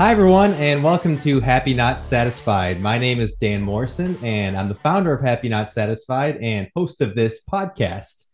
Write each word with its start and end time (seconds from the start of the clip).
Hi, 0.00 0.12
everyone, 0.12 0.54
and 0.54 0.82
welcome 0.82 1.18
to 1.18 1.40
Happy 1.40 1.74
Not 1.74 2.00
Satisfied. 2.00 2.80
My 2.80 2.96
name 2.96 3.20
is 3.20 3.34
Dan 3.34 3.60
Morrison, 3.60 4.16
and 4.24 4.56
I'm 4.56 4.70
the 4.70 4.74
founder 4.74 5.12
of 5.12 5.20
Happy 5.20 5.50
Not 5.50 5.70
Satisfied 5.70 6.38
and 6.38 6.68
host 6.74 7.02
of 7.02 7.14
this 7.14 7.42
podcast. 7.44 8.24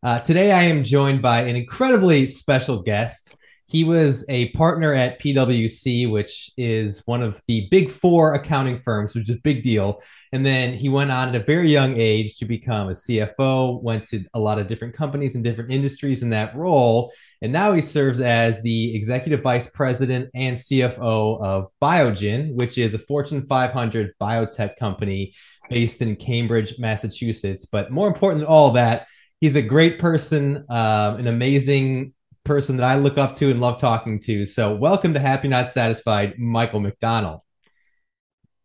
Uh, 0.00 0.20
today, 0.20 0.52
I 0.52 0.62
am 0.62 0.84
joined 0.84 1.20
by 1.20 1.40
an 1.40 1.56
incredibly 1.56 2.24
special 2.26 2.82
guest. 2.82 3.34
He 3.66 3.82
was 3.82 4.24
a 4.28 4.50
partner 4.50 4.94
at 4.94 5.20
PwC, 5.20 6.08
which 6.08 6.52
is 6.56 7.02
one 7.04 7.24
of 7.24 7.42
the 7.48 7.66
big 7.68 7.90
four 7.90 8.34
accounting 8.34 8.78
firms, 8.78 9.12
which 9.12 9.28
is 9.28 9.34
a 9.34 9.40
big 9.40 9.64
deal. 9.64 10.00
And 10.32 10.46
then 10.46 10.74
he 10.74 10.88
went 10.88 11.10
on 11.10 11.30
at 11.30 11.34
a 11.34 11.44
very 11.44 11.72
young 11.72 11.96
age 11.96 12.36
to 12.36 12.44
become 12.44 12.90
a 12.90 12.92
CFO, 12.92 13.82
went 13.82 14.04
to 14.10 14.24
a 14.34 14.38
lot 14.38 14.60
of 14.60 14.68
different 14.68 14.94
companies 14.94 15.34
and 15.34 15.42
different 15.42 15.72
industries 15.72 16.22
in 16.22 16.30
that 16.30 16.54
role. 16.54 17.12
And 17.40 17.52
now 17.52 17.72
he 17.72 17.80
serves 17.80 18.20
as 18.20 18.60
the 18.62 18.94
executive 18.96 19.42
vice 19.42 19.68
president 19.70 20.30
and 20.34 20.56
CFO 20.56 21.40
of 21.40 21.68
Biogen, 21.80 22.54
which 22.54 22.78
is 22.78 22.94
a 22.94 22.98
Fortune 22.98 23.46
500 23.46 24.14
biotech 24.20 24.76
company 24.76 25.34
based 25.70 26.02
in 26.02 26.16
Cambridge, 26.16 26.78
Massachusetts. 26.78 27.64
But 27.64 27.92
more 27.92 28.08
important 28.08 28.40
than 28.40 28.48
all 28.48 28.72
that, 28.72 29.06
he's 29.40 29.56
a 29.56 29.62
great 29.62 29.98
person, 29.98 30.64
uh, 30.68 31.16
an 31.18 31.28
amazing 31.28 32.12
person 32.44 32.76
that 32.78 32.84
I 32.84 32.96
look 32.96 33.18
up 33.18 33.36
to 33.36 33.50
and 33.50 33.60
love 33.60 33.78
talking 33.78 34.18
to. 34.20 34.44
So, 34.44 34.74
welcome 34.74 35.14
to 35.14 35.20
Happy 35.20 35.48
Not 35.48 35.70
Satisfied, 35.70 36.38
Michael 36.38 36.80
McDonnell. 36.80 37.40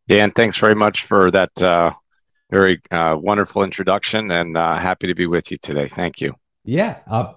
Dan, 0.07 0.31
thanks 0.31 0.57
very 0.57 0.75
much 0.75 1.05
for 1.05 1.29
that 1.31 1.61
uh, 1.61 1.91
very 2.49 2.81
uh, 2.91 3.17
wonderful 3.19 3.63
introduction 3.63 4.31
and 4.31 4.57
uh, 4.57 4.77
happy 4.77 5.07
to 5.07 5.15
be 5.15 5.27
with 5.27 5.51
you 5.51 5.57
today. 5.57 5.87
Thank 5.87 6.21
you. 6.21 6.33
Yeah, 6.65 6.99
uh, 7.07 7.33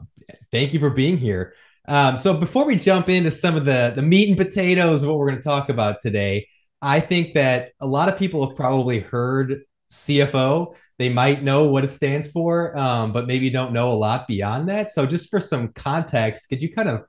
thank 0.52 0.72
you 0.72 0.80
for 0.80 0.90
being 0.90 1.16
here. 1.16 1.54
Um, 1.88 2.18
so 2.18 2.34
before 2.34 2.66
we 2.66 2.76
jump 2.76 3.08
into 3.08 3.30
some 3.30 3.56
of 3.56 3.64
the 3.64 3.92
the 3.94 4.02
meat 4.02 4.28
and 4.28 4.36
potatoes 4.36 5.02
of 5.02 5.08
what 5.08 5.18
we're 5.18 5.28
going 5.28 5.40
to 5.40 5.44
talk 5.44 5.68
about 5.68 6.00
today, 6.00 6.48
I 6.82 7.00
think 7.00 7.34
that 7.34 7.72
a 7.80 7.86
lot 7.86 8.08
of 8.08 8.18
people 8.18 8.46
have 8.46 8.56
probably 8.56 9.00
heard 9.00 9.62
CFO. 9.92 10.74
They 10.98 11.08
might 11.08 11.42
know 11.42 11.64
what 11.64 11.84
it 11.84 11.90
stands 11.90 12.26
for, 12.28 12.76
um, 12.76 13.12
but 13.12 13.26
maybe 13.26 13.50
don't 13.50 13.72
know 13.72 13.92
a 13.92 13.94
lot 13.94 14.26
beyond 14.26 14.68
that. 14.68 14.90
So 14.90 15.06
just 15.06 15.30
for 15.30 15.40
some 15.40 15.68
context, 15.68 16.48
could 16.48 16.62
you 16.62 16.72
kind 16.72 16.88
of 16.88 17.04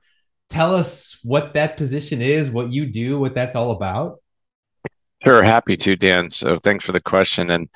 tell 0.48 0.74
us 0.74 1.18
what 1.22 1.54
that 1.54 1.76
position 1.76 2.22
is, 2.22 2.50
what 2.50 2.72
you 2.72 2.86
do, 2.86 3.18
what 3.18 3.34
that's 3.34 3.56
all 3.56 3.70
about? 3.70 4.20
Sure, 5.24 5.42
happy 5.42 5.76
to, 5.78 5.96
Dan. 5.96 6.30
So 6.30 6.58
thanks 6.58 6.84
for 6.84 6.92
the 6.92 7.00
question. 7.00 7.50
And 7.50 7.68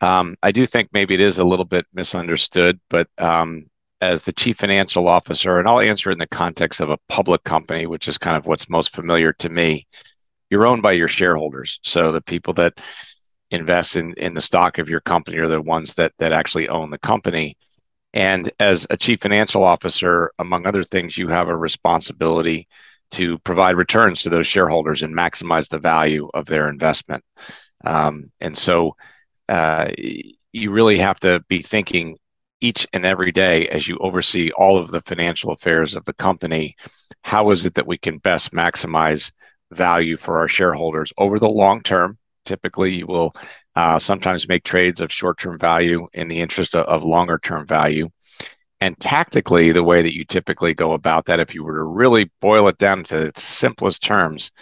um, 0.00 0.36
I 0.42 0.52
do 0.52 0.66
think 0.66 0.88
maybe 0.92 1.14
it 1.14 1.20
is 1.20 1.38
a 1.38 1.44
little 1.44 1.64
bit 1.64 1.86
misunderstood, 1.92 2.80
but 2.88 3.08
um, 3.18 3.66
as 4.00 4.22
the 4.22 4.32
chief 4.32 4.58
financial 4.58 5.08
officer, 5.08 5.58
and 5.58 5.68
I'll 5.68 5.80
answer 5.80 6.10
in 6.10 6.18
the 6.18 6.26
context 6.26 6.80
of 6.80 6.90
a 6.90 6.98
public 7.08 7.44
company, 7.44 7.86
which 7.86 8.08
is 8.08 8.18
kind 8.18 8.36
of 8.36 8.46
what's 8.46 8.68
most 8.68 8.94
familiar 8.94 9.32
to 9.34 9.48
me. 9.48 9.86
You're 10.50 10.66
owned 10.66 10.82
by 10.82 10.92
your 10.92 11.08
shareholders, 11.08 11.80
so 11.82 12.12
the 12.12 12.20
people 12.20 12.52
that 12.54 12.78
invest 13.50 13.96
in 13.96 14.12
in 14.14 14.34
the 14.34 14.40
stock 14.40 14.78
of 14.78 14.90
your 14.90 15.00
company 15.00 15.38
are 15.38 15.48
the 15.48 15.62
ones 15.62 15.94
that 15.94 16.12
that 16.18 16.32
actually 16.32 16.68
own 16.68 16.90
the 16.90 16.98
company. 16.98 17.56
And 18.12 18.50
as 18.60 18.86
a 18.90 18.96
chief 18.96 19.20
financial 19.20 19.62
officer, 19.62 20.32
among 20.38 20.66
other 20.66 20.84
things, 20.84 21.18
you 21.18 21.28
have 21.28 21.48
a 21.48 21.56
responsibility 21.56 22.66
to 23.12 23.38
provide 23.40 23.76
returns 23.76 24.22
to 24.22 24.30
those 24.30 24.46
shareholders 24.46 25.02
and 25.02 25.14
maximize 25.14 25.68
the 25.68 25.78
value 25.78 26.28
of 26.34 26.46
their 26.46 26.68
investment. 26.68 27.22
Um, 27.84 28.32
and 28.40 28.56
so 28.56 28.96
uh, 29.48 29.90
you 30.52 30.70
really 30.70 30.98
have 30.98 31.20
to 31.20 31.44
be 31.48 31.62
thinking 31.62 32.16
each 32.60 32.86
and 32.92 33.04
every 33.04 33.32
day 33.32 33.68
as 33.68 33.86
you 33.86 33.98
oversee 33.98 34.50
all 34.52 34.78
of 34.78 34.90
the 34.90 35.00
financial 35.02 35.52
affairs 35.52 35.94
of 35.94 36.04
the 36.04 36.14
company 36.14 36.74
how 37.26 37.50
is 37.50 37.66
it 37.66 37.74
that 37.74 37.88
we 37.88 37.98
can 37.98 38.18
best 38.18 38.52
maximize 38.52 39.32
value 39.72 40.16
for 40.16 40.38
our 40.38 40.46
shareholders 40.46 41.12
over 41.18 41.40
the 41.40 41.48
long 41.48 41.80
term? 41.80 42.16
Typically 42.44 42.94
you 42.94 43.06
will 43.06 43.34
uh, 43.74 43.98
sometimes 43.98 44.48
make 44.48 44.62
trades 44.62 45.00
of 45.00 45.12
short-term 45.12 45.58
value 45.58 46.06
in 46.12 46.28
the 46.28 46.40
interest 46.40 46.76
of, 46.76 46.86
of 46.86 47.02
longer-term 47.02 47.66
value. 47.66 48.08
And 48.80 48.96
tactically 49.00 49.72
the 49.72 49.82
way 49.82 50.02
that 50.02 50.14
you 50.14 50.24
typically 50.24 50.72
go 50.72 50.92
about 50.92 51.24
that 51.26 51.40
if 51.40 51.52
you 51.52 51.64
were 51.64 51.78
to 51.78 51.82
really 51.82 52.30
boil 52.40 52.68
it 52.68 52.78
down 52.78 53.02
to 53.04 53.26
its 53.26 53.42
simplest 53.42 54.04
terms 54.04 54.52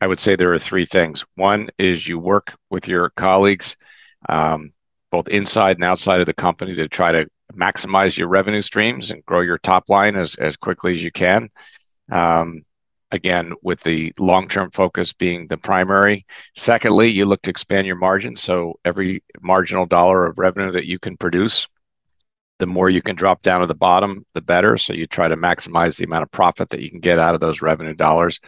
i 0.00 0.06
would 0.06 0.18
say 0.18 0.34
there 0.34 0.54
are 0.54 0.58
three 0.58 0.86
things. 0.86 1.26
One 1.34 1.68
is 1.76 2.08
you 2.08 2.18
work 2.18 2.56
with 2.70 2.88
your 2.88 3.10
colleagues 3.10 3.76
um, 4.30 4.72
both 5.10 5.28
inside 5.28 5.76
and 5.76 5.84
outside 5.84 6.20
of 6.20 6.26
the 6.26 6.32
company 6.32 6.74
to 6.76 6.88
try 6.88 7.12
to 7.12 7.28
maximize 7.54 8.16
your 8.16 8.28
revenue 8.28 8.60
streams 8.60 9.10
and 9.10 9.24
grow 9.24 9.40
your 9.40 9.58
top 9.58 9.88
line 9.88 10.16
as, 10.16 10.34
as 10.36 10.56
quickly 10.56 10.94
as 10.94 11.02
you 11.02 11.10
can. 11.10 11.48
Um, 12.10 12.62
again, 13.10 13.52
with 13.62 13.82
the 13.82 14.12
long 14.18 14.48
term 14.48 14.70
focus 14.70 15.12
being 15.12 15.46
the 15.46 15.56
primary. 15.56 16.26
Secondly, 16.54 17.10
you 17.10 17.24
look 17.24 17.42
to 17.42 17.50
expand 17.50 17.86
your 17.86 17.96
margins. 17.96 18.40
So 18.40 18.78
every 18.84 19.22
marginal 19.40 19.86
dollar 19.86 20.26
of 20.26 20.38
revenue 20.38 20.72
that 20.72 20.86
you 20.86 20.98
can 20.98 21.16
produce, 21.16 21.66
the 22.58 22.66
more 22.66 22.90
you 22.90 23.02
can 23.02 23.16
drop 23.16 23.42
down 23.42 23.60
to 23.60 23.66
the 23.66 23.74
bottom, 23.74 24.26
the 24.34 24.40
better. 24.40 24.76
So 24.76 24.92
you 24.92 25.06
try 25.06 25.28
to 25.28 25.36
maximize 25.36 25.96
the 25.96 26.04
amount 26.04 26.24
of 26.24 26.30
profit 26.30 26.70
that 26.70 26.80
you 26.80 26.90
can 26.90 27.00
get 27.00 27.18
out 27.18 27.34
of 27.34 27.40
those 27.40 27.62
revenue 27.62 27.94
dollars. 27.94 28.40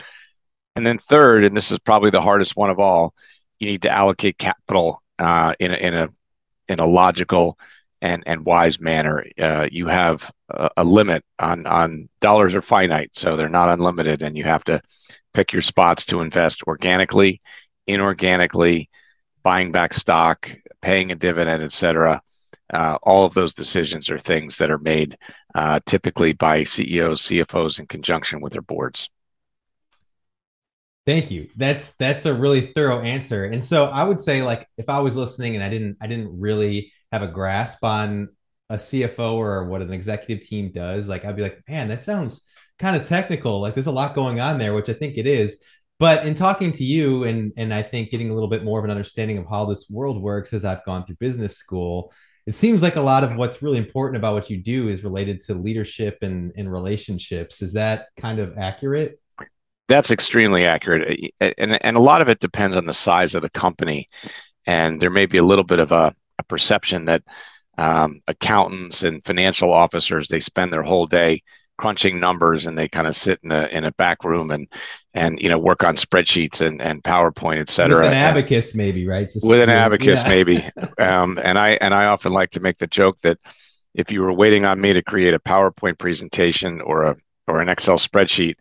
And 0.77 0.87
then 0.87 0.99
third, 0.99 1.45
and 1.45 1.57
this 1.57 1.73
is 1.73 1.79
probably 1.79 2.11
the 2.11 2.21
hardest 2.21 2.57
one 2.57 2.71
of 2.71 2.79
all, 2.79 3.15
you 3.59 3.69
need 3.69 3.83
to 3.83 3.91
allocate 3.91 4.39
capital 4.39 5.03
uh, 5.19 5.55
in 5.59 5.71
a, 5.71 5.75
in 5.75 5.95
a 5.95 6.09
in 6.69 6.79
a 6.79 6.87
logical 6.87 7.59
and 8.03 8.23
and 8.27 8.45
wise 8.45 8.81
manner. 8.81 9.25
Uh, 9.39 9.69
you 9.71 9.87
have 9.87 10.31
a, 10.51 10.71
a, 10.79 10.85
limit 10.85 11.25
on 11.39 11.67
on 11.67 12.09
dollars 12.21 12.55
are 12.55 12.63
finite, 12.63 13.15
so 13.15 13.37
they're 13.37 13.49
not 13.49 13.69
unlimited, 13.71 14.23
and 14.23 14.37
you 14.37 14.45
have 14.45 14.65
to 14.65 14.81
pick 15.35 15.53
your 15.53 15.63
spots 15.63 16.05
to 16.07 16.21
invest 16.21 16.63
organically, 16.65 17.41
inorganically, 17.89 18.89
buying 19.43 19.73
back 19.73 19.93
stock, 19.93 20.51
paying 20.83 21.13
a 21.13 21.17
dividend, 21.17 21.63
etc. 21.63 22.23
Uh, 22.73 22.97
all 23.03 23.25
of 23.25 23.35
those 23.35 23.55
decisions 23.55 24.11
are 24.11 24.19
things 24.19 24.57
that 24.59 24.71
are 24.71 24.79
made 24.79 25.17
uh, 25.55 25.81
typically 25.87 26.33
by 26.33 26.63
CEOs, 26.63 27.23
CFOs 27.23 27.81
in 27.81 27.87
conjunction 27.87 28.41
with 28.41 28.53
their 28.53 28.63
boards. 28.63 29.11
Thank 31.07 31.31
you. 31.31 31.49
That's 31.57 31.97
that's 31.97 32.27
a 32.27 32.35
really 32.35 32.61
thorough 32.61 33.01
answer. 33.01 33.47
And 33.47 33.65
so 33.65 33.87
I 33.87 34.05
would 34.05 34.21
say 34.21 34.43
like 34.43 34.69
if 34.77 34.89
I 34.89 35.01
was 35.01 35.17
listening 35.17 35.57
and 35.57 35.65
I 35.65 35.69
didn't 35.69 35.97
I 36.01 36.07
didn't 36.07 36.39
really 36.39 36.93
have 37.13 37.23
a 37.23 37.29
grasp 37.29 37.85
on 37.85 38.29
a 38.69 38.77
CFO 38.77 39.35
or 39.35 39.67
what 39.67 39.83
an 39.83 39.93
executive 39.93 40.47
team 40.47 40.71
does, 40.73 41.09
like 41.09 41.25
I'd 41.25 41.37
be 41.37 41.43
like, 41.43 41.63
man, 41.69 41.89
that 41.89 42.03
sounds 42.03 42.43
kind 42.79 42.97
of 42.97 43.07
technical. 43.07 43.61
Like 43.61 43.75
there's 43.75 43.89
a 43.89 43.93
lot 43.93 44.15
going 44.15 44.41
on 44.41 44.59
there, 44.59 44.75
which 44.75 44.89
I 44.89 44.93
think 44.95 45.17
it 45.19 45.27
is. 45.27 45.61
But 45.99 46.25
in 46.25 46.35
talking 46.35 46.73
to 46.73 46.85
you 46.85 47.25
and 47.25 47.53
and 47.57 47.75
I 47.75 47.83
think 47.83 48.11
getting 48.11 48.31
a 48.31 48.35
little 48.35 48.49
bit 48.49 48.65
more 48.65 48.79
of 48.79 48.85
an 48.85 48.91
understanding 48.91 49.37
of 49.39 49.47
how 49.51 49.67
this 49.67 49.91
world 49.91 50.23
works 50.23 50.53
as 50.55 50.65
I've 50.65 50.85
gone 50.85 51.05
through 51.05 51.17
business 51.17 51.59
school, 51.59 52.13
it 52.47 52.55
seems 52.55 52.83
like 52.83 52.97
a 52.97 53.03
lot 53.03 53.23
of 53.23 53.37
what's 53.37 53.61
really 53.61 53.77
important 53.77 54.17
about 54.17 54.35
what 54.35 54.49
you 54.49 54.57
do 54.63 54.89
is 54.89 55.05
related 55.05 55.41
to 55.43 55.55
leadership 55.55 56.19
and, 56.23 56.53
and 56.57 56.73
relationships. 56.73 57.61
Is 57.61 57.75
that 57.75 58.07
kind 58.17 58.39
of 58.39 58.57
accurate? 58.57 59.21
That's 59.89 60.11
extremely 60.11 60.65
accurate. 60.65 61.33
And, 61.41 61.85
and 61.85 61.97
a 61.97 62.01
lot 62.01 62.23
of 62.23 62.29
it 62.29 62.39
depends 62.39 62.77
on 62.77 62.87
the 62.87 62.95
size 62.95 63.35
of 63.35 63.43
the 63.43 63.51
company. 63.51 64.09
And 64.65 65.01
there 65.01 65.11
may 65.11 65.27
be 65.27 65.39
a 65.39 65.43
little 65.43 65.65
bit 65.65 65.81
of 65.81 65.93
a, 65.93 66.15
a 66.41 66.45
perception 66.45 67.05
that 67.05 67.23
um, 67.79 68.21
accountants 68.27 69.05
and 69.05 69.25
financial 69.25 69.73
officers, 69.73 70.29
they 70.29 70.41
spend 70.41 70.73
their 70.73 70.83
whole 70.83 71.07
day 71.07 71.43
crunching 71.79 72.21
numbers 72.21 72.67
and 72.67 72.77
they 72.77 72.87
kind 72.89 73.07
of 73.07 73.17
sit 73.17 73.41
in 73.43 73.51
a 73.51 73.65
in 73.69 73.85
a 73.87 73.93
back 73.93 74.23
room 74.23 74.51
and 74.51 74.69
and 75.15 75.41
you 75.41 75.49
know 75.49 75.59
work 75.59 75.83
on 75.83 75.97
spreadsheets 75.97 76.61
and 76.61 76.83
and 76.83 77.03
PowerPoint, 77.03 77.59
et 77.59 77.71
cetera. 77.71 78.03
With 78.03 78.09
an 78.09 78.15
abacus, 78.15 78.75
maybe, 78.75 79.07
right? 79.07 79.29
Just, 79.29 79.47
with 79.47 79.61
an 79.61 79.71
abacus, 79.71 80.23
yeah. 80.23 80.29
maybe. 80.29 80.71
Um, 80.99 81.39
and 81.43 81.59
I 81.59 81.71
and 81.81 81.95
I 81.95 82.07
often 82.07 82.33
like 82.33 82.51
to 82.51 82.61
make 82.61 82.77
the 82.77 82.87
joke 82.87 83.19
that 83.21 83.39
if 83.95 84.13
you 84.13 84.21
were 84.21 84.33
waiting 84.33 84.67
on 84.67 84.81
me 84.81 84.93
to 84.93 85.03
create 85.03 85.33
a 85.33 85.39
PowerPoint 85.39 85.99
presentation 85.99 86.81
or 86.83 87.05
a 87.05 87.17
or 87.47 87.61
an 87.63 87.71
Excel 87.71 87.97
spreadsheet, 87.97 88.57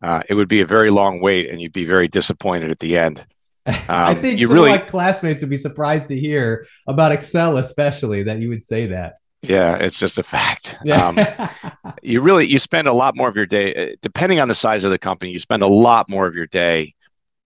uh, 0.00 0.22
it 0.28 0.34
would 0.34 0.48
be 0.48 0.62
a 0.62 0.66
very 0.66 0.90
long 0.90 1.20
wait, 1.20 1.50
and 1.50 1.60
you'd 1.60 1.72
be 1.72 1.84
very 1.84 2.08
disappointed 2.08 2.70
at 2.70 2.78
the 2.78 2.96
end. 2.96 3.26
Um, 3.66 3.74
I 3.88 4.14
think 4.14 4.38
you 4.38 4.48
some 4.48 4.56
really, 4.56 4.74
of 4.74 4.80
my 4.80 4.86
classmates 4.86 5.42
would 5.42 5.50
be 5.50 5.56
surprised 5.56 6.08
to 6.08 6.18
hear 6.18 6.66
about 6.86 7.12
Excel, 7.12 7.56
especially 7.56 8.22
that 8.24 8.38
you 8.38 8.48
would 8.50 8.62
say 8.62 8.86
that. 8.88 9.14
Yeah, 9.42 9.76
it's 9.76 9.98
just 9.98 10.18
a 10.18 10.22
fact. 10.22 10.78
Yeah. 10.84 11.48
Um, 11.82 11.92
you 12.02 12.20
really 12.20 12.46
you 12.46 12.58
spend 12.58 12.88
a 12.88 12.92
lot 12.92 13.16
more 13.16 13.28
of 13.28 13.36
your 13.36 13.46
day, 13.46 13.74
uh, 13.74 13.96
depending 14.02 14.40
on 14.40 14.48
the 14.48 14.54
size 14.54 14.84
of 14.84 14.90
the 14.90 14.98
company. 14.98 15.32
You 15.32 15.38
spend 15.38 15.62
a 15.62 15.66
lot 15.68 16.10
more 16.10 16.26
of 16.26 16.34
your 16.34 16.46
day 16.46 16.94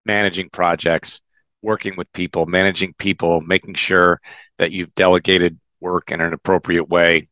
managing 0.05 0.49
projects, 0.49 1.21
working 1.61 1.95
with 1.95 2.11
people, 2.11 2.45
managing 2.45 2.93
people, 2.97 3.41
making 3.41 3.75
sure 3.75 4.19
that 4.57 4.71
you've 4.71 4.93
delegated 4.95 5.57
work 5.79 6.11
in 6.11 6.19
an 6.19 6.33
appropriate 6.33 6.89
way, 6.89 7.29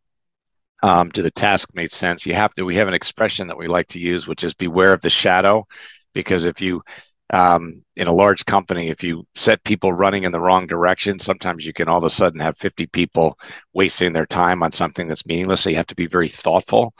um, 0.84 1.12
to 1.12 1.22
the 1.22 1.31
task 1.31 1.69
made 1.74 1.92
sense. 1.92 2.25
You 2.25 2.36
have 2.36 2.54
to. 2.54 2.63
We 2.63 2.75
have 2.78 2.88
an 2.88 2.94
expression 2.94 3.48
that 3.48 3.57
we 3.57 3.68
like 3.68 3.88
to 3.88 4.00
use, 4.00 4.28
which 4.28 4.44
is 4.44 4.54
"beware 4.54 4.94
of 4.94 5.01
the 5.01 5.10
shadow," 5.10 5.68
because 6.13 6.45
if 6.45 6.62
you 6.62 6.84
um, 7.33 7.83
in 7.95 8.07
a 8.07 8.13
large 8.13 8.45
company, 8.45 8.88
if 8.88 9.03
you 9.03 9.25
set 9.35 9.63
people 9.63 9.91
running 9.91 10.24
in 10.24 10.31
the 10.31 10.39
wrong 10.39 10.65
direction, 10.65 11.19
sometimes 11.19 11.65
you 11.65 11.74
can 11.74 11.89
all 11.89 11.97
of 11.97 12.03
a 12.03 12.09
sudden 12.09 12.39
have 12.39 12.57
50 12.57 12.88
people 12.88 13.38
wasting 13.74 14.13
their 14.13 14.25
time 14.25 14.63
on 14.63 14.71
something 14.71 15.07
that's 15.07 15.25
meaningless. 15.25 15.62
So 15.62 15.69
you 15.69 15.75
have 15.75 15.88
to 15.88 15.95
be 15.95 16.07
very 16.07 16.29
thoughtful 16.29 16.94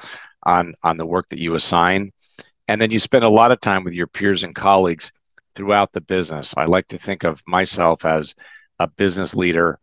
on 0.44 0.74
on 0.83 0.97
the 0.97 1.06
work 1.06 1.29
that 1.29 1.39
you 1.39 1.56
assign, 1.56 2.12
and 2.68 2.81
then 2.81 2.91
you 2.91 3.00
spend 3.00 3.24
a 3.24 3.29
lot 3.29 3.51
of 3.51 3.59
time 3.59 3.83
with 3.83 3.94
your 3.94 4.07
peers 4.07 4.44
and 4.44 4.53
colleagues 4.56 5.12
throughout 5.56 5.94
the 5.94 6.01
business. 6.01 6.53
I 6.57 6.65
like 6.65 6.88
to 6.89 6.97
think 6.97 7.24
of 7.24 7.41
myself 7.47 8.06
as 8.06 8.35
a 8.79 8.88
business 8.88 9.35
leader 9.35 9.79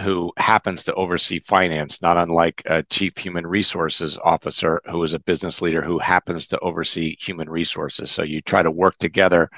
who 0.00 0.32
happens 0.38 0.82
to 0.84 0.94
oversee 0.94 1.40
finance, 1.40 2.02
not 2.02 2.16
unlike 2.16 2.62
a 2.66 2.82
chief 2.84 3.16
human 3.16 3.46
resources 3.46 4.18
officer 4.24 4.80
who 4.90 5.02
is 5.04 5.14
a 5.14 5.20
business 5.20 5.62
leader 5.62 5.82
who 5.82 5.98
happens 5.98 6.48
to 6.48 6.58
oversee 6.60 7.16
human 7.20 7.48
resources. 7.48 8.10
So 8.10 8.22
you 8.22 8.40
try 8.40 8.62
to 8.62 8.70
work 8.70 8.96
together 8.98 9.50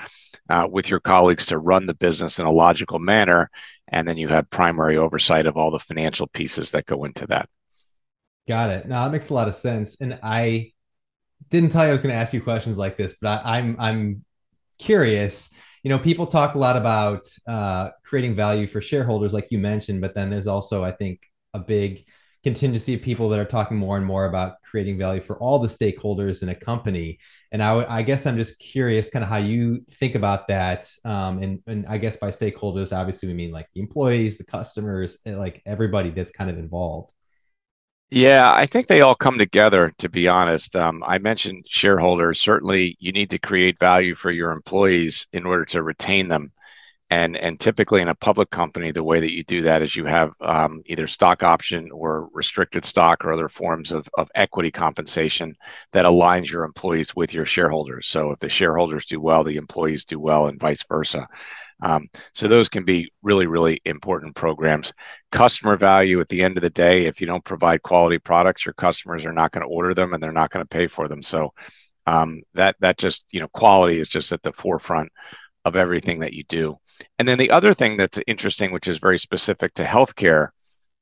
uh, 0.48 0.68
with 0.70 0.88
your 0.88 1.00
colleagues 1.00 1.46
to 1.46 1.58
run 1.58 1.86
the 1.86 1.94
business 1.94 2.38
in 2.38 2.46
a 2.46 2.52
logical 2.52 2.98
manner, 2.98 3.50
and 3.88 4.06
then 4.06 4.16
you 4.16 4.28
have 4.28 4.48
primary 4.50 4.96
oversight 4.96 5.46
of 5.46 5.56
all 5.56 5.70
the 5.70 5.78
financial 5.78 6.26
pieces 6.28 6.70
that 6.72 6.86
go 6.86 7.04
into 7.04 7.26
that. 7.26 7.48
Got 8.48 8.70
it. 8.70 8.86
Now 8.86 9.04
that 9.04 9.12
makes 9.12 9.30
a 9.30 9.34
lot 9.34 9.48
of 9.48 9.56
sense. 9.56 10.00
And 10.00 10.18
I 10.22 10.72
didn't 11.50 11.70
tell 11.70 11.82
you 11.82 11.88
I 11.88 11.92
was 11.92 12.02
going 12.02 12.14
to 12.14 12.20
ask 12.20 12.32
you 12.32 12.40
questions 12.40 12.78
like 12.78 12.96
this, 12.96 13.14
but 13.20 13.44
I, 13.44 13.58
I'm 13.58 13.76
I'm 13.78 14.24
curious 14.78 15.52
you 15.86 15.90
know, 15.90 16.00
people 16.00 16.26
talk 16.26 16.56
a 16.56 16.58
lot 16.58 16.76
about 16.76 17.22
uh, 17.46 17.90
creating 18.02 18.34
value 18.34 18.66
for 18.66 18.80
shareholders, 18.80 19.32
like 19.32 19.52
you 19.52 19.58
mentioned, 19.58 20.00
but 20.00 20.16
then 20.16 20.30
there's 20.30 20.48
also, 20.48 20.82
I 20.82 20.90
think, 20.90 21.22
a 21.54 21.60
big 21.60 22.06
contingency 22.46 22.94
of 22.94 23.02
people 23.02 23.28
that 23.28 23.40
are 23.40 23.44
talking 23.44 23.76
more 23.76 23.96
and 23.96 24.06
more 24.06 24.26
about 24.26 24.62
creating 24.62 24.96
value 24.96 25.20
for 25.20 25.36
all 25.38 25.58
the 25.58 25.66
stakeholders 25.66 26.44
in 26.44 26.48
a 26.48 26.54
company. 26.54 27.18
And 27.50 27.60
I, 27.60 27.70
w- 27.70 27.86
I 27.90 28.02
guess 28.02 28.24
I'm 28.24 28.36
just 28.36 28.60
curious, 28.60 29.10
kind 29.10 29.24
of 29.24 29.28
how 29.28 29.38
you 29.38 29.84
think 29.90 30.14
about 30.14 30.46
that. 30.46 30.88
Um, 31.04 31.42
and, 31.42 31.60
and 31.66 31.86
I 31.88 31.98
guess 31.98 32.16
by 32.16 32.28
stakeholders, 32.28 32.96
obviously 32.96 33.26
we 33.26 33.34
mean 33.34 33.50
like 33.50 33.66
the 33.74 33.80
employees, 33.80 34.38
the 34.38 34.44
customers, 34.44 35.18
like 35.26 35.60
everybody 35.66 36.10
that's 36.10 36.30
kind 36.30 36.48
of 36.48 36.56
involved. 36.56 37.10
Yeah, 38.10 38.52
I 38.54 38.66
think 38.66 38.86
they 38.86 39.00
all 39.00 39.16
come 39.16 39.38
together, 39.38 39.92
to 39.98 40.08
be 40.08 40.28
honest. 40.28 40.76
Um, 40.76 41.02
I 41.04 41.18
mentioned 41.18 41.64
shareholders. 41.68 42.40
Certainly, 42.40 42.96
you 43.00 43.10
need 43.10 43.30
to 43.30 43.40
create 43.40 43.80
value 43.80 44.14
for 44.14 44.30
your 44.30 44.52
employees 44.52 45.26
in 45.32 45.44
order 45.46 45.64
to 45.64 45.82
retain 45.82 46.28
them. 46.28 46.52
And, 47.08 47.36
and 47.36 47.60
typically 47.60 48.02
in 48.02 48.08
a 48.08 48.16
public 48.16 48.50
company, 48.50 48.90
the 48.90 49.04
way 49.04 49.20
that 49.20 49.32
you 49.32 49.44
do 49.44 49.62
that 49.62 49.80
is 49.80 49.94
you 49.94 50.06
have 50.06 50.32
um, 50.40 50.82
either 50.86 51.06
stock 51.06 51.44
option 51.44 51.90
or 51.92 52.28
restricted 52.32 52.84
stock 52.84 53.24
or 53.24 53.32
other 53.32 53.48
forms 53.48 53.92
of, 53.92 54.08
of 54.14 54.28
equity 54.34 54.72
compensation 54.72 55.54
that 55.92 56.04
aligns 56.04 56.50
your 56.50 56.64
employees 56.64 57.14
with 57.14 57.32
your 57.32 57.46
shareholders. 57.46 58.08
So 58.08 58.32
if 58.32 58.40
the 58.40 58.48
shareholders 58.48 59.04
do 59.04 59.20
well, 59.20 59.44
the 59.44 59.56
employees 59.56 60.04
do 60.04 60.18
well, 60.18 60.48
and 60.48 60.58
vice 60.58 60.82
versa. 60.82 61.28
Um, 61.82 62.08
so 62.32 62.48
those 62.48 62.68
can 62.68 62.84
be 62.84 63.12
really, 63.22 63.46
really 63.46 63.80
important 63.84 64.34
programs. 64.34 64.92
Customer 65.30 65.76
value 65.76 66.20
at 66.20 66.28
the 66.28 66.42
end 66.42 66.56
of 66.56 66.62
the 66.62 66.70
day, 66.70 67.06
if 67.06 67.20
you 67.20 67.26
don't 67.26 67.44
provide 67.44 67.82
quality 67.82 68.18
products, 68.18 68.64
your 68.64 68.72
customers 68.72 69.26
are 69.26 69.32
not 69.32 69.52
going 69.52 69.62
to 69.62 69.72
order 69.72 69.94
them 69.94 70.12
and 70.12 70.22
they're 70.22 70.32
not 70.32 70.50
going 70.50 70.64
to 70.64 70.68
pay 70.68 70.86
for 70.86 71.06
them. 71.06 71.22
So 71.22 71.52
um, 72.06 72.42
that 72.54 72.76
that 72.80 72.98
just 72.98 73.24
you 73.30 73.40
know 73.40 73.48
quality 73.48 74.00
is 74.00 74.08
just 74.08 74.32
at 74.32 74.42
the 74.42 74.52
forefront 74.52 75.10
of 75.66 75.74
everything 75.74 76.20
that 76.20 76.32
you 76.32 76.44
do. 76.44 76.78
And 77.18 77.26
then 77.26 77.38
the 77.38 77.50
other 77.50 77.74
thing 77.74 77.96
that's 77.96 78.20
interesting, 78.28 78.70
which 78.72 78.86
is 78.86 78.98
very 78.98 79.18
specific 79.18 79.74
to 79.74 79.84
healthcare, 79.84 80.50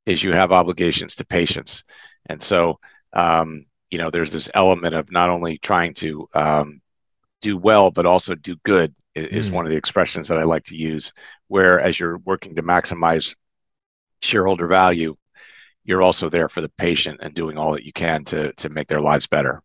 is 0.07 0.23
you 0.23 0.33
have 0.33 0.51
obligations 0.51 1.13
to 1.15 1.25
patients. 1.25 1.83
And 2.25 2.41
so 2.41 2.79
um, 3.13 3.65
you 3.91 3.99
know 3.99 4.09
there's 4.09 4.31
this 4.31 4.49
element 4.55 4.95
of 4.95 5.11
not 5.11 5.29
only 5.29 5.57
trying 5.59 5.93
to 5.93 6.27
um, 6.33 6.81
do 7.41 7.57
well 7.57 7.91
but 7.91 8.05
also 8.05 8.35
do 8.35 8.55
good 8.63 8.93
is 9.13 9.49
mm. 9.49 9.53
one 9.53 9.65
of 9.65 9.71
the 9.71 9.77
expressions 9.77 10.27
that 10.27 10.39
I 10.39 10.43
like 10.43 10.65
to 10.65 10.75
use. 10.75 11.13
Where 11.47 11.79
as 11.79 11.99
you're 11.99 12.17
working 12.17 12.55
to 12.55 12.63
maximize 12.63 13.35
shareholder 14.21 14.67
value, 14.67 15.15
you're 15.83 16.01
also 16.01 16.29
there 16.29 16.49
for 16.49 16.61
the 16.61 16.69
patient 16.77 17.19
and 17.21 17.33
doing 17.35 17.57
all 17.57 17.73
that 17.73 17.85
you 17.85 17.93
can 17.93 18.25
to 18.25 18.51
to 18.53 18.69
make 18.69 18.87
their 18.87 19.01
lives 19.01 19.27
better. 19.27 19.61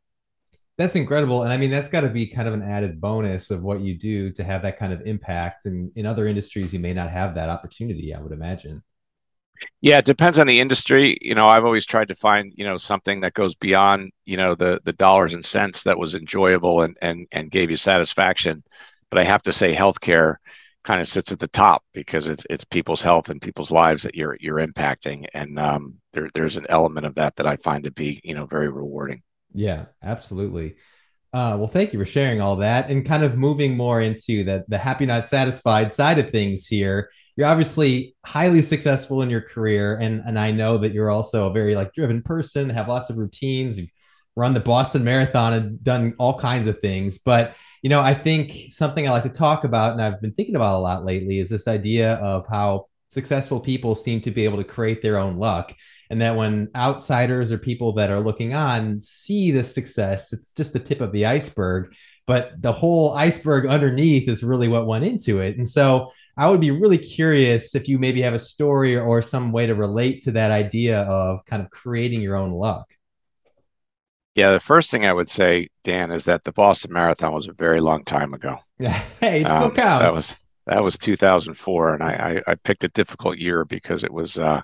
That's 0.81 0.97
incredible, 0.97 1.43
and 1.43 1.53
I 1.53 1.59
mean 1.59 1.71
that's 1.71 1.91
got 1.91 2.01
to 2.01 2.09
be 2.09 2.27
kind 2.27 2.49
of 2.49 2.55
an 2.55 2.63
added 2.63 3.03
bonus 3.03 3.51
of 3.51 3.63
what 3.63 3.83
you 3.83 3.99
do 3.99 4.33
to 4.33 4.43
have 4.43 4.63
that 4.63 4.79
kind 4.79 4.95
of 4.95 5.03
impact. 5.03 5.67
And 5.67 5.93
in 5.95 6.07
other 6.07 6.27
industries, 6.27 6.73
you 6.73 6.81
may 6.81 6.95
not 6.95 7.11
have 7.11 7.35
that 7.35 7.51
opportunity. 7.51 8.15
I 8.15 8.19
would 8.19 8.33
imagine. 8.33 8.83
Yeah, 9.83 9.99
it 9.99 10.07
depends 10.07 10.39
on 10.39 10.47
the 10.47 10.59
industry. 10.59 11.19
You 11.21 11.35
know, 11.35 11.47
I've 11.47 11.67
always 11.67 11.85
tried 11.85 12.09
to 12.09 12.15
find, 12.15 12.55
you 12.57 12.65
know, 12.65 12.79
something 12.79 13.21
that 13.21 13.35
goes 13.35 13.55
beyond, 13.55 14.11
you 14.25 14.39
know, 14.39 14.55
the 14.55 14.81
the 14.83 14.95
dollars 14.95 15.35
and 15.35 15.45
cents 15.45 15.83
that 15.83 15.99
was 15.99 16.15
enjoyable 16.15 16.81
and 16.81 16.97
and 17.03 17.27
and 17.31 17.51
gave 17.51 17.71
you 17.71 17.77
satisfaction. 17.77 18.65
But 19.11 19.21
I 19.21 19.25
have 19.25 19.43
to 19.43 19.53
say, 19.53 19.75
healthcare 19.75 20.37
kind 20.83 21.03
of 21.03 21.09
sits 21.09 21.31
at 21.31 21.41
the 21.41 21.49
top 21.49 21.85
because 21.93 22.27
it's 22.27 22.47
it's 22.49 22.65
people's 22.65 23.03
health 23.03 23.29
and 23.29 23.43
people's 23.43 23.71
lives 23.71 24.03
that 24.05 24.15
you're 24.15 24.39
you're 24.41 24.67
impacting, 24.67 25.27
and 25.35 25.59
um, 25.59 25.97
there 26.15 26.31
there's 26.33 26.57
an 26.57 26.65
element 26.71 27.05
of 27.05 27.17
that 27.17 27.37
that 27.37 27.47
I 27.47 27.57
find 27.57 27.85
to 27.85 27.91
be 27.93 28.19
you 28.25 28.35
know 28.35 28.47
very 28.47 28.71
rewarding. 28.71 29.23
Yeah, 29.53 29.87
absolutely. 30.03 30.77
Uh, 31.33 31.57
well, 31.59 31.69
thank 31.69 31.93
you 31.93 31.99
for 31.99 32.07
sharing 32.07 32.41
all 32.41 32.57
that 32.57 32.91
and 32.91 33.07
kind 33.07 33.25
of 33.25 33.39
moving 33.39 33.77
more 33.77 34.01
into 34.01 34.45
the 34.45 34.65
the 34.69 34.79
happy 34.79 35.07
not 35.07 35.27
satisfied 35.27 35.93
side 35.93 36.19
of 36.19 36.31
things 36.31 36.67
here. 36.67 37.11
You're 37.37 37.49
obviously 37.49 38.17
highly 38.27 38.63
successful 38.63 39.23
in 39.23 39.31
your 39.31 39.41
career, 39.43 39.97
and 39.99 40.23
and 40.27 40.39
I 40.39 40.51
know 40.53 40.79
that 40.79 40.93
you're 40.95 41.11
also 41.11 41.49
a 41.49 41.53
very 41.53 41.75
like 41.77 41.95
driven 41.95 42.23
person, 42.23 42.71
have 42.71 42.89
lots 42.89 43.11
of 43.11 43.19
routines. 43.19 43.79
You've 43.79 43.91
run 44.37 44.55
the 44.55 44.61
Boston 44.61 45.05
Marathon 45.05 45.55
and 45.55 45.85
done 45.85 46.15
all 46.19 46.39
kinds 46.39 46.67
of 46.67 46.81
things, 46.81 47.19
but 47.19 47.57
you 47.83 47.91
know, 47.91 48.01
I 48.01 48.15
think 48.15 48.53
something 48.71 49.09
I 49.09 49.13
like 49.13 49.23
to 49.25 49.29
talk 49.31 49.65
about 49.65 49.93
and 49.93 50.03
I've 50.03 50.21
been 50.21 50.35
thinking 50.35 50.57
about 50.57 50.77
a 50.79 50.81
lot 50.83 51.05
lately 51.05 51.39
is 51.41 51.49
this 51.51 51.69
idea 51.69 52.15
of 52.17 52.47
how 52.49 52.87
successful 53.09 53.61
people 53.61 53.95
seem 53.95 54.21
to 54.23 54.31
be 54.31 54.45
able 54.45 54.59
to 54.59 54.65
create 54.65 55.03
their 55.03 55.19
own 55.19 55.39
luck. 55.39 55.75
And 56.11 56.21
that 56.21 56.37
when 56.37 56.69
outsiders 56.75 57.53
or 57.53 57.59
people 57.59 57.93
that 57.95 58.11
are 58.11 58.21
looking 58.21 58.53
on 58.53 59.01
see 59.01 59.53
the 59.53 59.63
success, 59.63 60.33
it's 60.33 60.53
just 60.53 60.73
the 60.73 60.81
tip 60.81 61.01
of 61.01 61.13
the 61.13 61.27
iceberg. 61.27 61.95
But 62.27 62.61
the 62.61 62.73
whole 62.73 63.15
iceberg 63.15 63.67
underneath 63.67 64.29
is 64.29 64.43
really 64.43 64.69
what 64.69 64.87
went 64.87 65.05
into 65.05 65.41
it. 65.41 65.57
And 65.57 65.67
so 65.67 66.11
I 66.37 66.49
would 66.49 66.61
be 66.61 66.71
really 66.71 66.99
curious 66.99 67.75
if 67.75 67.89
you 67.89 67.99
maybe 67.99 68.23
have 68.23 68.35
a 68.35 68.39
story 68.39 68.97
or 68.97 69.23
some 69.23 69.53
way 69.53 69.67
to 69.67 69.75
relate 69.75 70.23
to 70.25 70.33
that 70.33 70.51
idea 70.51 71.03
of 71.03 71.45
kind 71.45 71.63
of 71.63 71.71
creating 71.71 72.23
your 72.23 72.37
own 72.37 72.53
luck. 72.53 72.93
Yeah, 74.35 74.53
the 74.53 74.61
first 74.61 74.91
thing 74.91 75.05
I 75.05 75.13
would 75.13 75.29
say, 75.29 75.69
Dan, 75.83 76.11
is 76.13 76.25
that 76.27 76.45
the 76.45 76.53
Boston 76.53 76.93
Marathon 76.93 77.33
was 77.33 77.49
a 77.49 77.53
very 77.53 77.81
long 77.81 78.05
time 78.05 78.33
ago. 78.33 78.59
Yeah, 78.79 78.93
hey, 79.21 79.43
it 79.43 79.47
still 79.47 79.65
um, 79.65 79.75
counts. 79.75 80.05
That 80.05 80.13
was 80.13 80.37
that 80.67 80.85
was 80.85 80.99
2004, 80.99 81.95
and 81.95 82.03
I, 82.03 82.43
I, 82.47 82.53
I 82.53 82.55
picked 82.55 82.85
a 82.85 82.89
difficult 82.89 83.39
year 83.39 83.65
because 83.65 84.05
it 84.05 84.13
was 84.13 84.39
uh, 84.39 84.63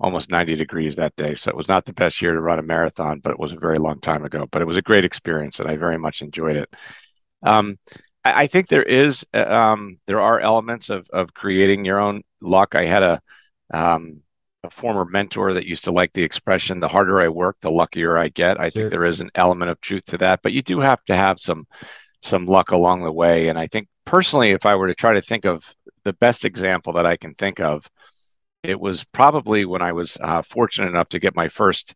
almost 0.00 0.30
90 0.30 0.56
degrees 0.56 0.96
that 0.96 1.14
day. 1.16 1.34
So 1.34 1.50
it 1.50 1.56
was 1.56 1.68
not 1.68 1.84
the 1.84 1.92
best 1.92 2.20
year 2.22 2.32
to 2.32 2.40
run 2.40 2.58
a 2.58 2.62
marathon, 2.62 3.20
but 3.20 3.30
it 3.30 3.38
was 3.38 3.52
a 3.52 3.58
very 3.58 3.78
long 3.78 4.00
time 4.00 4.24
ago. 4.24 4.48
But 4.50 4.62
it 4.62 4.64
was 4.66 4.76
a 4.76 4.82
great 4.82 5.04
experience, 5.04 5.60
and 5.60 5.70
I 5.70 5.76
very 5.76 5.98
much 5.98 6.22
enjoyed 6.22 6.56
it. 6.56 6.74
Um, 7.42 7.78
I, 8.24 8.42
I, 8.42 8.46
think 8.46 8.68
there 8.68 8.82
is 8.82 9.24
uh, 9.34 9.44
um, 9.44 9.98
there 10.06 10.20
are 10.20 10.40
elements 10.40 10.90
of 10.90 11.08
of 11.10 11.34
creating 11.34 11.84
your 11.84 12.00
own 12.00 12.22
luck. 12.40 12.74
I 12.74 12.86
had 12.86 13.02
a 13.02 13.20
um, 13.72 14.22
a 14.62 14.70
former 14.70 15.04
mentor 15.04 15.54
that 15.54 15.66
used 15.66 15.84
to 15.84 15.92
like 15.92 16.12
the 16.12 16.22
expression 16.22 16.80
the 16.80 16.88
harder 16.88 17.20
i 17.20 17.28
work 17.28 17.56
the 17.60 17.70
luckier 17.70 18.18
i 18.18 18.28
get 18.28 18.60
i 18.60 18.64
sure. 18.64 18.82
think 18.82 18.90
there 18.90 19.04
is 19.04 19.20
an 19.20 19.30
element 19.34 19.70
of 19.70 19.80
truth 19.80 20.04
to 20.04 20.18
that 20.18 20.40
but 20.42 20.52
you 20.52 20.60
do 20.60 20.80
have 20.80 21.02
to 21.04 21.16
have 21.16 21.40
some 21.40 21.66
some 22.20 22.44
luck 22.44 22.70
along 22.70 23.02
the 23.02 23.12
way 23.12 23.48
and 23.48 23.58
i 23.58 23.66
think 23.66 23.88
personally 24.04 24.50
if 24.50 24.66
i 24.66 24.74
were 24.74 24.88
to 24.88 24.94
try 24.94 25.14
to 25.14 25.22
think 25.22 25.46
of 25.46 25.74
the 26.04 26.12
best 26.14 26.44
example 26.44 26.92
that 26.92 27.06
i 27.06 27.16
can 27.16 27.32
think 27.34 27.58
of 27.58 27.88
it 28.62 28.78
was 28.78 29.04
probably 29.04 29.64
when 29.64 29.82
i 29.82 29.92
was 29.92 30.16
uh, 30.20 30.42
fortunate 30.42 30.88
enough 30.88 31.08
to 31.08 31.18
get 31.18 31.36
my 31.36 31.48
first 31.48 31.94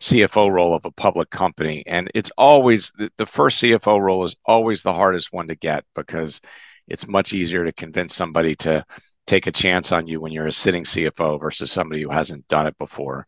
cfo 0.00 0.50
role 0.50 0.74
of 0.74 0.84
a 0.84 0.90
public 0.90 1.30
company 1.30 1.82
and 1.86 2.10
it's 2.14 2.30
always 2.36 2.92
the 3.16 3.26
first 3.26 3.62
cfo 3.62 4.00
role 4.00 4.24
is 4.24 4.36
always 4.44 4.82
the 4.82 4.92
hardest 4.92 5.32
one 5.32 5.48
to 5.48 5.54
get 5.54 5.84
because 5.94 6.40
it's 6.88 7.08
much 7.08 7.32
easier 7.32 7.64
to 7.64 7.72
convince 7.72 8.14
somebody 8.14 8.54
to 8.54 8.84
take 9.26 9.46
a 9.46 9.52
chance 9.52 9.92
on 9.92 10.06
you 10.06 10.20
when 10.20 10.32
you're 10.32 10.46
a 10.46 10.52
sitting 10.52 10.84
CFO 10.84 11.40
versus 11.40 11.70
somebody 11.70 12.02
who 12.02 12.10
hasn't 12.10 12.46
done 12.48 12.66
it 12.66 12.78
before. 12.78 13.26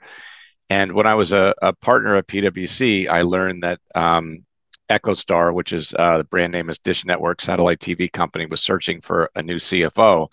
And 0.70 0.92
when 0.92 1.06
I 1.06 1.14
was 1.14 1.32
a, 1.32 1.54
a 1.60 1.72
partner 1.72 2.16
at 2.16 2.28
PwC, 2.28 3.08
I 3.08 3.22
learned 3.22 3.64
that 3.64 3.80
um, 3.94 4.44
EchoStar, 4.90 5.52
which 5.52 5.72
is 5.72 5.94
uh, 5.98 6.18
the 6.18 6.24
brand 6.24 6.52
name 6.52 6.70
is 6.70 6.78
Dish 6.78 7.04
Network 7.04 7.40
satellite 7.40 7.80
TV 7.80 8.10
company, 8.12 8.46
was 8.46 8.62
searching 8.62 9.00
for 9.00 9.30
a 9.34 9.42
new 9.42 9.56
CFO, 9.56 10.28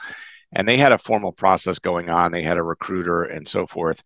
and 0.56 0.68
they 0.68 0.78
had 0.78 0.94
a 0.94 0.98
formal 0.98 1.34
process 1.34 1.80
going 1.80 2.10
on. 2.10 2.32
They 2.32 2.44
had 2.44 2.58
a 2.58 2.64
recruiter 2.64 3.24
and 3.24 3.48
so 3.48 3.68
forth. 3.68 4.02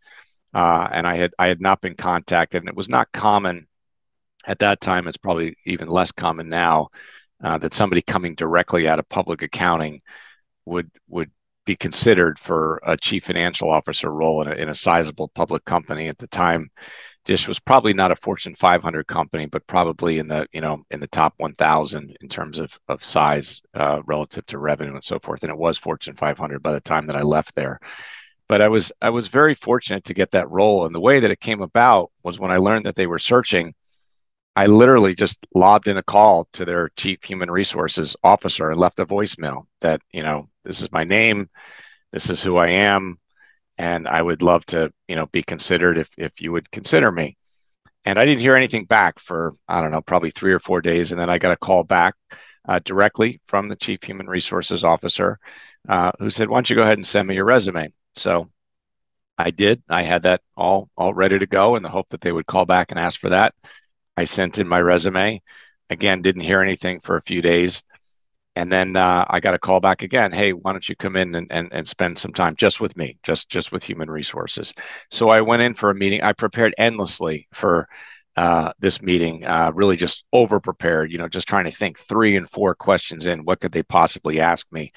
Uh, 0.54 0.90
and 0.92 1.06
I 1.08 1.16
had 1.16 1.32
I 1.38 1.48
had 1.48 1.62
not 1.62 1.80
been 1.80 1.96
contacted, 1.96 2.64
and 2.64 2.70
it 2.70 2.76
was 2.76 2.90
not 2.90 3.12
common 3.12 3.68
at 4.46 4.60
that 4.60 4.82
time. 4.82 5.08
It's 5.08 5.18
probably 5.18 5.56
even 5.66 5.88
less 5.88 6.12
common 6.12 6.50
now 6.50 6.90
uh, 7.44 7.60
that 7.60 7.74
somebody 7.74 8.02
coming 8.02 8.34
directly 8.34 8.88
out 8.88 8.98
of 8.98 9.08
public 9.10 9.44
accounting 9.44 10.02
would 10.66 10.90
would 11.08 11.30
be 11.66 11.76
considered 11.76 12.40
for 12.40 12.82
a 12.84 12.98
chief 12.98 13.26
financial 13.26 13.70
officer 13.70 14.12
role 14.12 14.42
in 14.42 14.48
a, 14.48 14.56
in 14.56 14.70
a 14.70 14.76
sizable 14.76 15.28
public 15.28 15.64
company 15.66 16.08
at 16.08 16.18
the 16.18 16.28
time. 16.28 16.72
Dish 17.26 17.48
was 17.48 17.60
probably 17.60 17.94
not 17.94 18.12
a 18.12 18.16
Fortune 18.16 18.56
500 18.56 19.06
company, 19.08 19.46
but 19.46 19.68
probably 19.68 20.20
in 20.20 20.28
the 20.28 20.48
you 20.52 20.62
know 20.62 20.84
in 20.92 21.00
the 21.00 21.08
top 21.08 21.34
1,000 21.38 22.18
in 22.22 22.28
terms 22.28 22.60
of 22.60 22.78
of 22.88 23.04
size 23.04 23.62
uh, 23.74 24.02
relative 24.06 24.46
to 24.48 24.58
revenue 24.58 24.94
and 24.94 25.04
so 25.04 25.20
forth. 25.20 25.44
And 25.44 25.52
it 25.52 25.58
was 25.58 25.78
Fortune 25.78 26.16
500 26.16 26.64
by 26.64 26.72
the 26.72 26.82
time 26.82 27.06
that 27.08 27.16
I 27.16 27.22
left 27.22 27.56
there. 27.56 27.80
But 28.48 28.62
I 28.62 28.68
was 28.68 28.92
I 29.02 29.10
was 29.12 29.28
very 29.28 29.54
fortunate 29.54 30.06
to 30.06 30.14
get 30.14 30.32
that 30.32 30.50
role, 30.50 30.86
and 30.86 30.96
the 30.96 31.00
way 31.00 31.20
that 31.20 31.32
it 31.32 31.40
came 31.40 31.62
about 31.62 32.12
was 32.24 32.40
when 32.40 32.52
I 32.52 32.58
learned 32.58 32.86
that 32.86 32.96
they 32.96 33.08
were 33.08 33.20
searching. 33.20 33.74
I 34.56 34.66
literally 34.66 35.16
just 35.16 35.46
lobbed 35.56 35.88
in 35.88 35.98
a 35.98 36.04
call 36.04 36.50
to 36.54 36.66
their 36.66 36.90
chief 36.98 37.24
human 37.24 37.50
resources 37.50 38.18
officer 38.24 38.72
and 38.72 38.80
left 38.80 39.00
a 39.00 39.06
voicemail 39.06 39.68
that, 39.80 40.02
you 40.12 40.22
know, 40.22 40.50
this 40.66 40.82
is 40.82 40.92
my 40.92 41.06
name, 41.06 41.50
this 42.12 42.30
is 42.30 42.44
who 42.44 42.58
I 42.58 42.70
am, 42.70 43.20
and 43.80 44.08
I 44.08 44.22
would 44.22 44.44
love 44.44 44.66
to, 44.68 44.94
you 45.08 45.16
know, 45.16 45.28
be 45.28 45.42
considered 45.42 45.98
if 45.98 46.10
if 46.18 46.42
you 46.42 46.52
would 46.52 46.70
consider 46.72 47.12
me. 47.12 47.38
And 48.06 48.20
I 48.20 48.26
didn't 48.26 48.42
hear 48.42 48.56
anything 48.56 48.86
back 48.86 49.20
for 49.20 49.54
I 49.68 49.82
don't 49.82 49.92
know, 49.92 50.02
probably 50.02 50.32
three 50.32 50.54
or 50.54 50.60
four 50.60 50.82
days, 50.82 51.12
and 51.12 51.20
then 51.20 51.30
I 51.30 51.40
got 51.40 51.54
a 51.54 51.58
call 51.58 51.84
back 51.84 52.16
uh, 52.68 52.80
directly 52.86 53.40
from 53.48 53.70
the 53.70 53.76
chief 53.78 54.04
human 54.04 54.28
resources 54.28 54.84
officer, 54.84 55.40
uh, 55.88 56.12
who 56.20 56.30
said, 56.30 56.50
"Why 56.50 56.58
don't 56.58 56.70
you 56.70 56.76
go 56.76 56.84
ahead 56.84 56.98
and 56.98 57.08
send 57.08 57.28
me 57.28 57.36
your 57.36 57.46
resume?" 57.46 57.94
So 58.16 58.52
I 59.38 59.52
did. 59.52 59.84
I 59.90 60.04
had 60.04 60.24
that 60.24 60.42
all 60.58 60.90
all 60.98 61.14
ready 61.14 61.40
to 61.40 61.48
go 61.48 61.76
in 61.78 61.84
the 61.84 61.90
hope 61.90 62.10
that 62.10 62.22
they 62.22 62.32
would 62.34 62.48
call 62.48 62.66
back 62.66 62.92
and 62.92 63.00
ask 63.00 63.20
for 63.20 63.30
that. 63.30 63.56
I 64.18 64.26
sent 64.26 64.60
in 64.60 64.68
my 64.68 64.82
resume. 64.82 65.42
Again, 65.90 66.22
didn't 66.22 66.42
hear 66.44 66.62
anything 66.62 67.00
for 67.00 67.18
a 67.18 67.22
few 67.22 67.42
days. 67.42 67.84
And 68.60 68.70
then 68.70 68.98
uh, 68.98 69.24
I 69.30 69.40
got 69.40 69.54
a 69.54 69.58
call 69.58 69.80
back 69.80 70.02
again. 70.02 70.34
Hey, 70.34 70.52
why 70.52 70.74
don't 70.74 70.90
you 70.90 70.96
come 70.98 71.16
in 71.16 71.34
and, 71.34 71.48
and, 71.50 71.70
and 71.72 71.88
spend 71.88 72.18
some 72.18 72.34
time 72.34 72.58
just 72.58 72.82
with 72.82 72.98
me, 72.98 73.18
just 73.24 73.48
just 73.48 73.72
with 73.72 73.86
human 73.86 74.12
resources? 74.12 74.74
So 75.10 75.30
I 75.30 75.40
went 75.40 75.62
in 75.62 75.74
for 75.74 75.90
a 75.90 75.96
meeting. 75.96 76.22
I 76.24 76.34
prepared 76.34 76.76
endlessly 76.78 77.48
for 77.54 77.88
uh, 78.36 78.74
this 78.80 79.02
meeting, 79.02 79.46
uh, 79.46 79.72
really 79.74 79.96
just 79.96 80.26
over 80.34 80.60
prepared, 80.60 81.10
you 81.10 81.18
know, 81.18 81.30
just 81.30 81.48
trying 81.48 81.64
to 81.66 81.72
think 81.72 81.98
three 81.98 82.36
and 82.36 82.50
four 82.50 82.76
questions 82.76 83.26
in. 83.26 83.46
What 83.46 83.62
could 83.62 83.72
they 83.72 83.84
possibly 83.84 84.42
ask 84.42 84.70
me? 84.74 84.92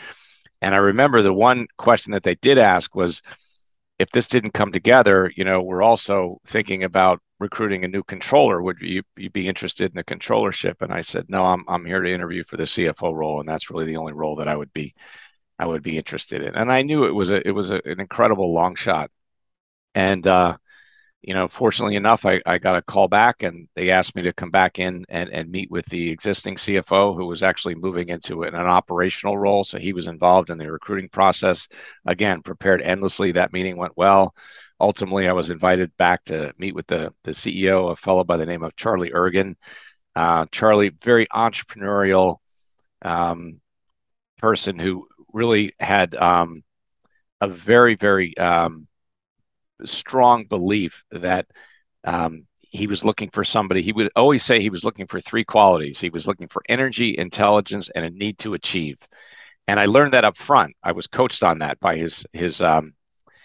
And 0.60 0.74
I 0.74 0.78
remember 0.78 1.22
the 1.22 1.32
one 1.32 1.68
question 1.76 2.10
that 2.12 2.24
they 2.24 2.34
did 2.34 2.58
ask 2.58 2.96
was, 2.96 3.22
if 4.00 4.10
this 4.10 4.26
didn't 4.26 4.54
come 4.54 4.72
together, 4.72 5.30
you 5.36 5.44
know, 5.44 5.62
we're 5.62 5.84
also 5.84 6.40
thinking 6.48 6.82
about 6.82 7.20
recruiting 7.42 7.84
a 7.84 7.88
new 7.88 8.02
controller. 8.02 8.62
Would 8.62 8.80
you, 8.80 9.02
you 9.16 9.28
be 9.28 9.48
interested 9.48 9.90
in 9.90 9.96
the 9.96 10.04
controllership? 10.04 10.80
And 10.80 10.92
I 10.92 11.02
said, 11.02 11.26
no, 11.28 11.44
I'm, 11.44 11.64
I'm 11.68 11.84
here 11.84 12.00
to 12.00 12.12
interview 12.12 12.44
for 12.44 12.56
the 12.56 12.64
CFO 12.64 13.12
role. 13.14 13.40
And 13.40 13.48
that's 13.48 13.70
really 13.70 13.86
the 13.86 13.98
only 13.98 14.14
role 14.14 14.36
that 14.36 14.48
I 14.48 14.56
would 14.56 14.72
be, 14.72 14.94
I 15.58 15.66
would 15.66 15.82
be 15.82 15.98
interested 15.98 16.42
in. 16.42 16.54
And 16.54 16.72
I 16.72 16.82
knew 16.82 17.04
it 17.04 17.14
was 17.14 17.30
a, 17.30 17.46
it 17.46 17.52
was 17.52 17.70
a, 17.70 17.82
an 17.84 18.00
incredible 18.00 18.54
long 18.54 18.74
shot. 18.76 19.10
And, 19.94 20.26
uh, 20.26 20.56
you 21.22 21.34
know, 21.34 21.46
fortunately 21.46 21.96
enough, 21.96 22.26
I, 22.26 22.40
I 22.46 22.58
got 22.58 22.76
a 22.76 22.82
call 22.82 23.06
back 23.06 23.44
and 23.44 23.68
they 23.76 23.90
asked 23.90 24.16
me 24.16 24.22
to 24.22 24.32
come 24.32 24.50
back 24.50 24.80
in 24.80 25.04
and, 25.08 25.30
and 25.30 25.50
meet 25.50 25.70
with 25.70 25.86
the 25.86 26.10
existing 26.10 26.56
CFO 26.56 27.14
who 27.16 27.26
was 27.26 27.44
actually 27.44 27.76
moving 27.76 28.08
into 28.08 28.42
an, 28.42 28.54
an 28.54 28.66
operational 28.66 29.38
role. 29.38 29.62
So 29.62 29.78
he 29.78 29.92
was 29.92 30.08
involved 30.08 30.50
in 30.50 30.58
the 30.58 30.70
recruiting 30.70 31.08
process. 31.08 31.68
Again, 32.06 32.42
prepared 32.42 32.82
endlessly. 32.82 33.32
That 33.32 33.52
meeting 33.52 33.76
went 33.76 33.96
well. 33.96 34.34
Ultimately, 34.82 35.28
I 35.28 35.32
was 35.32 35.50
invited 35.50 35.96
back 35.96 36.24
to 36.24 36.52
meet 36.58 36.74
with 36.74 36.88
the, 36.88 37.14
the 37.22 37.30
CEO, 37.30 37.92
a 37.92 37.96
fellow 37.96 38.24
by 38.24 38.36
the 38.36 38.46
name 38.46 38.64
of 38.64 38.74
Charlie 38.74 39.12
Ergen. 39.12 39.54
Uh, 40.16 40.46
Charlie, 40.50 40.90
very 41.02 41.26
entrepreneurial 41.28 42.38
um, 43.02 43.60
person 44.38 44.80
who 44.80 45.06
really 45.32 45.72
had 45.78 46.16
um, 46.16 46.64
a 47.40 47.46
very, 47.46 47.94
very 47.94 48.36
um, 48.36 48.88
strong 49.84 50.46
belief 50.46 51.04
that 51.12 51.46
um, 52.02 52.44
he 52.60 52.88
was 52.88 53.04
looking 53.04 53.30
for 53.30 53.44
somebody. 53.44 53.82
He 53.82 53.92
would 53.92 54.10
always 54.16 54.42
say 54.42 54.60
he 54.60 54.68
was 54.68 54.84
looking 54.84 55.06
for 55.06 55.20
three 55.20 55.44
qualities. 55.44 56.00
He 56.00 56.10
was 56.10 56.26
looking 56.26 56.48
for 56.48 56.62
energy, 56.68 57.16
intelligence, 57.16 57.88
and 57.94 58.04
a 58.04 58.10
need 58.10 58.38
to 58.38 58.54
achieve. 58.54 58.98
And 59.68 59.78
I 59.78 59.84
learned 59.84 60.14
that 60.14 60.24
up 60.24 60.36
front. 60.36 60.74
I 60.82 60.90
was 60.90 61.06
coached 61.06 61.44
on 61.44 61.58
that 61.58 61.78
by 61.78 61.96
his 61.96 62.26
his 62.32 62.60
um, 62.60 62.94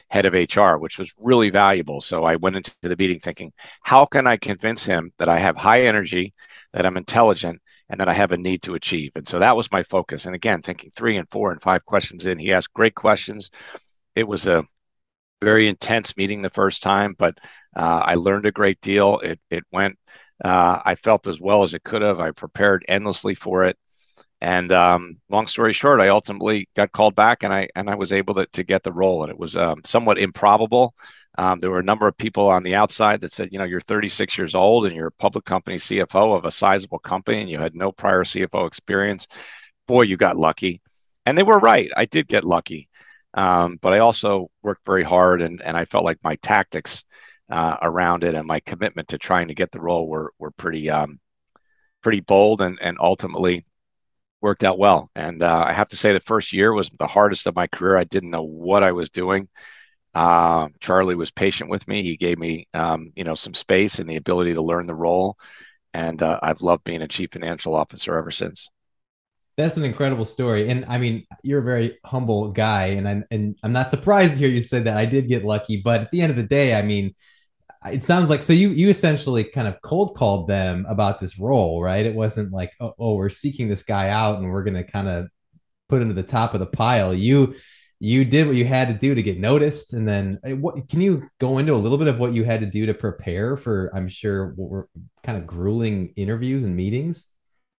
head 0.09 0.25
of 0.25 0.33
HR, 0.33 0.77
which 0.77 0.97
was 0.97 1.13
really 1.17 1.49
valuable. 1.49 2.01
So 2.01 2.23
I 2.23 2.35
went 2.37 2.55
into 2.55 2.71
the 2.81 2.95
meeting 2.95 3.19
thinking, 3.19 3.51
how 3.81 4.05
can 4.05 4.27
I 4.27 4.37
convince 4.37 4.85
him 4.85 5.11
that 5.17 5.29
I 5.29 5.39
have 5.39 5.57
high 5.57 5.81
energy, 5.83 6.33
that 6.73 6.85
I'm 6.85 6.97
intelligent, 6.97 7.61
and 7.89 7.99
that 7.99 8.09
I 8.09 8.13
have 8.13 8.31
a 8.31 8.37
need 8.37 8.61
to 8.63 8.75
achieve? 8.75 9.11
And 9.15 9.27
so 9.27 9.39
that 9.39 9.55
was 9.57 9.71
my 9.71 9.83
focus. 9.83 10.25
And 10.25 10.35
again, 10.35 10.61
thinking 10.61 10.91
three 10.95 11.17
and 11.17 11.29
four 11.29 11.51
and 11.51 11.61
five 11.61 11.85
questions 11.85 12.25
in, 12.25 12.39
he 12.39 12.53
asked 12.53 12.73
great 12.73 12.95
questions. 12.95 13.49
It 14.15 14.27
was 14.27 14.47
a 14.47 14.63
very 15.41 15.67
intense 15.67 16.17
meeting 16.17 16.41
the 16.41 16.49
first 16.49 16.81
time, 16.81 17.15
but 17.17 17.37
uh, 17.75 18.01
I 18.05 18.15
learned 18.15 18.45
a 18.45 18.51
great 18.51 18.81
deal. 18.81 19.19
It 19.19 19.39
it 19.49 19.63
went. 19.71 19.97
Uh, 20.43 20.79
I 20.85 20.95
felt 20.95 21.27
as 21.27 21.39
well 21.41 21.63
as 21.63 21.73
it 21.73 21.83
could 21.83 22.01
have. 22.01 22.19
I 22.19 22.31
prepared 22.31 22.85
endlessly 22.87 23.35
for 23.35 23.65
it, 23.65 23.77
and 24.41 24.71
um, 24.71 25.17
long 25.29 25.47
story 25.47 25.73
short, 25.73 25.99
I 25.99 26.09
ultimately 26.09 26.69
got 26.75 26.91
called 26.91 27.15
back, 27.15 27.43
and 27.43 27.53
I 27.53 27.69
and 27.75 27.89
I 27.89 27.95
was 27.95 28.13
able 28.13 28.35
to, 28.35 28.45
to 28.47 28.63
get 28.63 28.83
the 28.83 28.93
role. 28.93 29.23
And 29.23 29.31
it 29.31 29.39
was 29.39 29.57
um, 29.57 29.81
somewhat 29.83 30.19
improbable. 30.19 30.93
Um, 31.39 31.59
there 31.59 31.69
were 31.69 31.79
a 31.79 31.83
number 31.83 32.07
of 32.07 32.17
people 32.17 32.47
on 32.47 32.63
the 32.63 32.75
outside 32.75 33.21
that 33.21 33.31
said, 33.31 33.49
you 33.51 33.59
know, 33.59 33.65
you're 33.65 33.79
36 33.79 34.37
years 34.37 34.55
old 34.55 34.87
and 34.87 34.95
you're 34.95 35.07
a 35.07 35.11
public 35.11 35.45
company 35.45 35.77
CFO 35.77 36.35
of 36.35 36.45
a 36.45 36.51
sizable 36.51 36.99
company, 36.99 37.41
and 37.41 37.49
you 37.49 37.59
had 37.59 37.75
no 37.75 37.91
prior 37.91 38.23
CFO 38.23 38.67
experience. 38.67 39.27
Boy, 39.87 40.03
you 40.03 40.17
got 40.17 40.37
lucky, 40.37 40.81
and 41.25 41.37
they 41.37 41.43
were 41.43 41.59
right. 41.59 41.89
I 41.95 42.05
did 42.05 42.27
get 42.27 42.43
lucky. 42.43 42.89
Um, 43.33 43.77
but 43.81 43.93
I 43.93 43.99
also 43.99 44.49
worked 44.63 44.85
very 44.85 45.03
hard, 45.03 45.41
and 45.41 45.61
and 45.61 45.75
I 45.77 45.85
felt 45.85 46.05
like 46.05 46.19
my 46.23 46.35
tactics 46.37 47.03
uh, 47.49 47.77
around 47.81 48.23
it 48.23 48.35
and 48.35 48.47
my 48.47 48.59
commitment 48.61 49.09
to 49.09 49.17
trying 49.17 49.47
to 49.47 49.55
get 49.55 49.71
the 49.71 49.81
role 49.81 50.07
were 50.07 50.33
were 50.39 50.51
pretty 50.51 50.89
um, 50.89 51.19
pretty 52.03 52.21
bold, 52.21 52.61
and 52.61 52.77
and 52.81 52.97
ultimately 52.99 53.65
worked 54.41 54.63
out 54.63 54.77
well. 54.77 55.09
And 55.15 55.41
uh, 55.41 55.63
I 55.67 55.73
have 55.73 55.87
to 55.89 55.97
say, 55.97 56.13
the 56.13 56.19
first 56.19 56.53
year 56.53 56.73
was 56.73 56.89
the 56.89 57.07
hardest 57.07 57.47
of 57.47 57.55
my 57.55 57.67
career. 57.67 57.97
I 57.97 58.03
didn't 58.03 58.29
know 58.29 58.43
what 58.43 58.83
I 58.83 58.91
was 58.91 59.09
doing. 59.09 59.47
Uh, 60.13 60.69
Charlie 60.79 61.15
was 61.15 61.31
patient 61.31 61.69
with 61.69 61.87
me. 61.87 62.03
He 62.03 62.17
gave 62.17 62.39
me, 62.39 62.67
um, 62.73 63.11
you 63.15 63.23
know, 63.23 63.35
some 63.35 63.53
space 63.53 63.99
and 63.99 64.09
the 64.09 64.15
ability 64.15 64.53
to 64.53 64.61
learn 64.61 64.87
the 64.87 64.95
role. 64.95 65.37
And 65.93 66.21
uh, 66.21 66.39
I've 66.41 66.61
loved 66.61 66.83
being 66.83 67.01
a 67.01 67.07
chief 67.07 67.31
financial 67.31 67.75
officer 67.75 68.17
ever 68.17 68.31
since. 68.31 68.69
That's 69.57 69.77
an 69.77 69.85
incredible 69.85 70.25
story, 70.25 70.69
and 70.69 70.85
I 70.87 70.99
mean, 70.99 71.25
you're 71.41 71.61
a 71.61 71.63
very 71.63 71.97
humble 72.05 72.51
guy, 72.51 72.89
and 72.89 73.09
I'm 73.09 73.25
and 73.31 73.55
I'm 73.63 73.73
not 73.73 73.89
surprised 73.89 74.33
to 74.33 74.39
hear 74.39 74.49
you 74.49 74.61
say 74.61 74.81
that. 74.81 74.95
I 74.95 75.07
did 75.07 75.27
get 75.27 75.43
lucky, 75.43 75.81
but 75.83 76.01
at 76.01 76.11
the 76.11 76.21
end 76.21 76.29
of 76.29 76.35
the 76.35 76.43
day, 76.43 76.75
I 76.75 76.83
mean, 76.83 77.15
it 77.91 78.03
sounds 78.03 78.29
like 78.29 78.43
so 78.43 78.53
you 78.53 78.69
you 78.69 78.89
essentially 78.89 79.43
kind 79.43 79.67
of 79.67 79.81
cold 79.81 80.15
called 80.15 80.47
them 80.47 80.85
about 80.87 81.19
this 81.19 81.39
role, 81.39 81.81
right? 81.81 82.05
It 82.05 82.15
wasn't 82.15 82.51
like 82.51 82.71
oh, 82.79 82.93
oh 82.99 83.15
we're 83.15 83.29
seeking 83.29 83.67
this 83.67 83.83
guy 83.83 84.09
out 84.09 84.39
and 84.39 84.49
we're 84.51 84.63
gonna 84.63 84.83
kind 84.83 85.07
of 85.07 85.27
put 85.89 86.01
him 86.01 86.09
to 86.09 86.13
the 86.13 86.23
top 86.23 86.53
of 86.53 86.59
the 86.59 86.65
pile. 86.65 87.13
You 87.13 87.55
you 87.99 88.25
did 88.25 88.45
what 88.45 88.55
you 88.55 88.65
had 88.65 88.89
to 88.89 88.93
do 88.93 89.15
to 89.15 89.23
get 89.23 89.39
noticed, 89.39 89.93
and 89.93 90.07
then 90.07 90.39
eh, 90.43 90.53
what? 90.53 90.87
Can 90.89 91.01
you 91.01 91.27
go 91.39 91.57
into 91.57 91.73
a 91.73 91.77
little 91.77 91.97
bit 91.97 92.07
of 92.07 92.19
what 92.19 92.33
you 92.33 92.43
had 92.43 92.59
to 92.59 92.67
do 92.67 92.85
to 92.85 92.93
prepare 92.93 93.57
for? 93.57 93.91
I'm 93.93 94.07
sure 94.07 94.53
what 94.55 94.69
were 94.69 94.89
kind 95.23 95.37
of 95.37 95.47
grueling 95.47 96.13
interviews 96.15 96.63
and 96.63 96.75
meetings. 96.75 97.25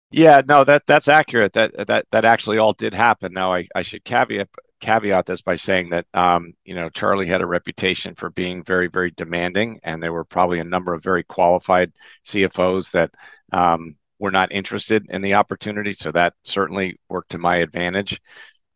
Yeah, 0.10 0.42
no, 0.48 0.64
that 0.64 0.84
that's 0.88 1.08
accurate. 1.08 1.54
That 1.54 1.88
that 1.88 2.08
that 2.12 2.26
actually 2.26 2.58
all 2.58 2.74
did 2.74 2.94
happen. 2.94 3.34
Now, 3.34 3.54
I, 3.54 3.68
I 3.76 3.84
should 3.84 4.04
caveat 4.04 4.50
caveat 4.80 5.26
this 5.26 5.42
by 5.42 5.56
saying 5.56 5.90
that 5.90 6.06
um, 6.14 6.54
you 6.64 6.76
know 6.76 6.90
Charlie 6.90 7.28
had 7.28 7.42
a 7.42 7.48
reputation 7.48 8.16
for 8.16 8.30
being 8.30 8.64
very 8.64 8.88
very 8.88 9.12
demanding, 9.12 9.80
and 9.84 10.02
there 10.02 10.14
were 10.14 10.26
probably 10.26 10.60
a 10.60 10.64
number 10.64 10.94
of 10.94 11.04
very 11.04 11.24
qualified 11.24 11.92
CFOs 12.26 12.92
that 12.92 13.12
um, 13.52 13.96
were 14.20 14.32
not 14.32 14.52
interested 14.52 15.06
in 15.10 15.22
the 15.22 15.36
opportunity. 15.36 15.94
So 15.94 16.12
that 16.12 16.34
certainly 16.44 17.00
worked 17.10 17.32
to 17.32 17.38
my 17.38 17.58
advantage. 17.58 18.20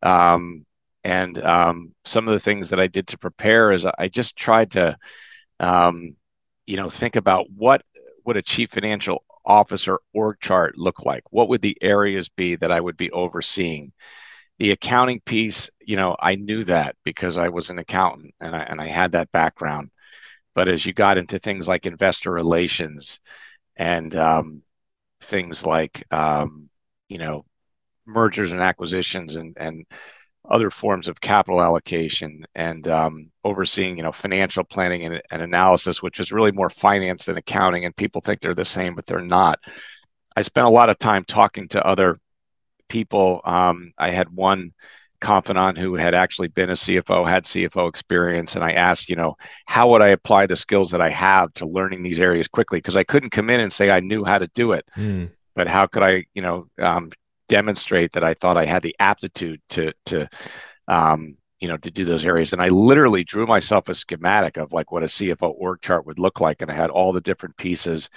Um, 0.03 0.65
and 1.03 1.37
um, 1.39 1.93
some 2.05 2.27
of 2.27 2.33
the 2.33 2.39
things 2.39 2.69
that 2.69 2.79
I 2.79 2.87
did 2.87 3.07
to 3.07 3.17
prepare 3.17 3.71
is 3.71 3.85
I 3.85 4.07
just 4.07 4.35
tried 4.37 4.71
to, 4.71 4.97
um, 5.59 6.15
you 6.65 6.77
know, 6.77 6.89
think 6.89 7.15
about 7.15 7.47
what 7.55 7.81
would 8.25 8.37
a 8.37 8.41
chief 8.41 8.69
financial 8.71 9.23
officer 9.45 9.99
org 10.13 10.39
chart 10.39 10.77
look 10.77 11.05
like? 11.05 11.23
What 11.31 11.49
would 11.49 11.61
the 11.61 11.77
areas 11.81 12.29
be 12.29 12.55
that 12.57 12.71
I 12.71 12.79
would 12.79 12.97
be 12.97 13.09
overseeing? 13.11 13.93
The 14.61 14.69
accounting 14.69 15.21
piece, 15.21 15.71
you 15.79 15.95
know, 15.95 16.15
I 16.19 16.35
knew 16.35 16.63
that 16.65 16.95
because 17.03 17.39
I 17.39 17.49
was 17.49 17.71
an 17.71 17.79
accountant 17.79 18.35
and 18.39 18.55
I, 18.55 18.61
and 18.61 18.79
I 18.79 18.85
had 18.85 19.13
that 19.13 19.31
background. 19.31 19.89
But 20.53 20.67
as 20.67 20.85
you 20.85 20.93
got 20.93 21.17
into 21.17 21.39
things 21.39 21.67
like 21.67 21.87
investor 21.87 22.31
relations 22.31 23.21
and 23.75 24.15
um, 24.15 24.61
things 25.21 25.65
like, 25.65 26.05
um, 26.11 26.69
you 27.09 27.17
know, 27.17 27.43
mergers 28.05 28.51
and 28.51 28.61
acquisitions 28.61 29.35
and, 29.35 29.57
and 29.59 29.83
other 30.47 30.69
forms 30.69 31.07
of 31.07 31.19
capital 31.19 31.59
allocation 31.59 32.45
and 32.53 32.87
um, 32.87 33.31
overseeing, 33.43 33.97
you 33.97 34.03
know, 34.03 34.11
financial 34.11 34.63
planning 34.63 35.05
and, 35.05 35.23
and, 35.31 35.41
analysis, 35.41 36.03
which 36.03 36.19
is 36.19 36.31
really 36.31 36.51
more 36.51 36.69
finance 36.69 37.25
than 37.25 37.37
accounting. 37.37 37.85
And 37.85 37.95
people 37.95 38.21
think 38.21 38.39
they're 38.39 38.53
the 38.53 38.63
same, 38.63 38.93
but 38.93 39.07
they're 39.07 39.21
not. 39.21 39.57
I 40.35 40.43
spent 40.43 40.67
a 40.67 40.69
lot 40.69 40.91
of 40.91 40.99
time 40.99 41.23
talking 41.23 41.67
to 41.69 41.83
other 41.83 42.19
people. 42.91 43.39
Um, 43.45 43.93
I 43.97 44.09
had 44.09 44.29
one 44.29 44.73
confidant 45.21 45.77
who 45.77 45.95
had 45.95 46.13
actually 46.13 46.49
been 46.49 46.71
a 46.71 46.73
CFO, 46.73 47.27
had 47.27 47.45
CFO 47.45 47.87
experience, 47.87 48.55
and 48.55 48.65
I 48.65 48.71
asked, 48.71 49.09
you 49.09 49.15
know, 49.15 49.37
how 49.65 49.89
would 49.89 50.01
I 50.01 50.09
apply 50.09 50.45
the 50.47 50.57
skills 50.57 50.91
that 50.91 50.99
I 50.99 51.09
have 51.09 51.53
to 51.53 51.65
learning 51.65 52.03
these 52.03 52.19
areas 52.19 52.49
quickly? 52.49 52.79
Because 52.79 52.97
I 52.97 53.05
couldn't 53.05 53.29
come 53.29 53.49
in 53.49 53.61
and 53.61 53.71
say 53.71 53.89
I 53.89 54.01
knew 54.01 54.25
how 54.25 54.39
to 54.39 54.47
do 54.47 54.73
it. 54.73 54.85
Mm. 54.97 55.31
But 55.55 55.69
how 55.69 55.85
could 55.85 56.03
I, 56.03 56.25
you 56.33 56.41
know, 56.41 56.67
um, 56.79 57.11
demonstrate 57.47 58.11
that 58.13 58.23
I 58.23 58.33
thought 58.33 58.57
I 58.57 58.65
had 58.65 58.81
the 58.81 58.95
aptitude 58.99 59.61
to 59.69 59.93
to 60.05 60.27
um, 60.87 61.37
you 61.59 61.67
know 61.67 61.77
to 61.77 61.91
do 61.91 62.03
those 62.05 62.25
areas. 62.25 62.53
And 62.53 62.61
I 62.61 62.69
literally 62.69 63.23
drew 63.23 63.45
myself 63.45 63.89
a 63.89 63.93
schematic 63.93 64.57
of 64.57 64.73
like 64.73 64.91
what 64.91 65.03
a 65.03 65.07
CFO 65.07 65.53
org 65.57 65.81
chart 65.81 66.05
would 66.05 66.19
look 66.19 66.41
like, 66.41 66.61
and 66.61 66.71
I 66.71 66.73
had 66.73 66.89
all 66.89 67.13
the 67.13 67.21
different 67.21 67.57
pieces. 67.57 68.09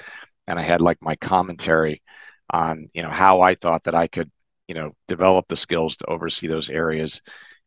and 0.46 0.58
I 0.58 0.62
had 0.62 0.80
like 0.80 1.00
my 1.02 1.16
commentary 1.16 2.02
on 2.50 2.88
you 2.94 3.02
know 3.02 3.10
how 3.10 3.40
I 3.40 3.54
thought 3.54 3.84
that 3.84 3.94
I 3.94 4.06
could 4.06 4.30
you 4.68 4.74
know 4.74 4.92
develop 5.08 5.46
the 5.48 5.56
skills 5.56 5.96
to 5.96 6.06
oversee 6.06 6.46
those 6.46 6.70
areas 6.70 7.20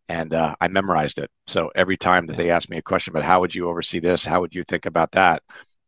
and 0.09 0.33
uh, 0.33 0.55
I 0.61 0.67
memorized 0.69 1.19
it. 1.19 1.29
So 1.47 1.69
every 1.75 1.97
time 1.97 2.27
that 2.27 2.37
they 2.37 2.49
asked 2.49 2.69
me 2.69 2.77
a 2.77 2.81
question 2.81 3.11
about 3.11 3.25
how 3.25 3.41
would 3.41 3.53
you 3.53 3.67
oversee 3.67 3.99
this, 3.99 4.23
how 4.23 4.39
would 4.39 4.55
you 4.55 4.63
think 4.63 4.85
about 4.85 5.11
that, 5.11 5.43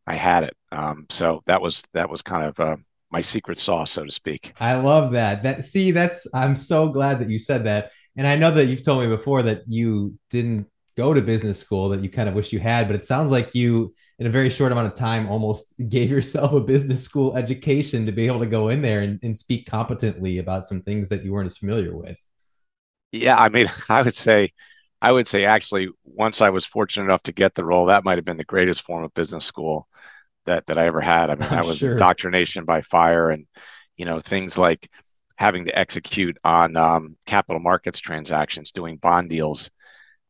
I 0.10 0.16
had 0.16 0.44
it. 0.44 0.56
Um, 0.72 1.06
so 1.10 1.42
that 1.46 1.62
was 1.62 1.84
that 1.94 2.10
was 2.10 2.22
kind 2.22 2.46
of 2.46 2.60
uh, 2.60 2.76
my 3.12 3.22
secret 3.22 3.60
sauce, 3.60 3.92
so 3.92 4.04
to 4.04 4.12
speak. 4.12 4.54
I 4.60 4.76
love 4.76 5.12
that. 5.14 5.44
That 5.44 5.64
see, 5.64 5.92
that's 5.92 6.28
I'm 6.34 6.56
so 6.56 6.90
glad 6.90 7.20
that 7.20 7.30
you 7.30 7.40
said 7.40 7.64
that. 7.66 7.92
And 8.18 8.28
I 8.28 8.36
know 8.36 8.52
that 8.52 8.66
you've 8.66 8.84
told 8.84 9.02
me 9.02 9.08
before 9.08 9.44
that 9.44 9.62
you 9.68 10.16
didn't 10.30 10.68
go 10.98 11.14
to 11.14 11.22
business 11.22 11.60
school 11.60 11.90
that 11.90 12.04
you 12.04 12.10
kind 12.10 12.28
of 12.28 12.36
wish 12.36 12.52
you 12.52 12.60
had, 12.60 12.88
but 12.88 12.96
it 12.96 13.04
sounds 13.04 13.32
like 13.32 13.56
you 13.56 13.94
in 14.20 14.28
a 14.28 14.30
very 14.30 14.50
short 14.50 14.72
amount 14.72 14.86
of 14.86 14.94
time 14.94 15.30
almost 15.30 15.74
gave 15.88 16.12
yourself 16.12 16.52
a 16.52 16.60
business 16.60 17.02
school 17.02 17.36
education 17.38 18.06
to 18.06 18.12
be 18.12 18.28
able 18.28 18.40
to 18.40 18.46
go 18.46 18.68
in 18.70 18.82
there 18.82 19.00
and, 19.02 19.18
and 19.24 19.36
speak 19.36 19.66
competently 19.66 20.40
about 20.40 20.66
some 20.66 20.82
things 20.82 21.08
that 21.10 21.24
you 21.24 21.32
weren't 21.32 21.46
as 21.46 21.58
familiar 21.58 21.96
with. 21.96 22.20
Yeah, 23.12 23.38
I 23.38 23.50
mean, 23.50 23.70
I 23.90 24.02
would 24.02 24.14
say, 24.14 24.52
I 25.02 25.12
would 25.14 25.28
say 25.28 25.46
actually, 25.46 25.88
once 26.04 26.42
I 26.42 26.50
was 26.50 26.66
fortunate 26.66 27.06
enough 27.06 27.24
to 27.24 27.32
get 27.32 27.56
the 27.56 27.64
role, 27.64 27.86
that 27.86 28.04
might 28.04 28.18
have 28.18 28.26
been 28.26 28.38
the 28.38 28.44
greatest 28.44 28.82
form 28.82 29.06
of 29.06 29.14
business 29.14 29.46
school 29.46 29.88
that 30.46 30.68
that 30.68 30.78
I 30.78 30.88
ever 30.88 31.02
had. 31.02 31.30
I 31.30 31.36
mean, 31.36 31.50
that 31.50 31.66
was 31.66 31.78
sure. 31.78 31.94
indoctrination 31.94 32.66
by 32.66 32.82
fire, 32.82 33.30
and 33.30 33.48
you 33.96 34.04
know, 34.04 34.20
things 34.20 34.58
like 34.58 34.90
having 35.38 35.64
to 35.66 35.80
execute 35.80 36.38
on 36.44 36.76
um, 36.76 37.16
capital 37.26 37.62
markets 37.62 38.02
transactions, 38.02 38.74
doing 38.74 38.98
bond 38.98 39.30
deals. 39.30 39.72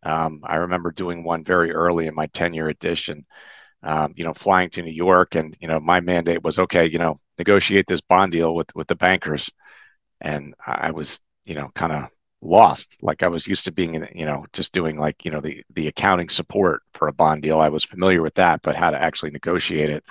Um, 0.03 0.41
I 0.43 0.57
remember 0.57 0.91
doing 0.91 1.23
one 1.23 1.43
very 1.43 1.71
early 1.71 2.05
in 2.05 2.13
my 2.13 2.27
tenure 2.27 2.69
at 2.69 2.75
edition. 2.75 3.25
Um, 3.81 4.13
you 4.17 4.25
know, 4.25 4.33
flying 4.33 4.69
to 4.71 4.81
New 4.81 4.91
York, 4.91 5.35
and 5.35 5.55
you 5.61 5.67
know, 5.67 5.79
my 5.79 6.01
mandate 6.01 6.43
was 6.43 6.59
okay. 6.59 6.85
You 6.87 6.99
know, 6.99 7.17
negotiate 7.37 7.87
this 7.87 8.01
bond 8.01 8.31
deal 8.33 8.53
with 8.55 8.73
with 8.75 8.87
the 8.87 8.95
bankers, 8.95 9.49
and 10.21 10.53
I 10.65 10.91
was, 10.91 11.21
you 11.45 11.55
know, 11.55 11.69
kind 11.75 11.93
of 11.93 12.09
lost. 12.41 12.97
Like 13.01 13.23
i 13.23 13.27
was 13.27 13.47
used 13.47 13.65
to 13.65 13.71
being 13.71 13.95
you 14.15 14.25
know 14.25 14.45
just 14.53 14.73
doing 14.73 14.97
like 14.97 15.25
you 15.25 15.31
know 15.31 15.41
the 15.41 15.63
the 15.71 15.87
accounting 15.87 16.29
support 16.29 16.83
for 16.93 17.07
a 17.07 17.13
bond 17.13 17.41
deal. 17.41 17.59
I 17.59 17.69
was 17.69 17.83
familiar 17.85 18.21
with 18.21 18.35
that 18.35 18.61
but 18.63 18.75
how 18.75 18.91
to 18.91 19.01
actually 19.01 19.31
negotiate 19.31 19.89
it. 19.89 20.03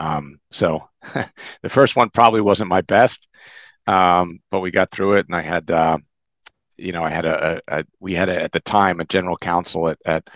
Um, 0.00 0.40
so 0.50 0.88
the 1.62 1.68
first 1.68 1.96
one 1.96 2.10
probably 2.10 2.40
wasn't 2.40 2.70
my 2.70 2.82
best 2.82 3.28
um, 3.88 4.40
but 4.50 4.60
we 4.60 4.70
got 4.70 4.90
through 4.90 5.14
it 5.14 5.26
and 5.26 5.34
i 5.34 5.42
had 5.42 5.70
uh, 5.70 5.98
you 6.76 6.92
know 6.92 7.02
i 7.02 7.10
had 7.10 7.24
a, 7.24 7.56
a, 7.68 7.78
a, 7.80 7.84
we 8.00 8.14
had 8.14 8.28
a, 8.28 8.42
at 8.42 8.52
the 8.52 8.60
time 8.60 9.00
a 9.00 9.04
general 9.04 9.36
counsel 9.36 9.88
at 9.88 9.98
at 10.04 10.30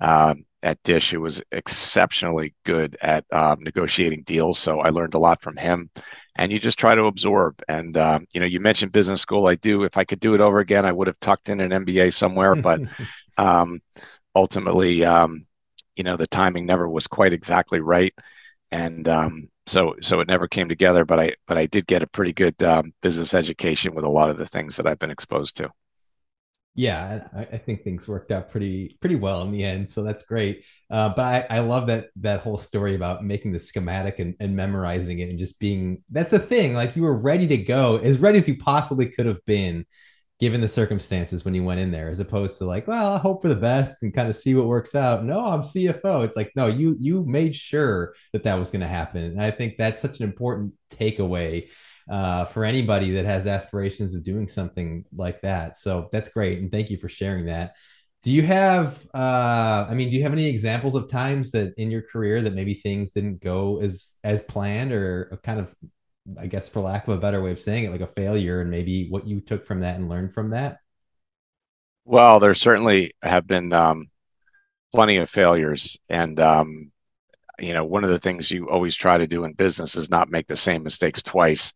uh, 0.00 0.34
at 0.64 0.82
dish 0.82 1.10
who 1.10 1.20
was 1.20 1.42
exceptionally 1.52 2.54
good 2.64 2.96
at 3.02 3.24
um, 3.32 3.62
negotiating 3.62 4.22
deals 4.24 4.58
so 4.58 4.80
i 4.80 4.88
learned 4.88 5.14
a 5.14 5.18
lot 5.18 5.40
from 5.40 5.56
him 5.56 5.88
and 6.36 6.50
you 6.50 6.58
just 6.58 6.78
try 6.78 6.94
to 6.94 7.04
absorb. 7.04 7.62
And 7.68 7.96
um, 7.96 8.26
you 8.32 8.40
know, 8.40 8.46
you 8.46 8.60
mentioned 8.60 8.92
business 8.92 9.20
school. 9.20 9.46
I 9.46 9.54
do. 9.54 9.84
If 9.84 9.96
I 9.96 10.04
could 10.04 10.20
do 10.20 10.34
it 10.34 10.40
over 10.40 10.58
again, 10.58 10.84
I 10.84 10.92
would 10.92 11.06
have 11.06 11.20
tucked 11.20 11.48
in 11.48 11.60
an 11.60 11.70
MBA 11.70 12.12
somewhere. 12.12 12.54
But 12.54 12.80
um, 13.38 13.80
ultimately, 14.34 15.04
um, 15.04 15.46
you 15.96 16.04
know, 16.04 16.16
the 16.16 16.26
timing 16.26 16.66
never 16.66 16.88
was 16.88 17.06
quite 17.06 17.32
exactly 17.32 17.80
right, 17.80 18.14
and 18.70 19.06
um, 19.08 19.48
so 19.66 19.94
so 20.02 20.20
it 20.20 20.28
never 20.28 20.48
came 20.48 20.68
together. 20.68 21.04
But 21.04 21.20
I 21.20 21.34
but 21.46 21.56
I 21.56 21.66
did 21.66 21.86
get 21.86 22.02
a 22.02 22.08
pretty 22.08 22.32
good 22.32 22.60
um, 22.62 22.92
business 23.00 23.34
education 23.34 23.94
with 23.94 24.04
a 24.04 24.10
lot 24.10 24.30
of 24.30 24.36
the 24.36 24.46
things 24.46 24.76
that 24.76 24.86
I've 24.86 24.98
been 24.98 25.10
exposed 25.10 25.56
to 25.58 25.70
yeah, 26.74 27.28
I, 27.34 27.40
I, 27.42 27.58
think 27.58 27.84
things 27.84 28.08
worked 28.08 28.32
out 28.32 28.50
pretty 28.50 28.96
pretty 29.00 29.14
well 29.14 29.42
in 29.42 29.52
the 29.52 29.62
end, 29.62 29.88
so 29.88 30.02
that's 30.02 30.24
great. 30.24 30.64
Uh, 30.90 31.08
but 31.10 31.46
I, 31.50 31.58
I 31.58 31.60
love 31.60 31.86
that 31.86 32.08
that 32.16 32.40
whole 32.40 32.58
story 32.58 32.96
about 32.96 33.24
making 33.24 33.52
the 33.52 33.60
schematic 33.60 34.18
and, 34.18 34.34
and 34.40 34.56
memorizing 34.56 35.20
it 35.20 35.30
and 35.30 35.38
just 35.38 35.60
being 35.60 36.02
that's 36.10 36.32
the 36.32 36.38
thing. 36.40 36.74
Like 36.74 36.96
you 36.96 37.02
were 37.02 37.16
ready 37.16 37.46
to 37.46 37.56
go, 37.56 37.98
as 37.98 38.18
ready 38.18 38.38
as 38.38 38.48
you 38.48 38.56
possibly 38.56 39.06
could 39.06 39.26
have 39.26 39.44
been, 39.46 39.86
given 40.40 40.60
the 40.60 40.66
circumstances 40.66 41.44
when 41.44 41.54
you 41.54 41.62
went 41.62 41.78
in 41.78 41.92
there, 41.92 42.08
as 42.08 42.18
opposed 42.18 42.58
to 42.58 42.64
like, 42.64 42.88
well, 42.88 43.14
I 43.14 43.18
hope 43.18 43.42
for 43.42 43.48
the 43.48 43.54
best 43.54 44.02
and 44.02 44.12
kind 44.12 44.28
of 44.28 44.34
see 44.34 44.56
what 44.56 44.66
works 44.66 44.96
out. 44.96 45.24
No, 45.24 45.46
I'm 45.46 45.62
CFO. 45.62 46.24
It's 46.24 46.36
like, 46.36 46.50
no, 46.56 46.66
you 46.66 46.96
you 46.98 47.24
made 47.24 47.54
sure 47.54 48.14
that 48.32 48.42
that 48.42 48.58
was 48.58 48.72
going 48.72 48.82
to 48.82 48.88
happen, 48.88 49.22
and 49.22 49.40
I 49.40 49.52
think 49.52 49.74
that's 49.78 50.00
such 50.00 50.18
an 50.18 50.24
important 50.24 50.72
takeaway 50.90 51.68
uh, 52.10 52.44
for 52.44 52.64
anybody 52.64 53.12
that 53.12 53.24
has 53.24 53.46
aspirations 53.46 54.14
of 54.14 54.22
doing 54.22 54.48
something 54.48 55.04
like 55.16 55.40
that. 55.42 55.78
So 55.78 56.08
that's 56.12 56.28
great. 56.28 56.58
And 56.58 56.70
thank 56.70 56.90
you 56.90 56.96
for 56.98 57.08
sharing 57.08 57.46
that. 57.46 57.74
Do 58.22 58.30
you 58.30 58.42
have, 58.42 59.06
uh, 59.14 59.86
I 59.88 59.92
mean, 59.92 60.08
do 60.08 60.16
you 60.16 60.22
have 60.22 60.32
any 60.32 60.46
examples 60.46 60.94
of 60.94 61.08
times 61.08 61.50
that 61.50 61.74
in 61.76 61.90
your 61.90 62.00
career 62.00 62.40
that 62.40 62.54
maybe 62.54 62.74
things 62.74 63.10
didn't 63.10 63.42
go 63.42 63.80
as, 63.80 64.14
as 64.24 64.40
planned 64.40 64.92
or 64.92 65.38
kind 65.42 65.60
of, 65.60 65.74
I 66.38 66.46
guess, 66.46 66.66
for 66.66 66.80
lack 66.80 67.06
of 67.06 67.14
a 67.14 67.20
better 67.20 67.42
way 67.42 67.50
of 67.50 67.60
saying 67.60 67.84
it, 67.84 67.90
like 67.90 68.00
a 68.00 68.06
failure 68.06 68.62
and 68.62 68.70
maybe 68.70 69.10
what 69.10 69.26
you 69.26 69.40
took 69.40 69.66
from 69.66 69.80
that 69.80 69.96
and 69.96 70.08
learned 70.08 70.32
from 70.32 70.50
that? 70.50 70.78
Well, 72.06 72.40
there 72.40 72.54
certainly 72.54 73.12
have 73.22 73.46
been 73.46 73.74
um, 73.74 74.08
plenty 74.94 75.18
of 75.18 75.28
failures. 75.28 75.98
And, 76.08 76.40
um, 76.40 76.92
you 77.58 77.72
know, 77.72 77.84
one 77.84 78.04
of 78.04 78.10
the 78.10 78.18
things 78.18 78.50
you 78.50 78.68
always 78.68 78.96
try 78.96 79.18
to 79.18 79.26
do 79.26 79.44
in 79.44 79.52
business 79.52 79.96
is 79.96 80.10
not 80.10 80.30
make 80.30 80.46
the 80.46 80.56
same 80.56 80.82
mistakes 80.82 81.22
twice. 81.22 81.72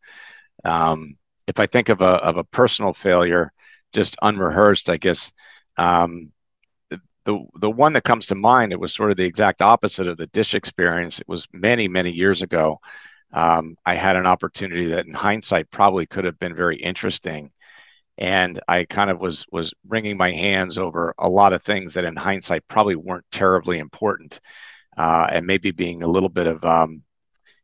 Um, 0.65 1.17
if 1.47 1.61
I 1.61 1.67
think 1.67 1.89
of 1.89 2.01
a 2.01 2.05
of 2.05 2.37
a 2.37 2.45
personal 2.45 2.93
failure, 2.93 3.53
just 3.93 4.17
unrehearsed, 4.23 4.91
I 4.91 4.97
guess 4.97 5.33
um, 5.77 6.33
the 7.25 7.45
the 7.61 7.71
one 7.71 7.93
that 7.93 8.05
comes 8.05 8.27
to 8.27 8.35
mind, 8.35 8.73
it 8.73 8.81
was 8.81 8.95
sort 8.95 9.11
of 9.11 9.17
the 9.17 9.25
exact 9.25 9.63
opposite 9.63 10.09
of 10.09 10.17
the 10.17 10.27
dish 10.29 10.55
experience. 10.55 11.21
It 11.21 11.29
was 11.29 11.47
many 11.53 11.89
many 11.89 12.11
years 12.11 12.43
ago. 12.43 12.81
Um, 13.33 13.77
I 13.85 13.95
had 13.95 14.17
an 14.17 14.27
opportunity 14.27 14.87
that, 14.89 15.07
in 15.07 15.13
hindsight, 15.13 15.71
probably 15.71 16.07
could 16.07 16.25
have 16.25 16.39
been 16.39 16.57
very 16.57 16.77
interesting, 16.77 17.53
and 18.17 18.59
I 18.67 18.85
kind 18.85 19.11
of 19.11 19.21
was 19.21 19.47
was 19.53 19.75
wringing 19.87 20.17
my 20.17 20.33
hands 20.33 20.79
over 20.79 21.15
a 21.19 21.29
lot 21.29 21.53
of 21.53 21.63
things 21.63 21.95
that, 21.95 22.05
in 22.05 22.17
hindsight, 22.17 22.67
probably 22.69 22.97
weren't 22.97 23.27
terribly 23.31 23.79
important 23.79 24.41
and 24.99 25.47
maybe 25.47 25.71
being 25.71 26.03
a 26.03 26.09
little 26.09 26.29
bit 26.29 26.47
of 26.47 26.65
um, 26.65 27.03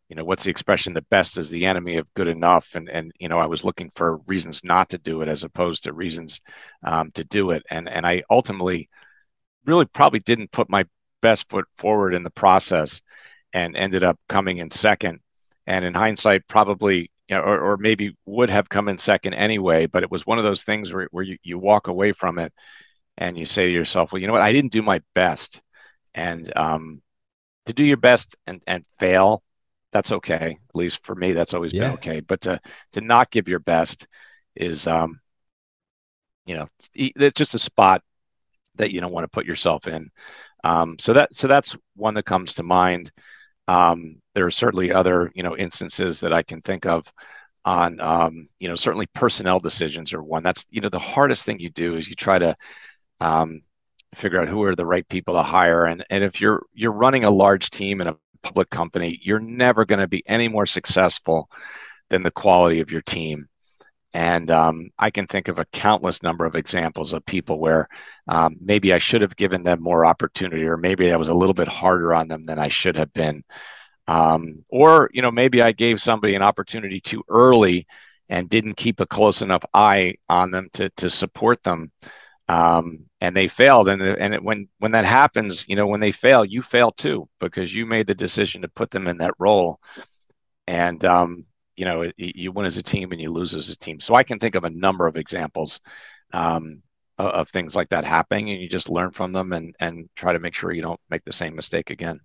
you 0.08 0.16
know 0.16 0.24
what's 0.24 0.44
the 0.44 0.50
expression? 0.50 0.92
The 0.92 1.02
best 1.02 1.38
is 1.38 1.50
the 1.50 1.66
enemy 1.66 1.96
of 1.96 2.12
good 2.14 2.28
enough. 2.28 2.74
And 2.74 2.88
and 2.88 3.12
you 3.18 3.28
know 3.28 3.38
i 3.38 3.46
was 3.46 3.64
looking 3.64 3.90
for 3.94 4.18
reasons 4.26 4.62
not 4.64 4.90
to 4.90 4.98
do 4.98 5.22
it 5.22 5.28
as 5.28 5.44
opposed 5.44 5.84
to 5.84 5.92
reasons 5.92 6.40
um, 6.84 7.10
to 7.12 7.24
do 7.24 7.50
it. 7.50 7.62
And 7.70 7.88
and 7.88 8.06
i 8.06 8.22
ultimately 8.30 8.88
really 9.66 9.86
probably 9.86 10.20
didn't 10.20 10.52
put 10.52 10.68
my 10.70 10.84
best 11.22 11.48
foot 11.48 11.64
forward 11.76 12.14
in 12.14 12.22
the 12.22 12.30
process 12.30 13.02
and 13.52 13.76
ended 13.76 14.04
up 14.04 14.18
coming 14.28 14.58
in 14.58 14.70
second. 14.70 15.20
And 15.66 15.84
in 15.84 15.94
hindsight 15.94 16.46
probably 16.48 17.10
you 17.28 17.36
know, 17.36 17.42
or, 17.42 17.72
or 17.72 17.76
maybe 17.78 18.16
would 18.26 18.50
have 18.50 18.68
come 18.68 18.88
in 18.88 18.98
second 18.98 19.32
anyway 19.34 19.86
but 19.86 20.02
it 20.02 20.10
was 20.10 20.26
one 20.26 20.36
of 20.36 20.44
those 20.44 20.62
things 20.62 20.92
where, 20.92 21.08
where 21.10 21.24
you, 21.24 21.38
you 21.42 21.58
walk 21.58 21.88
away 21.88 22.12
from 22.12 22.38
it 22.38 22.52
and 23.16 23.38
you 23.38 23.46
say 23.46 23.64
to 23.64 23.72
yourself 23.72 24.12
well 24.12 24.20
you 24.20 24.26
know 24.26 24.34
what? 24.34 24.42
I 24.42 24.52
didn't 24.52 24.72
do 24.72 24.82
my 24.82 25.00
best. 25.14 25.62
And 26.14 26.52
um, 26.54 27.02
to 27.66 27.72
do 27.72 27.84
your 27.84 27.96
best 27.96 28.36
and, 28.46 28.62
and 28.66 28.84
fail, 28.98 29.42
that's 29.92 30.12
okay. 30.12 30.58
At 30.68 30.76
least 30.76 31.04
for 31.04 31.14
me, 31.14 31.32
that's 31.32 31.54
always 31.54 31.72
yeah. 31.72 31.82
been 31.82 31.92
okay. 31.92 32.20
But 32.20 32.42
to 32.42 32.60
to 32.92 33.00
not 33.00 33.30
give 33.30 33.48
your 33.48 33.60
best 33.60 34.06
is, 34.54 34.86
um, 34.86 35.20
you 36.46 36.56
know, 36.56 36.68
it's 36.94 37.34
just 37.34 37.54
a 37.54 37.58
spot 37.58 38.02
that 38.76 38.90
you 38.90 39.00
don't 39.00 39.12
want 39.12 39.24
to 39.24 39.34
put 39.34 39.46
yourself 39.46 39.86
in. 39.86 40.10
Um, 40.64 40.98
so 40.98 41.12
that 41.12 41.34
so 41.34 41.46
that's 41.46 41.76
one 41.96 42.14
that 42.14 42.24
comes 42.24 42.54
to 42.54 42.62
mind. 42.62 43.12
Um, 43.68 44.16
there 44.34 44.46
are 44.46 44.50
certainly 44.50 44.92
other 44.92 45.30
you 45.34 45.42
know 45.42 45.56
instances 45.56 46.20
that 46.20 46.32
I 46.32 46.42
can 46.42 46.60
think 46.60 46.86
of 46.86 47.10
on 47.64 48.00
um, 48.00 48.48
you 48.58 48.68
know 48.68 48.76
certainly 48.76 49.06
personnel 49.14 49.60
decisions 49.60 50.12
are 50.12 50.22
one. 50.22 50.42
That's 50.42 50.66
you 50.70 50.80
know 50.80 50.88
the 50.88 50.98
hardest 50.98 51.46
thing 51.46 51.60
you 51.60 51.70
do 51.70 51.94
is 51.94 52.08
you 52.08 52.14
try 52.14 52.38
to 52.38 52.56
um, 53.20 53.62
figure 54.14 54.40
out 54.40 54.48
who 54.48 54.62
are 54.64 54.74
the 54.74 54.86
right 54.86 55.08
people 55.08 55.34
to 55.34 55.42
hire. 55.42 55.86
And 55.86 56.04
and 56.10 56.24
if 56.24 56.40
you're 56.40 56.64
you're 56.74 56.92
running 56.92 57.24
a 57.24 57.30
large 57.30 57.70
team 57.70 58.00
in 58.00 58.08
a 58.08 58.16
public 58.42 58.70
company, 58.70 59.18
you're 59.22 59.40
never 59.40 59.84
going 59.84 60.00
to 60.00 60.06
be 60.06 60.22
any 60.26 60.48
more 60.48 60.66
successful 60.66 61.50
than 62.10 62.22
the 62.22 62.30
quality 62.30 62.80
of 62.80 62.90
your 62.90 63.02
team. 63.02 63.48
And 64.12 64.48
um, 64.52 64.90
I 64.96 65.10
can 65.10 65.26
think 65.26 65.48
of 65.48 65.58
a 65.58 65.64
countless 65.66 66.22
number 66.22 66.44
of 66.44 66.54
examples 66.54 67.12
of 67.12 67.26
people 67.26 67.58
where 67.58 67.88
um, 68.28 68.56
maybe 68.60 68.92
I 68.92 68.98
should 68.98 69.22
have 69.22 69.34
given 69.34 69.64
them 69.64 69.82
more 69.82 70.06
opportunity, 70.06 70.62
or 70.64 70.76
maybe 70.76 71.10
I 71.10 71.16
was 71.16 71.28
a 71.28 71.34
little 71.34 71.54
bit 71.54 71.66
harder 71.66 72.14
on 72.14 72.28
them 72.28 72.44
than 72.44 72.60
I 72.60 72.68
should 72.68 72.96
have 72.96 73.12
been. 73.12 73.42
Um, 74.06 74.64
or 74.68 75.10
you 75.12 75.22
know 75.22 75.30
maybe 75.30 75.62
I 75.62 75.72
gave 75.72 76.00
somebody 76.00 76.34
an 76.34 76.42
opportunity 76.42 77.00
too 77.00 77.24
early 77.28 77.86
and 78.28 78.48
didn't 78.48 78.76
keep 78.76 79.00
a 79.00 79.06
close 79.06 79.42
enough 79.42 79.64
eye 79.74 80.14
on 80.28 80.50
them 80.50 80.68
to 80.74 80.90
to 80.90 81.10
support 81.10 81.62
them 81.62 81.90
um, 82.48 83.00
and 83.20 83.36
they 83.36 83.48
failed. 83.48 83.88
And 83.88 84.02
and 84.02 84.34
it, 84.34 84.42
when 84.42 84.68
when 84.78 84.92
that 84.92 85.04
happens, 85.04 85.66
you 85.68 85.76
know, 85.76 85.86
when 85.86 86.00
they 86.00 86.12
fail, 86.12 86.44
you 86.44 86.62
fail 86.62 86.90
too 86.90 87.28
because 87.40 87.74
you 87.74 87.86
made 87.86 88.06
the 88.06 88.14
decision 88.14 88.62
to 88.62 88.68
put 88.68 88.90
them 88.90 89.08
in 89.08 89.18
that 89.18 89.34
role, 89.38 89.80
and 90.66 91.04
um, 91.04 91.44
you 91.76 91.84
know, 91.84 92.02
it, 92.02 92.14
you 92.16 92.52
win 92.52 92.66
as 92.66 92.76
a 92.76 92.82
team 92.82 93.12
and 93.12 93.20
you 93.20 93.32
lose 93.32 93.54
as 93.54 93.70
a 93.70 93.76
team. 93.76 94.00
So 94.00 94.14
I 94.14 94.22
can 94.22 94.38
think 94.38 94.54
of 94.54 94.64
a 94.64 94.70
number 94.70 95.06
of 95.06 95.16
examples 95.16 95.80
um, 96.32 96.82
of, 97.18 97.26
of 97.26 97.48
things 97.48 97.74
like 97.74 97.88
that 97.90 98.04
happening, 98.04 98.50
and 98.50 98.60
you 98.60 98.68
just 98.68 98.90
learn 98.90 99.10
from 99.10 99.32
them 99.32 99.52
and 99.52 99.74
and 99.80 100.08
try 100.14 100.32
to 100.32 100.38
make 100.38 100.54
sure 100.54 100.72
you 100.72 100.82
don't 100.82 101.00
make 101.10 101.24
the 101.24 101.32
same 101.32 101.54
mistake 101.54 101.90
again. 101.90 102.20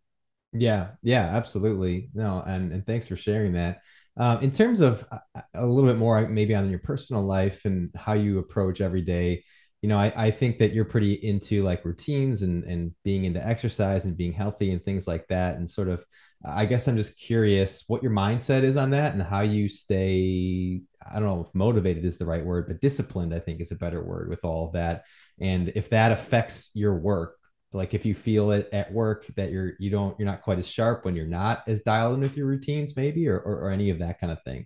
Yeah, 0.51 0.91
yeah, 1.03 1.25
absolutely. 1.25 2.10
No, 2.13 2.43
and 2.45 2.71
and 2.73 2.86
thanks 2.86 3.08
for 3.08 3.15
sharing 3.15 3.53
that. 3.53 3.82
Um, 4.17 4.41
in 4.41 4.51
terms 4.51 4.82
of 4.82 5.05
a, 5.12 5.43
a 5.53 5.65
little 5.65 5.89
bit 5.89 5.97
more, 5.97 6.27
maybe 6.27 6.55
on 6.55 6.69
your 6.69 6.79
personal 6.79 7.23
life 7.23 7.63
and 7.65 7.89
how 7.95 8.13
you 8.13 8.39
approach 8.39 8.82
every 8.82 9.01
day, 9.01 9.45
you 9.82 9.89
know, 9.89 9.98
I, 9.98 10.12
I 10.15 10.32
think 10.32 10.58
that 10.60 10.74
you're 10.74 10.86
pretty 10.86 11.13
into 11.13 11.63
like 11.63 11.86
routines 11.86 12.42
and 12.42 12.63
and 12.65 12.94
being 13.04 13.26
into 13.26 13.46
exercise 13.46 14.06
and 14.06 14.18
being 14.18 14.34
healthy 14.34 14.72
and 14.72 14.84
things 14.84 15.08
like 15.08 15.28
that. 15.28 15.56
And 15.56 15.70
sort 15.70 15.88
of, 15.88 16.04
I 16.46 16.65
guess 16.65 16.88
I'm 16.88 16.98
just 16.98 17.18
curious 17.18 17.86
what 17.88 18.04
your 18.04 18.12
mindset 18.12 18.63
is 18.63 18.78
on 18.78 18.92
that 18.92 19.13
and 19.13 19.24
how 19.24 19.42
you 19.42 19.70
stay. 19.70 20.82
I 21.10 21.13
don't 21.15 21.24
know 21.24 21.42
if 21.42 21.56
motivated 21.56 22.06
is 22.06 22.18
the 22.18 22.26
right 22.26 22.46
word, 22.46 22.68
but 22.68 22.82
disciplined, 22.82 23.34
I 23.34 23.39
think, 23.39 23.62
is 23.62 23.72
a 23.72 23.76
better 23.76 24.04
word 24.04 24.30
with 24.30 24.44
all 24.44 24.72
that. 24.72 25.04
And 25.39 25.72
if 25.76 25.89
that 25.92 26.12
affects 26.12 26.72
your 26.74 26.96
work 26.96 27.39
like 27.72 27.94
if 27.94 28.06
you 28.06 28.15
feel 28.15 28.52
it 28.52 28.70
at 28.74 28.92
work 28.92 29.26
that 29.36 29.52
you're 29.52 29.74
you 29.80 29.89
don't 29.89 30.18
you're 30.20 30.28
not 30.28 30.42
quite 30.42 30.60
as 30.60 30.68
sharp 30.68 31.06
when 31.06 31.15
you're 31.15 31.28
not 31.28 31.63
as 31.68 31.82
dialed 31.82 32.15
in 32.15 32.22
with 32.22 32.36
your 32.36 32.48
routines 32.48 32.96
maybe 32.96 33.28
or, 33.28 33.38
or, 33.39 33.65
or 33.65 33.72
any 33.72 33.89
of 33.89 34.00
that 34.00 34.20
kind 34.20 34.32
of 34.32 34.42
thing 34.44 34.65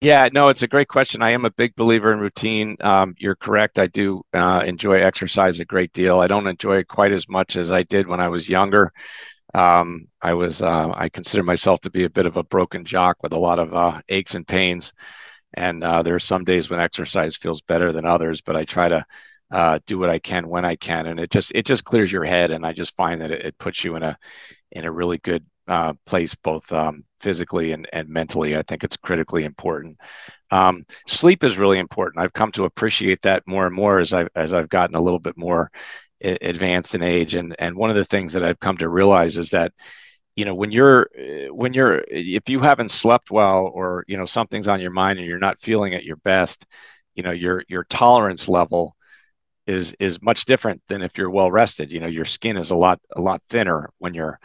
yeah 0.00 0.28
no 0.32 0.48
it's 0.48 0.62
a 0.62 0.68
great 0.68 0.88
question. 0.88 1.22
I 1.22 1.30
am 1.30 1.44
a 1.44 1.50
big 1.50 1.74
believer 1.76 2.12
in 2.12 2.20
routine. 2.20 2.76
Um, 2.80 3.14
you're 3.18 3.36
correct. 3.36 3.78
I 3.78 3.86
do 3.86 4.22
uh, 4.32 4.62
enjoy 4.66 4.94
exercise 5.00 5.60
a 5.60 5.64
great 5.64 5.92
deal. 5.92 6.20
I 6.20 6.26
don't 6.26 6.46
enjoy 6.46 6.78
it 6.78 6.88
quite 6.88 7.12
as 7.12 7.28
much 7.28 7.56
as 7.56 7.70
i 7.70 7.82
did 7.82 8.06
when 8.06 8.20
i 8.20 8.28
was 8.28 8.48
younger. 8.48 8.92
Um, 9.54 10.06
i 10.22 10.32
was 10.34 10.62
uh, 10.62 10.92
i 10.94 11.08
consider 11.08 11.42
myself 11.42 11.80
to 11.82 11.90
be 11.90 12.04
a 12.04 12.10
bit 12.10 12.26
of 12.26 12.36
a 12.36 12.44
broken 12.44 12.84
jock 12.84 13.22
with 13.22 13.32
a 13.32 13.38
lot 13.38 13.58
of 13.58 13.74
uh, 13.74 14.00
aches 14.08 14.34
and 14.34 14.46
pains. 14.46 14.92
And 15.54 15.82
uh, 15.82 16.02
there 16.02 16.14
are 16.14 16.20
some 16.20 16.44
days 16.44 16.70
when 16.70 16.80
exercise 16.80 17.36
feels 17.36 17.60
better 17.60 17.92
than 17.92 18.06
others 18.06 18.40
but 18.40 18.56
i 18.56 18.64
try 18.64 18.88
to 18.88 19.04
uh, 19.52 19.80
do 19.86 19.98
what 19.98 20.10
I 20.10 20.18
can 20.20 20.48
when 20.48 20.64
I 20.64 20.76
can, 20.76 21.06
and 21.06 21.18
it 21.18 21.30
just 21.30 21.52
it 21.54 21.66
just 21.66 21.84
clears 21.84 22.12
your 22.12 22.24
head, 22.24 22.52
and 22.52 22.64
I 22.64 22.72
just 22.72 22.94
find 22.94 23.20
that 23.20 23.32
it, 23.32 23.44
it 23.46 23.58
puts 23.58 23.82
you 23.82 23.96
in 23.96 24.02
a 24.04 24.16
in 24.70 24.84
a 24.84 24.92
really 24.92 25.18
good 25.18 25.44
uh, 25.70 25.94
place, 26.04 26.34
both 26.34 26.70
um, 26.72 27.04
physically 27.20 27.70
and, 27.72 27.88
and 27.92 28.08
mentally. 28.08 28.56
I 28.56 28.62
think 28.62 28.82
it's 28.82 28.96
critically 28.96 29.44
important. 29.44 29.98
Um, 30.50 30.84
sleep 31.06 31.44
is 31.44 31.58
really 31.58 31.78
important. 31.78 32.22
I've 32.22 32.32
come 32.32 32.50
to 32.52 32.64
appreciate 32.64 33.22
that 33.22 33.44
more 33.46 33.66
and 33.66 33.74
more 33.74 34.00
as 34.00 34.12
I 34.12 34.26
as 34.34 34.52
I've 34.52 34.68
gotten 34.68 34.96
a 34.96 35.00
little 35.00 35.20
bit 35.20 35.36
more 35.36 35.70
advanced 36.20 36.94
in 36.96 37.02
age, 37.02 37.34
and 37.34 37.54
and 37.60 37.76
one 37.76 37.88
of 37.88 37.96
the 37.96 38.04
things 38.04 38.32
that 38.32 38.44
I've 38.44 38.60
come 38.60 38.76
to 38.78 38.88
realize 38.88 39.38
is 39.38 39.50
that 39.50 39.72
you 40.34 40.44
know 40.44 40.54
when 40.54 40.72
you're 40.72 41.08
when 41.52 41.72
you're 41.72 42.02
if 42.08 42.48
you 42.48 42.58
haven't 42.58 42.90
slept 42.90 43.30
well 43.30 43.70
or 43.72 44.04
you 44.08 44.16
know 44.16 44.26
something's 44.26 44.68
on 44.68 44.80
your 44.80 44.90
mind 44.90 45.20
and 45.20 45.28
you're 45.28 45.38
not 45.38 45.62
feeling 45.62 45.94
at 45.94 46.04
your 46.04 46.16
best 46.16 46.66
you 47.14 47.22
know 47.22 47.30
your 47.30 47.62
your 47.68 47.84
tolerance 47.84 48.48
level 48.48 48.96
is 49.66 49.94
is 50.00 50.20
much 50.20 50.46
different 50.46 50.82
than 50.88 51.00
if 51.00 51.16
you're 51.16 51.30
well 51.30 51.50
rested. 51.50 51.92
You 51.92 52.00
know, 52.00 52.08
your 52.08 52.24
skin 52.24 52.56
is 52.56 52.72
a 52.72 52.76
lot 52.76 53.00
a 53.14 53.20
lot 53.20 53.40
thinner 53.48 53.90
when 53.98 54.14
you're 54.14 54.40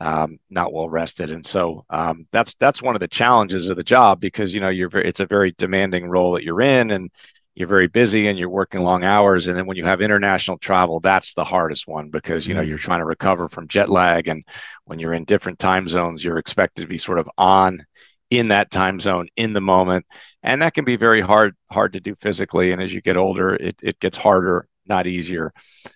um, 0.00 0.38
not 0.50 0.72
well 0.72 0.88
rested, 0.88 1.30
and 1.30 1.44
so 1.44 1.84
um, 1.90 2.26
that's 2.30 2.54
that's 2.54 2.82
one 2.82 2.94
of 2.94 3.00
the 3.00 3.08
challenges 3.08 3.68
of 3.68 3.76
the 3.76 3.84
job 3.84 4.20
because 4.20 4.54
you 4.54 4.60
know 4.60 4.68
you're 4.68 4.88
very, 4.88 5.06
it's 5.06 5.20
a 5.20 5.26
very 5.26 5.54
demanding 5.58 6.08
role 6.08 6.32
that 6.32 6.44
you're 6.44 6.60
in, 6.60 6.90
and 6.90 7.10
you're 7.54 7.68
very 7.68 7.88
busy 7.88 8.28
and 8.28 8.38
you're 8.38 8.48
working 8.48 8.82
long 8.82 9.04
hours, 9.04 9.48
and 9.48 9.56
then 9.56 9.66
when 9.66 9.76
you 9.76 9.84
have 9.84 10.00
international 10.00 10.58
travel, 10.58 11.00
that's 11.00 11.34
the 11.34 11.44
hardest 11.44 11.88
one 11.88 12.10
because 12.10 12.46
you 12.46 12.54
know 12.54 12.60
you're 12.60 12.78
trying 12.78 13.00
to 13.00 13.04
recover 13.04 13.48
from 13.48 13.68
jet 13.68 13.88
lag, 13.88 14.28
and 14.28 14.44
when 14.84 14.98
you're 14.98 15.14
in 15.14 15.24
different 15.24 15.58
time 15.58 15.88
zones, 15.88 16.22
you're 16.24 16.38
expected 16.38 16.82
to 16.82 16.88
be 16.88 16.98
sort 16.98 17.18
of 17.18 17.28
on 17.36 17.84
in 18.30 18.48
that 18.48 18.70
time 18.70 19.00
zone 19.00 19.28
in 19.36 19.52
the 19.52 19.60
moment. 19.60 20.06
And 20.42 20.62
that 20.62 20.74
can 20.74 20.84
be 20.84 20.96
very 20.96 21.20
hard 21.20 21.56
hard 21.70 21.94
to 21.94 22.00
do 22.00 22.14
physically. 22.14 22.72
And 22.72 22.82
as 22.82 22.92
you 22.92 23.00
get 23.00 23.16
older 23.16 23.54
it, 23.54 23.76
it 23.82 23.98
gets 24.00 24.16
harder 24.16 24.68
not 24.86 25.06
easier. 25.06 25.52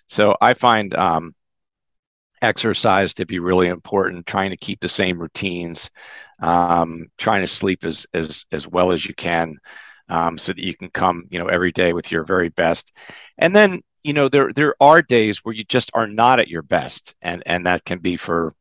So 0.07 0.35
i 0.41 0.53
find 0.53 0.93
um, 0.93 1.35
exercise 2.43 3.13
to 3.13 3.25
be 3.25 3.39
really 3.39 3.67
important 3.67 4.25
trying 4.25 4.51
to 4.51 4.57
keep 4.57 4.79
the 4.79 4.89
same 4.89 5.19
routines 5.19 5.89
um, 6.41 7.07
trying 7.17 7.41
to 7.41 7.47
sleep 7.47 7.83
as 7.83 8.05
as 8.13 8.45
as 8.51 8.67
well 8.67 8.91
as 8.91 9.05
you 9.05 9.13
can 9.15 9.57
um, 10.09 10.37
so 10.37 10.53
that 10.53 10.63
you 10.63 10.75
can 10.75 10.89
come 10.89 11.25
you 11.29 11.39
know 11.39 11.47
every 11.47 11.71
day 11.71 11.93
with 11.93 12.11
your 12.11 12.23
very 12.23 12.49
best 12.49 12.91
and 13.37 13.55
then 13.55 13.81
you 14.03 14.13
know 14.13 14.29
there 14.29 14.51
there 14.53 14.75
are 14.81 15.01
days 15.01 15.39
where 15.39 15.55
you 15.55 15.63
just 15.63 15.91
are 15.93 16.07
not 16.07 16.39
at 16.39 16.49
your 16.49 16.63
best 16.63 17.15
and 17.21 17.43
and 17.45 17.65
that 17.65 17.85
can 17.85 17.99
be 17.99 18.17
for 18.17 18.53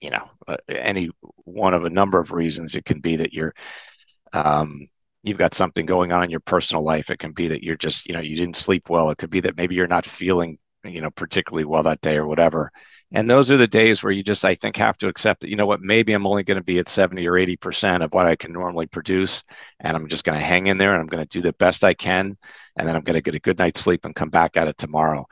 you 0.00 0.10
know 0.10 0.30
uh, 0.46 0.56
any 0.68 1.10
one 1.44 1.74
of 1.74 1.84
a 1.84 1.90
number 1.90 2.20
of 2.20 2.32
reasons 2.32 2.74
it 2.74 2.84
can 2.84 3.00
be 3.00 3.16
that 3.16 3.32
you're 3.32 3.54
um, 4.32 4.88
you've 5.26 5.38
got 5.38 5.54
something 5.54 5.86
going 5.86 6.12
on 6.12 6.22
in 6.22 6.30
your 6.30 6.40
personal 6.40 6.84
life. 6.84 7.10
It 7.10 7.18
can 7.18 7.32
be 7.32 7.48
that 7.48 7.62
you're 7.62 7.76
just, 7.76 8.06
you 8.06 8.14
know, 8.14 8.20
you 8.20 8.36
didn't 8.36 8.56
sleep 8.56 8.88
well. 8.88 9.10
It 9.10 9.18
could 9.18 9.30
be 9.30 9.40
that 9.40 9.56
maybe 9.56 9.74
you're 9.74 9.88
not 9.88 10.06
feeling, 10.06 10.58
you 10.88 11.00
know, 11.00 11.10
particularly 11.10 11.64
well 11.64 11.82
that 11.84 12.00
day 12.00 12.16
or 12.16 12.26
whatever. 12.26 12.70
And 13.12 13.30
those 13.30 13.50
are 13.52 13.56
the 13.56 13.68
days 13.68 14.02
where 14.02 14.12
you 14.12 14.24
just, 14.24 14.44
I 14.44 14.56
think, 14.56 14.76
have 14.76 14.98
to 14.98 15.08
accept 15.08 15.42
that, 15.42 15.48
you 15.48 15.56
know 15.56 15.66
what, 15.66 15.80
maybe 15.80 16.12
I'm 16.12 16.26
only 16.26 16.42
going 16.42 16.58
to 16.58 16.64
be 16.64 16.78
at 16.78 16.88
70 16.88 17.24
or 17.26 17.34
80% 17.34 18.04
of 18.04 18.12
what 18.12 18.26
I 18.26 18.34
can 18.34 18.52
normally 18.52 18.86
produce. 18.86 19.44
And 19.78 19.96
I'm 19.96 20.08
just 20.08 20.24
going 20.24 20.36
to 20.38 20.44
hang 20.44 20.66
in 20.66 20.76
there 20.76 20.92
and 20.92 21.00
I'm 21.00 21.06
going 21.06 21.24
to 21.24 21.28
do 21.28 21.40
the 21.40 21.52
best 21.52 21.84
I 21.84 21.94
can. 21.94 22.36
And 22.76 22.86
then 22.86 22.96
I'm 22.96 23.02
going 23.02 23.14
to 23.14 23.22
get 23.22 23.36
a 23.36 23.40
good 23.40 23.58
night's 23.58 23.80
sleep 23.80 24.04
and 24.04 24.14
come 24.14 24.30
back 24.30 24.56
at 24.56 24.66
it 24.66 24.76
tomorrow 24.76 25.26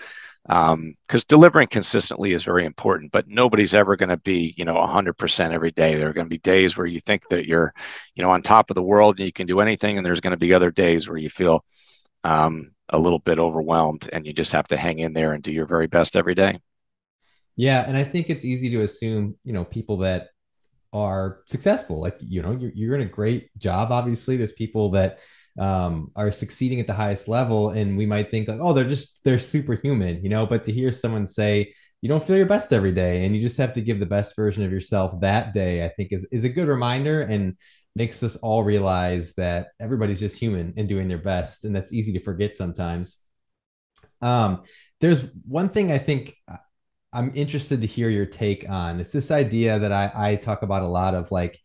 because 0.45 0.75
um, 0.75 0.95
delivering 1.27 1.69
consistently 1.69 2.33
is 2.33 2.45
very 2.45 2.67
important 2.67 3.11
but 3.11 3.27
nobody's 3.27 3.73
ever 3.73 3.97
going 3.97 4.11
to 4.11 4.19
be 4.19 4.55
you 4.59 4.64
know 4.67 4.75
100% 4.75 5.53
every 5.53 5.71
day 5.71 5.95
there 5.95 6.11
are 6.11 6.12
going 6.12 6.27
to 6.27 6.31
be 6.31 6.38
days 6.38 6.77
where 6.77 6.87
you 6.87 7.01
think 7.01 7.27
that 7.31 7.47
you're 7.47 7.73
you 8.14 8.23
know 8.23 8.31
on 8.31 8.43
top 8.43 8.71
of 8.71 8.75
the 8.75 8.83
world 8.83 9.19
and 9.19 9.25
you 9.25 9.33
can 9.33 9.47
do 9.47 9.61
anything 9.61 9.97
and 9.97 10.05
there's 10.05 10.21
going 10.21 10.33
to 10.33 10.37
be 10.37 10.53
other 10.53 10.71
days 10.71 11.09
where 11.09 11.17
you 11.17 11.31
feel 11.31 11.64
um, 12.25 12.73
a 12.90 12.99
little 12.99 13.18
bit 13.18 13.38
overwhelmed 13.38 14.09
and 14.12 14.27
you 14.27 14.33
just 14.33 14.53
have 14.53 14.68
to 14.68 14.77
hang 14.77 14.99
in 14.99 15.12
there 15.12 15.33
and 15.33 15.42
do 15.42 15.53
your 15.53 15.66
very 15.66 15.87
best 15.87 16.16
every 16.16 16.35
day. 16.35 16.61
Yeah 17.57 17.85
and 17.87 17.97
i 17.97 18.03
think 18.03 18.31
it's 18.31 18.44
easy 18.44 18.68
to 18.70 18.83
assume 18.83 19.37
you 19.44 19.53
know 19.53 19.64
people 19.64 19.99
that 19.99 20.31
are 20.94 21.40
successful. 21.47 22.01
Like 22.01 22.16
you 22.20 22.40
know 22.40 22.53
you're, 22.53 22.70
you're 22.75 22.94
in 22.94 23.03
a 23.03 23.07
great 23.07 23.57
job 23.59 23.90
obviously. 23.92 24.37
There's 24.37 24.53
people 24.53 24.92
that 24.92 25.18
um, 25.59 26.11
are 26.16 26.31
succeeding 26.31 26.81
at 26.81 26.87
the 26.87 26.94
highest 26.94 27.29
level, 27.29 27.70
and 27.70 27.99
we 27.99 28.07
might 28.07 28.31
think 28.31 28.49
like, 28.49 28.61
oh, 28.61 28.73
they're 28.73 28.85
just 28.88 29.23
they're 29.25 29.38
superhuman, 29.38 30.23
you 30.23 30.29
know. 30.29 30.47
But 30.47 30.64
to 30.64 30.73
hear 30.73 30.92
someone 30.92 31.27
say 31.27 31.75
you 32.01 32.09
don't 32.09 32.25
feel 32.25 32.37
your 32.37 32.47
best 32.47 32.73
every 32.73 32.92
day, 32.92 33.25
and 33.25 33.35
you 33.35 33.42
just 33.42 33.59
have 33.59 33.73
to 33.75 33.81
give 33.81 33.99
the 33.99 34.07
best 34.07 34.37
version 34.37 34.64
of 34.64 34.73
yourself 34.73 35.20
that 35.20 35.53
day, 35.53 35.85
I 35.85 35.88
think 35.88 36.12
is 36.12 36.27
is 36.31 36.44
a 36.44 36.49
good 36.49 36.68
reminder. 36.68 37.23
And 37.23 37.57
makes 37.97 38.23
us 38.23 38.37
all 38.37 38.65
realize 38.65 39.35
that 39.35 39.69
everybody's 39.81 40.21
just 40.21 40.39
human 40.39 40.75
and 40.77 40.89
doing 40.89 41.09
their 41.09 41.19
best, 41.19 41.65
and 41.65 41.75
that's 41.75 41.93
easy 41.93 42.13
to 42.13 42.21
forget 42.21 42.57
sometimes. 42.57 43.19
Um, 44.21 44.63
there's 45.01 45.23
one 45.47 45.69
thing 45.69 45.93
I 45.93 45.99
think 45.99 46.35
I'm 47.13 47.31
interested 47.35 47.81
to 47.81 47.87
hear 47.87 48.09
your 48.09 48.27
take 48.27 48.69
on. 48.69 48.99
It's 48.99 49.13
this 49.13 49.31
idea 49.31 49.79
that 49.79 49.93
I, 49.93 50.11
I 50.15 50.37
talk 50.37 50.63
about 50.63 50.83
a 50.83 50.89
lot 50.89 51.15
of 51.15 51.31
like 51.31 51.61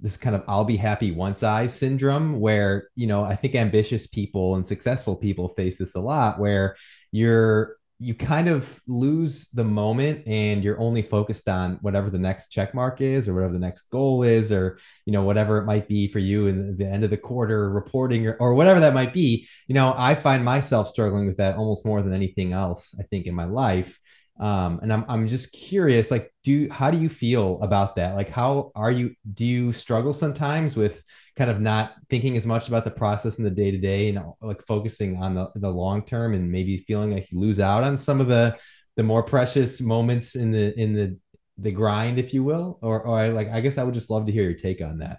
this 0.00 0.16
kind 0.16 0.36
of 0.36 0.42
I'll 0.46 0.64
be 0.64 0.76
happy 0.76 1.10
once 1.10 1.42
I 1.42 1.66
syndrome 1.66 2.38
where, 2.40 2.88
you 2.94 3.06
know, 3.06 3.24
I 3.24 3.34
think 3.34 3.54
ambitious 3.54 4.06
people 4.06 4.56
and 4.56 4.66
successful 4.66 5.16
people 5.16 5.48
face 5.50 5.78
this 5.78 5.94
a 5.94 6.00
lot 6.00 6.38
where 6.38 6.76
you're 7.10 7.76
you 8.02 8.14
kind 8.14 8.48
of 8.48 8.80
lose 8.88 9.48
the 9.48 9.62
moment 9.62 10.26
and 10.26 10.64
you're 10.64 10.80
only 10.80 11.02
focused 11.02 11.48
on 11.48 11.78
whatever 11.82 12.10
the 12.10 12.18
next 12.18 12.48
check 12.48 12.74
mark 12.74 13.00
is 13.00 13.28
or 13.28 13.34
whatever 13.34 13.52
the 13.52 13.58
next 13.58 13.82
goal 13.90 14.24
is 14.24 14.50
or 14.50 14.78
you 15.06 15.12
know 15.12 15.22
whatever 15.22 15.58
it 15.58 15.64
might 15.64 15.86
be 15.86 16.08
for 16.08 16.18
you 16.18 16.48
in 16.48 16.76
the 16.76 16.84
end 16.84 17.04
of 17.04 17.10
the 17.10 17.16
quarter 17.16 17.70
reporting 17.70 18.26
or, 18.26 18.34
or 18.34 18.54
whatever 18.54 18.80
that 18.80 18.92
might 18.92 19.12
be. 19.12 19.46
You 19.68 19.74
know 19.74 19.94
i 19.96 20.14
find 20.14 20.44
myself 20.44 20.88
struggling 20.88 21.26
with 21.26 21.36
that 21.36 21.56
almost 21.56 21.86
more 21.86 22.02
than 22.02 22.12
anything 22.12 22.52
else 22.52 22.94
i 22.98 23.04
think 23.04 23.26
in 23.26 23.34
my 23.34 23.44
life 23.44 24.00
um, 24.38 24.80
and 24.82 24.92
I'm 24.92 25.04
I'm 25.08 25.28
just 25.28 25.52
curious, 25.52 26.10
like, 26.10 26.32
do 26.42 26.68
how 26.70 26.90
do 26.90 26.98
you 26.98 27.08
feel 27.08 27.60
about 27.62 27.96
that? 27.96 28.14
Like, 28.14 28.30
how 28.30 28.72
are 28.74 28.90
you? 28.90 29.14
Do 29.34 29.44
you 29.44 29.72
struggle 29.72 30.14
sometimes 30.14 30.74
with 30.74 31.02
kind 31.36 31.50
of 31.50 31.60
not 31.60 31.94
thinking 32.10 32.36
as 32.36 32.46
much 32.46 32.68
about 32.68 32.84
the 32.84 32.90
process 32.90 33.38
in 33.38 33.44
the 33.44 33.50
day 33.50 33.70
to 33.70 33.78
day, 33.78 34.08
and 34.08 34.20
like 34.40 34.62
focusing 34.66 35.16
on 35.22 35.34
the 35.34 35.50
the 35.56 35.68
long 35.68 36.04
term, 36.04 36.34
and 36.34 36.50
maybe 36.50 36.78
feeling 36.78 37.12
like 37.12 37.30
you 37.30 37.38
lose 37.38 37.60
out 37.60 37.84
on 37.84 37.96
some 37.96 38.20
of 38.20 38.28
the 38.28 38.56
the 38.96 39.02
more 39.02 39.22
precious 39.22 39.80
moments 39.80 40.34
in 40.34 40.50
the 40.50 40.78
in 40.80 40.94
the 40.94 41.18
the 41.58 41.70
grind, 41.70 42.18
if 42.18 42.32
you 42.32 42.42
will? 42.42 42.78
Or 42.82 43.02
or 43.02 43.18
I 43.18 43.28
like 43.28 43.50
I 43.50 43.60
guess 43.60 43.78
I 43.78 43.84
would 43.84 43.94
just 43.94 44.10
love 44.10 44.26
to 44.26 44.32
hear 44.32 44.44
your 44.44 44.54
take 44.54 44.80
on 44.80 44.98
that. 44.98 45.18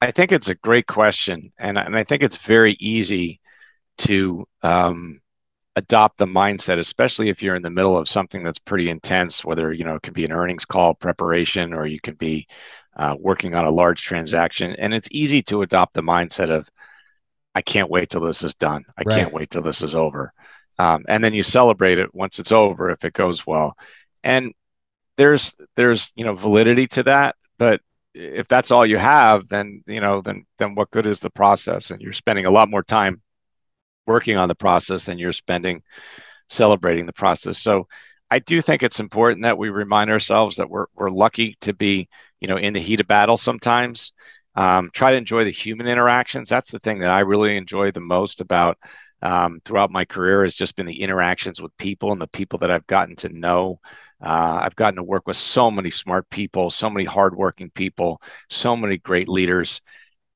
I 0.00 0.10
think 0.10 0.32
it's 0.32 0.48
a 0.48 0.54
great 0.54 0.86
question, 0.86 1.52
and 1.58 1.78
and 1.78 1.96
I 1.96 2.04
think 2.04 2.22
it's 2.22 2.36
very 2.36 2.76
easy 2.78 3.40
to 3.98 4.46
um, 4.62 5.20
adopt 5.78 6.18
the 6.18 6.26
mindset, 6.26 6.78
especially 6.78 7.28
if 7.28 7.42
you're 7.42 7.54
in 7.54 7.62
the 7.62 7.70
middle 7.70 7.96
of 7.96 8.08
something 8.08 8.42
that's 8.42 8.58
pretty 8.58 8.90
intense, 8.90 9.44
whether, 9.44 9.72
you 9.72 9.84
know, 9.84 9.94
it 9.94 10.02
could 10.02 10.14
be 10.14 10.24
an 10.24 10.32
earnings 10.32 10.64
call 10.64 10.94
preparation 10.94 11.72
or 11.72 11.86
you 11.86 12.00
could 12.00 12.18
be 12.18 12.46
uh, 12.96 13.16
working 13.18 13.54
on 13.54 13.64
a 13.64 13.70
large 13.70 14.02
transaction. 14.02 14.72
And 14.78 14.92
it's 14.92 15.08
easy 15.10 15.42
to 15.44 15.62
adopt 15.62 15.94
the 15.94 16.02
mindset 16.02 16.50
of, 16.50 16.68
I 17.54 17.62
can't 17.62 17.90
wait 17.90 18.10
till 18.10 18.20
this 18.20 18.42
is 18.42 18.54
done. 18.54 18.84
I 18.96 19.02
right. 19.06 19.16
can't 19.16 19.32
wait 19.32 19.50
till 19.50 19.62
this 19.62 19.82
is 19.82 19.94
over. 19.94 20.32
Um, 20.78 21.04
and 21.08 21.22
then 21.22 21.32
you 21.32 21.42
celebrate 21.42 21.98
it 21.98 22.14
once 22.14 22.38
it's 22.38 22.52
over 22.52 22.90
if 22.90 23.04
it 23.04 23.12
goes 23.12 23.46
well. 23.46 23.76
And 24.22 24.52
there's 25.16 25.56
there's 25.74 26.12
you 26.14 26.24
know 26.24 26.34
validity 26.34 26.86
to 26.86 27.02
that, 27.04 27.34
but 27.58 27.80
if 28.14 28.46
that's 28.46 28.70
all 28.70 28.86
you 28.86 28.96
have, 28.96 29.48
then 29.48 29.82
you 29.86 30.00
know 30.00 30.20
then 30.20 30.46
then 30.58 30.74
what 30.76 30.90
good 30.92 31.06
is 31.06 31.18
the 31.18 31.30
process? 31.30 31.90
And 31.90 32.00
you're 32.00 32.12
spending 32.12 32.46
a 32.46 32.50
lot 32.50 32.70
more 32.70 32.84
time 32.84 33.20
working 34.08 34.38
on 34.38 34.48
the 34.48 34.54
process 34.54 35.08
and 35.08 35.20
you're 35.20 35.32
spending 35.32 35.82
celebrating 36.48 37.06
the 37.06 37.12
process. 37.12 37.58
So 37.58 37.86
I 38.30 38.38
do 38.40 38.60
think 38.62 38.82
it's 38.82 39.00
important 39.00 39.42
that 39.42 39.58
we 39.58 39.68
remind 39.68 40.10
ourselves 40.10 40.56
that 40.56 40.68
we're 40.70 40.86
we're 40.96 41.10
lucky 41.10 41.56
to 41.60 41.72
be, 41.72 42.08
you 42.40 42.48
know, 42.48 42.56
in 42.56 42.72
the 42.72 42.80
heat 42.80 43.00
of 43.00 43.06
battle 43.06 43.36
sometimes. 43.36 44.12
Um, 44.54 44.90
try 44.92 45.12
to 45.12 45.16
enjoy 45.16 45.44
the 45.44 45.50
human 45.50 45.86
interactions. 45.86 46.48
That's 46.48 46.72
the 46.72 46.80
thing 46.80 46.98
that 47.00 47.12
I 47.12 47.20
really 47.20 47.56
enjoy 47.56 47.92
the 47.92 48.00
most 48.00 48.40
about 48.40 48.76
um, 49.22 49.60
throughout 49.64 49.90
my 49.90 50.04
career 50.04 50.42
has 50.42 50.54
just 50.54 50.74
been 50.76 50.86
the 50.86 51.00
interactions 51.00 51.60
with 51.60 51.76
people 51.76 52.12
and 52.12 52.20
the 52.20 52.28
people 52.28 52.58
that 52.60 52.70
I've 52.70 52.86
gotten 52.86 53.14
to 53.16 53.28
know. 53.28 53.78
Uh, 54.20 54.58
I've 54.62 54.76
gotten 54.76 54.96
to 54.96 55.02
work 55.02 55.26
with 55.26 55.36
so 55.36 55.70
many 55.70 55.90
smart 55.90 56.28
people, 56.30 56.70
so 56.70 56.90
many 56.90 57.04
hardworking 57.04 57.70
people, 57.70 58.20
so 58.50 58.76
many 58.76 58.98
great 58.98 59.28
leaders, 59.28 59.80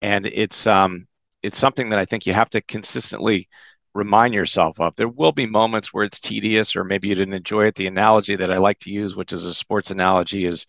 and 0.03 0.27
it's 0.27 0.67
um, 0.67 1.07
it's 1.43 1.59
something 1.59 1.89
that 1.91 1.99
I 1.99 2.05
think 2.05 2.27
you 2.27 2.35
have 2.35 2.51
to 2.51 2.61
consistently 2.63 3.49
remind 3.95 4.35
yourself 4.35 4.81
of. 4.81 4.97
There 4.97 5.09
will 5.09 5.33
be 5.33 5.47
moments 5.47 5.93
where 5.93 6.05
it's 6.05 6.21
tedious, 6.21 6.77
or 6.77 6.85
maybe 6.85 7.09
you 7.09 7.15
didn't 7.15 7.35
enjoy 7.35 7.67
it. 7.67 7.75
The 7.75 7.87
analogy 7.87 8.37
that 8.37 8.53
I 8.53 8.59
like 8.59 8.79
to 8.81 8.91
use, 8.91 9.17
which 9.17 9.33
is 9.33 9.45
a 9.47 9.55
sports 9.55 9.91
analogy, 9.91 10.45
is 10.45 10.67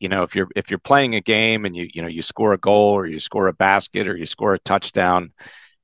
you 0.00 0.08
know 0.08 0.22
if 0.22 0.34
you're 0.34 0.48
if 0.56 0.70
you're 0.70 0.78
playing 0.78 1.14
a 1.14 1.20
game 1.20 1.64
and 1.64 1.76
you 1.76 1.88
you 1.92 2.02
know 2.02 2.08
you 2.08 2.22
score 2.22 2.52
a 2.52 2.58
goal 2.58 2.94
or 2.94 3.06
you 3.06 3.20
score 3.20 3.48
a 3.48 3.52
basket 3.52 4.06
or 4.08 4.16
you 4.16 4.26
score 4.26 4.54
a 4.54 4.58
touchdown 4.60 5.32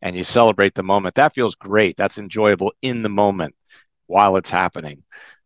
and 0.02 0.16
you 0.16 0.24
celebrate 0.24 0.74
the 0.74 0.82
moment, 0.82 1.14
that 1.16 1.34
feels 1.34 1.54
great. 1.54 1.96
That's 1.96 2.18
enjoyable 2.18 2.72
in 2.82 3.02
the 3.02 3.08
moment 3.08 3.54
while 4.06 4.36
it's 4.36 4.50
happening. 4.50 5.02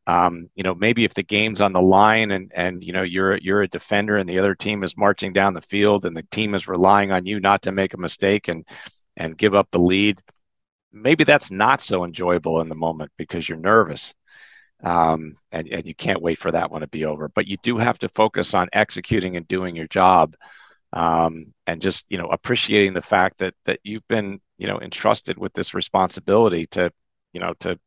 Um, 0.09 0.49
you 0.55 0.63
know, 0.63 0.75
maybe 0.75 1.05
if 1.05 1.13
the 1.13 1.23
game's 1.23 1.61
on 1.61 1.75
the 1.75 1.83
line 1.83 2.31
and 2.31 2.51
and 2.55 2.83
you 2.83 2.95
know 2.95 3.03
you're 3.03 3.37
you're 3.37 3.63
a 3.63 3.69
defender 3.69 4.17
and 4.17 4.27
the 4.27 4.39
other 4.39 4.55
team 4.55 4.83
is 4.83 4.97
marching 4.97 5.35
down 5.35 5.53
the 5.53 5.61
field 5.61 6.07
and 6.07 6.17
the 6.17 6.27
team 6.31 6.55
is 6.55 6.67
relying 6.67 7.13
on 7.13 7.27
you 7.27 7.41
not 7.41 7.63
to 7.63 7.73
make 7.73 7.93
a 7.93 7.99
mistake 7.99 8.49
and 8.49 8.67
and 9.19 9.37
give 9.37 9.55
up 9.55 9.69
the 9.71 9.79
lead, 9.79 10.21
maybe 10.93 11.25
that's 11.25 11.51
not 11.51 11.83
so 11.83 12.05
enjoyable 12.05 12.63
in 12.63 12.71
the 12.71 12.75
moment 12.75 13.13
because 13.19 13.47
you're 13.49 13.59
nervous. 13.59 14.15
Um, 14.83 15.35
and, 15.51 15.69
and 15.69 15.85
you 15.85 15.95
can't 15.95 16.23
wait 16.23 16.39
for 16.39 16.53
that 16.53 16.71
one 16.71 16.83
to 16.83 16.87
be 16.87 17.05
over. 17.05 17.29
But 17.29 17.49
you 17.49 17.57
do 17.65 17.79
have 17.79 17.99
to 17.99 18.09
focus 18.09 18.55
on 18.55 18.69
executing 18.73 19.37
and 19.37 19.47
doing 19.49 19.75
your 19.75 19.89
job 19.89 20.37
um, 20.93 21.53
and 21.67 21.83
just 21.83 22.07
you 22.09 22.17
know 22.19 22.29
appreciating 22.29 22.95
the 22.95 23.03
fact 23.03 23.39
that 23.39 23.55
that 23.65 23.81
you've 23.83 24.07
been 24.09 24.41
you 24.57 24.69
know 24.69 24.81
entrusted 24.81 25.37
with 25.37 25.53
this 25.53 25.75
responsibility 25.75 26.67
to 26.69 26.91
you 27.33 27.41
know 27.41 27.55
to 27.61 27.79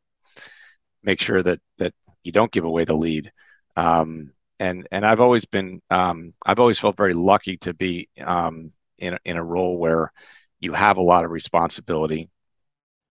make 1.03 1.19
sure 1.19 1.41
that 1.41 1.59
that 1.77 1.93
you 2.23 2.31
don't 2.31 2.51
give 2.51 2.65
away 2.65 2.85
the 2.85 2.95
lead. 2.95 3.31
Um, 3.75 4.31
and 4.59 4.87
and 4.91 5.05
I've 5.05 5.21
always 5.21 5.45
been 5.45 5.81
um, 5.89 6.33
I've 6.45 6.59
always 6.59 6.79
felt 6.79 6.97
very 6.97 7.13
lucky 7.13 7.57
to 7.57 7.73
be 7.73 8.09
um, 8.23 8.71
in 8.99 9.17
in 9.25 9.37
a 9.37 9.43
role 9.43 9.77
where 9.77 10.11
you 10.59 10.73
have 10.73 10.97
a 10.97 11.01
lot 11.01 11.25
of 11.25 11.31
responsibility. 11.31 12.29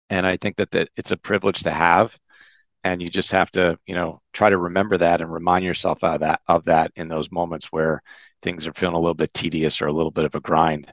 And 0.09 0.25
I 0.25 0.37
think 0.37 0.57
that 0.57 0.71
that 0.71 0.89
it's 0.95 1.11
a 1.11 1.17
privilege 1.17 1.63
to 1.63 1.71
have 1.71 2.17
and 2.83 3.01
you 3.01 3.09
just 3.09 3.31
have 3.31 3.51
to 3.51 3.77
you 3.85 3.95
know 3.95 4.21
try 4.33 4.49
to 4.49 4.57
remember 4.57 4.97
that 4.97 5.21
and 5.21 5.31
remind 5.31 5.65
yourself 5.65 6.03
of 6.03 6.21
that 6.21 6.41
of 6.47 6.65
that 6.65 6.91
in 6.95 7.07
those 7.07 7.31
moments 7.31 7.71
where 7.71 8.01
things 8.41 8.67
are 8.67 8.73
feeling 8.73 8.95
a 8.95 8.99
little 8.99 9.13
bit 9.13 9.33
tedious 9.33 9.81
or 9.81 9.87
a 9.87 9.93
little 9.93 10.11
bit 10.11 10.25
of 10.25 10.35
a 10.35 10.39
grind. 10.39 10.91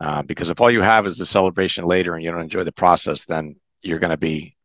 Uh, 0.00 0.22
because 0.22 0.50
if 0.50 0.60
all 0.60 0.70
you 0.70 0.82
have 0.82 1.06
is 1.06 1.18
the 1.18 1.26
celebration 1.26 1.84
later 1.84 2.14
and 2.14 2.24
you 2.24 2.30
don't 2.30 2.42
enjoy 2.42 2.64
the 2.64 2.72
process, 2.72 3.24
then 3.24 3.56
you're 3.82 3.98
going 3.98 4.10
to 4.10 4.16
be 4.16 4.55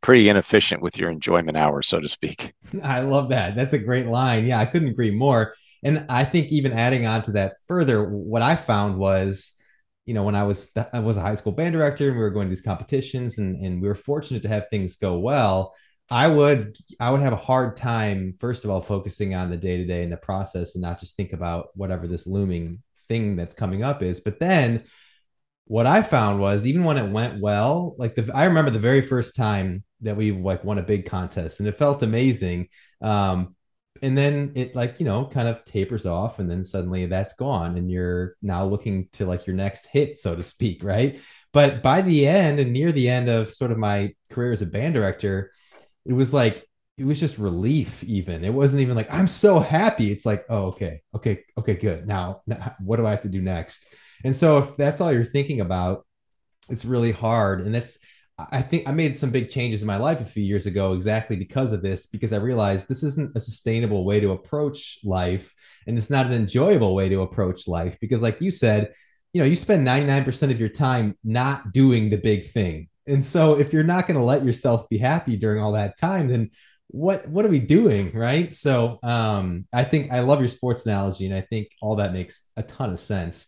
pretty 0.00 0.28
inefficient 0.28 0.82
with 0.82 0.98
your 0.98 1.10
enjoyment 1.10 1.56
hours, 1.56 1.88
so 1.88 2.00
to 2.00 2.08
speak. 2.08 2.52
I 2.82 3.00
love 3.00 3.28
that. 3.30 3.54
That's 3.56 3.72
a 3.72 3.78
great 3.78 4.06
line. 4.06 4.46
Yeah, 4.46 4.60
I 4.60 4.66
couldn't 4.66 4.88
agree 4.88 5.10
more. 5.10 5.54
And 5.82 6.06
I 6.08 6.24
think 6.24 6.48
even 6.48 6.72
adding 6.72 7.06
on 7.06 7.22
to 7.22 7.32
that 7.32 7.54
further, 7.66 8.08
what 8.08 8.42
I 8.42 8.56
found 8.56 8.96
was, 8.96 9.52
you 10.06 10.14
know, 10.14 10.24
when 10.24 10.34
I 10.34 10.42
was 10.42 10.72
I 10.92 11.00
was 11.00 11.16
a 11.16 11.22
high 11.22 11.34
school 11.34 11.52
band 11.52 11.72
director 11.72 12.08
and 12.08 12.16
we 12.16 12.22
were 12.22 12.30
going 12.30 12.46
to 12.46 12.50
these 12.50 12.62
competitions 12.62 13.38
and, 13.38 13.64
and 13.64 13.80
we 13.80 13.88
were 13.88 13.94
fortunate 13.94 14.42
to 14.42 14.48
have 14.48 14.68
things 14.70 14.96
go 14.96 15.18
well. 15.18 15.74
I 16.10 16.26
would 16.26 16.76
I 16.98 17.10
would 17.10 17.20
have 17.20 17.34
a 17.34 17.36
hard 17.36 17.76
time, 17.76 18.34
first 18.40 18.64
of 18.64 18.70
all, 18.70 18.80
focusing 18.80 19.34
on 19.34 19.50
the 19.50 19.56
day 19.56 19.76
to 19.76 19.84
day 19.84 20.02
and 20.02 20.12
the 20.12 20.16
process 20.16 20.74
and 20.74 20.82
not 20.82 21.00
just 21.00 21.16
think 21.16 21.32
about 21.32 21.68
whatever 21.74 22.06
this 22.06 22.26
looming 22.26 22.82
thing 23.08 23.36
that's 23.36 23.54
coming 23.54 23.82
up 23.82 24.02
is. 24.02 24.20
But 24.20 24.40
then 24.40 24.84
what 25.68 25.86
I 25.86 26.02
found 26.02 26.40
was 26.40 26.66
even 26.66 26.84
when 26.84 26.96
it 26.96 27.10
went 27.10 27.40
well, 27.40 27.94
like 27.98 28.14
the 28.14 28.30
I 28.34 28.46
remember 28.46 28.70
the 28.70 28.78
very 28.78 29.02
first 29.02 29.36
time 29.36 29.84
that 30.00 30.16
we 30.16 30.32
like 30.32 30.64
won 30.64 30.78
a 30.78 30.82
big 30.82 31.06
contest 31.06 31.60
and 31.60 31.68
it 31.68 31.76
felt 31.76 32.02
amazing. 32.02 32.68
Um, 33.02 33.54
and 34.02 34.16
then 34.16 34.52
it 34.54 34.74
like 34.74 34.98
you 35.00 35.06
know 35.06 35.26
kind 35.26 35.48
of 35.48 35.64
tapers 35.64 36.06
off 36.06 36.38
and 36.38 36.50
then 36.50 36.64
suddenly 36.64 37.06
that's 37.06 37.34
gone 37.34 37.76
and 37.76 37.90
you're 37.90 38.36
now 38.42 38.64
looking 38.64 39.08
to 39.12 39.26
like 39.26 39.46
your 39.46 39.56
next 39.56 39.86
hit 39.86 40.16
so 40.16 40.36
to 40.36 40.42
speak 40.42 40.84
right 40.84 41.18
but 41.52 41.82
by 41.82 42.00
the 42.00 42.26
end 42.26 42.60
and 42.60 42.72
near 42.72 42.92
the 42.92 43.08
end 43.08 43.28
of 43.28 43.52
sort 43.52 43.72
of 43.72 43.78
my 43.78 44.14
career 44.30 44.52
as 44.52 44.62
a 44.62 44.66
band 44.66 44.94
director 44.94 45.50
it 46.06 46.12
was 46.12 46.32
like 46.32 46.67
it 46.98 47.04
was 47.04 47.20
just 47.20 47.38
relief 47.38 48.02
even. 48.04 48.44
It 48.44 48.52
wasn't 48.52 48.82
even 48.82 48.96
like 48.96 49.12
i'm 49.12 49.28
so 49.28 49.60
happy. 49.60 50.10
It's 50.10 50.26
like 50.26 50.44
oh 50.48 50.66
okay 50.66 51.00
okay 51.14 51.44
okay 51.56 51.74
good. 51.74 52.06
Now, 52.06 52.42
now 52.46 52.74
what 52.80 52.96
do 52.96 53.06
i 53.06 53.10
have 53.10 53.22
to 53.22 53.28
do 53.28 53.40
next? 53.40 53.88
And 54.24 54.34
so 54.34 54.58
if 54.58 54.76
that's 54.76 55.00
all 55.00 55.12
you're 55.12 55.24
thinking 55.24 55.60
about 55.60 56.06
it's 56.68 56.84
really 56.84 57.12
hard. 57.12 57.64
And 57.64 57.74
that's 57.74 57.98
i 58.52 58.62
think 58.62 58.86
i 58.86 58.92
made 58.92 59.16
some 59.16 59.30
big 59.30 59.50
changes 59.50 59.80
in 59.80 59.86
my 59.88 59.96
life 59.96 60.20
a 60.20 60.24
few 60.24 60.44
years 60.44 60.66
ago 60.66 60.92
exactly 60.92 61.34
because 61.34 61.72
of 61.72 61.82
this 61.82 62.06
because 62.06 62.32
i 62.32 62.36
realized 62.36 62.86
this 62.86 63.02
isn't 63.02 63.36
a 63.36 63.40
sustainable 63.40 64.04
way 64.04 64.20
to 64.20 64.30
approach 64.30 65.00
life 65.02 65.52
and 65.88 65.98
it's 65.98 66.08
not 66.08 66.26
an 66.26 66.32
enjoyable 66.32 66.94
way 66.94 67.08
to 67.08 67.22
approach 67.22 67.66
life 67.66 67.98
because 68.00 68.22
like 68.22 68.40
you 68.40 68.52
said 68.52 68.92
you 69.32 69.40
know 69.40 69.46
you 69.46 69.56
spend 69.56 69.86
99% 69.86 70.50
of 70.50 70.60
your 70.60 70.68
time 70.68 71.16
not 71.22 71.72
doing 71.72 72.10
the 72.10 72.16
big 72.16 72.50
thing. 72.50 72.88
And 73.06 73.24
so 73.24 73.58
if 73.58 73.72
you're 73.72 73.82
not 73.82 74.06
going 74.06 74.18
to 74.18 74.24
let 74.24 74.44
yourself 74.44 74.88
be 74.88 74.98
happy 74.98 75.36
during 75.36 75.62
all 75.62 75.72
that 75.72 75.98
time 75.98 76.28
then 76.28 76.50
what 76.88 77.28
what 77.28 77.44
are 77.44 77.50
we 77.50 77.58
doing 77.58 78.12
right? 78.14 78.54
So 78.54 78.98
um 79.02 79.66
i 79.72 79.84
think 79.84 80.10
i 80.10 80.20
love 80.20 80.40
your 80.40 80.48
sports 80.48 80.86
analogy 80.86 81.26
and 81.26 81.34
i 81.34 81.42
think 81.42 81.68
all 81.82 81.96
that 81.96 82.12
makes 82.12 82.48
a 82.56 82.62
ton 82.62 82.92
of 82.92 83.00
sense. 83.00 83.46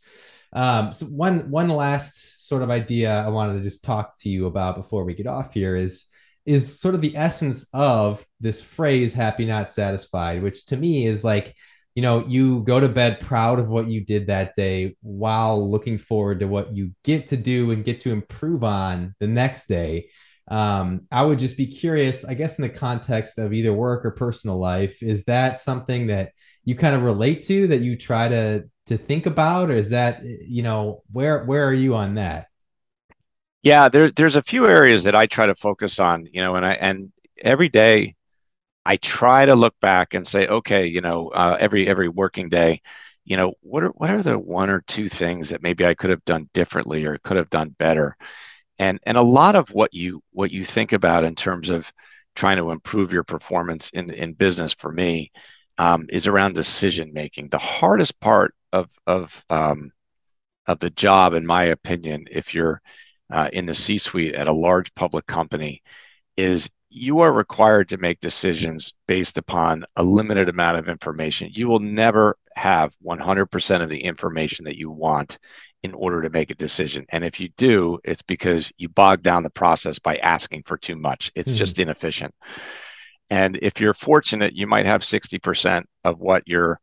Um 0.52 0.92
so 0.92 1.06
one 1.06 1.50
one 1.50 1.68
last 1.68 2.46
sort 2.48 2.62
of 2.62 2.70
idea 2.70 3.12
i 3.12 3.28
wanted 3.28 3.54
to 3.54 3.62
just 3.62 3.84
talk 3.84 4.14
to 4.20 4.28
you 4.28 4.46
about 4.46 4.76
before 4.76 5.04
we 5.04 5.14
get 5.14 5.26
off 5.26 5.54
here 5.54 5.76
is 5.76 6.06
is 6.44 6.80
sort 6.80 6.94
of 6.94 7.00
the 7.00 7.16
essence 7.16 7.66
of 7.72 8.26
this 8.40 8.60
phrase 8.60 9.14
happy 9.14 9.46
not 9.46 9.70
satisfied 9.70 10.42
which 10.42 10.66
to 10.66 10.76
me 10.76 11.06
is 11.06 11.22
like 11.22 11.54
you 11.94 12.02
know 12.02 12.26
you 12.26 12.60
go 12.64 12.80
to 12.80 12.88
bed 12.88 13.20
proud 13.20 13.60
of 13.60 13.68
what 13.68 13.88
you 13.88 14.04
did 14.04 14.26
that 14.26 14.54
day 14.54 14.96
while 15.02 15.70
looking 15.70 15.96
forward 15.96 16.40
to 16.40 16.46
what 16.46 16.74
you 16.74 16.90
get 17.04 17.28
to 17.28 17.36
do 17.36 17.70
and 17.70 17.84
get 17.84 18.00
to 18.00 18.10
improve 18.10 18.64
on 18.64 19.14
the 19.20 19.26
next 19.28 19.68
day 19.68 20.08
um, 20.50 21.02
I 21.12 21.22
would 21.22 21.38
just 21.38 21.56
be 21.56 21.66
curious, 21.66 22.24
I 22.24 22.34
guess, 22.34 22.58
in 22.58 22.62
the 22.62 22.68
context 22.68 23.38
of 23.38 23.52
either 23.52 23.72
work 23.72 24.04
or 24.04 24.10
personal 24.10 24.58
life, 24.58 25.02
is 25.02 25.24
that 25.24 25.60
something 25.60 26.08
that 26.08 26.32
you 26.64 26.74
kind 26.74 26.94
of 26.94 27.02
relate 27.02 27.46
to 27.46 27.68
that 27.68 27.80
you 27.80 27.96
try 27.96 28.28
to 28.28 28.64
to 28.86 28.96
think 28.98 29.26
about, 29.26 29.70
or 29.70 29.74
is 29.74 29.90
that 29.90 30.22
you 30.24 30.62
know 30.62 31.02
where 31.12 31.44
where 31.44 31.66
are 31.68 31.72
you 31.72 31.94
on 31.94 32.16
that? 32.16 32.48
Yeah, 33.62 33.88
there's 33.88 34.12
there's 34.14 34.36
a 34.36 34.42
few 34.42 34.66
areas 34.66 35.04
that 35.04 35.14
I 35.14 35.26
try 35.26 35.46
to 35.46 35.54
focus 35.54 36.00
on, 36.00 36.26
you 36.32 36.42
know, 36.42 36.56
and 36.56 36.66
I 36.66 36.72
and 36.74 37.12
every 37.40 37.68
day 37.68 38.16
I 38.84 38.96
try 38.96 39.46
to 39.46 39.54
look 39.54 39.78
back 39.80 40.14
and 40.14 40.26
say, 40.26 40.46
okay, 40.46 40.86
you 40.86 41.00
know, 41.00 41.28
uh, 41.28 41.56
every 41.60 41.86
every 41.88 42.08
working 42.08 42.48
day, 42.48 42.80
you 43.24 43.36
know, 43.36 43.54
what 43.60 43.84
are 43.84 43.90
what 43.90 44.10
are 44.10 44.22
the 44.22 44.38
one 44.38 44.70
or 44.70 44.82
two 44.86 45.08
things 45.08 45.50
that 45.50 45.62
maybe 45.62 45.86
I 45.86 45.94
could 45.94 46.10
have 46.10 46.24
done 46.24 46.48
differently 46.54 47.04
or 47.04 47.18
could 47.18 47.36
have 47.36 47.50
done 47.50 47.70
better? 47.70 48.16
And 48.80 48.98
and 49.04 49.18
a 49.18 49.22
lot 49.22 49.54
of 49.54 49.68
what 49.68 49.94
you 49.94 50.22
what 50.32 50.50
you 50.50 50.64
think 50.64 50.92
about 50.92 51.22
in 51.22 51.36
terms 51.36 51.70
of 51.70 51.92
trying 52.34 52.56
to 52.56 52.70
improve 52.70 53.12
your 53.12 53.22
performance 53.22 53.90
in 53.90 54.10
in 54.10 54.32
business 54.32 54.72
for 54.72 54.90
me 54.90 55.30
um, 55.78 56.06
is 56.08 56.26
around 56.26 56.54
decision 56.54 57.12
making. 57.12 57.50
The 57.50 57.58
hardest 57.58 58.18
part 58.20 58.54
of 58.72 58.88
of 59.06 59.44
um, 59.50 59.92
of 60.66 60.78
the 60.80 60.90
job, 60.90 61.34
in 61.34 61.46
my 61.46 61.64
opinion, 61.64 62.24
if 62.30 62.54
you're 62.54 62.80
uh, 63.30 63.50
in 63.52 63.66
the 63.66 63.74
C-suite 63.74 64.34
at 64.34 64.48
a 64.48 64.52
large 64.52 64.94
public 64.94 65.26
company, 65.26 65.82
is 66.36 66.68
you 66.88 67.20
are 67.20 67.32
required 67.32 67.88
to 67.90 67.98
make 67.98 68.18
decisions 68.20 68.94
based 69.06 69.38
upon 69.38 69.84
a 69.96 70.02
limited 70.02 70.48
amount 70.48 70.78
of 70.78 70.88
information. 70.88 71.50
You 71.52 71.68
will 71.68 71.78
never 71.78 72.36
have 72.56 72.92
100% 73.06 73.82
of 73.82 73.88
the 73.88 74.02
information 74.02 74.64
that 74.64 74.76
you 74.76 74.90
want 74.90 75.38
in 75.82 75.94
order 75.94 76.22
to 76.22 76.30
make 76.30 76.50
a 76.50 76.54
decision. 76.54 77.06
And 77.08 77.24
if 77.24 77.40
you 77.40 77.48
do, 77.56 77.98
it's 78.04 78.22
because 78.22 78.72
you 78.76 78.88
bog 78.88 79.22
down 79.22 79.42
the 79.42 79.50
process 79.50 79.98
by 79.98 80.16
asking 80.16 80.64
for 80.64 80.76
too 80.76 80.96
much. 80.96 81.32
It's 81.34 81.48
mm-hmm. 81.48 81.56
just 81.56 81.78
inefficient. 81.78 82.34
And 83.30 83.58
if 83.62 83.80
you're 83.80 83.94
fortunate, 83.94 84.54
you 84.54 84.66
might 84.66 84.86
have 84.86 85.00
60% 85.02 85.84
of 86.04 86.18
what 86.18 86.42
you're 86.46 86.80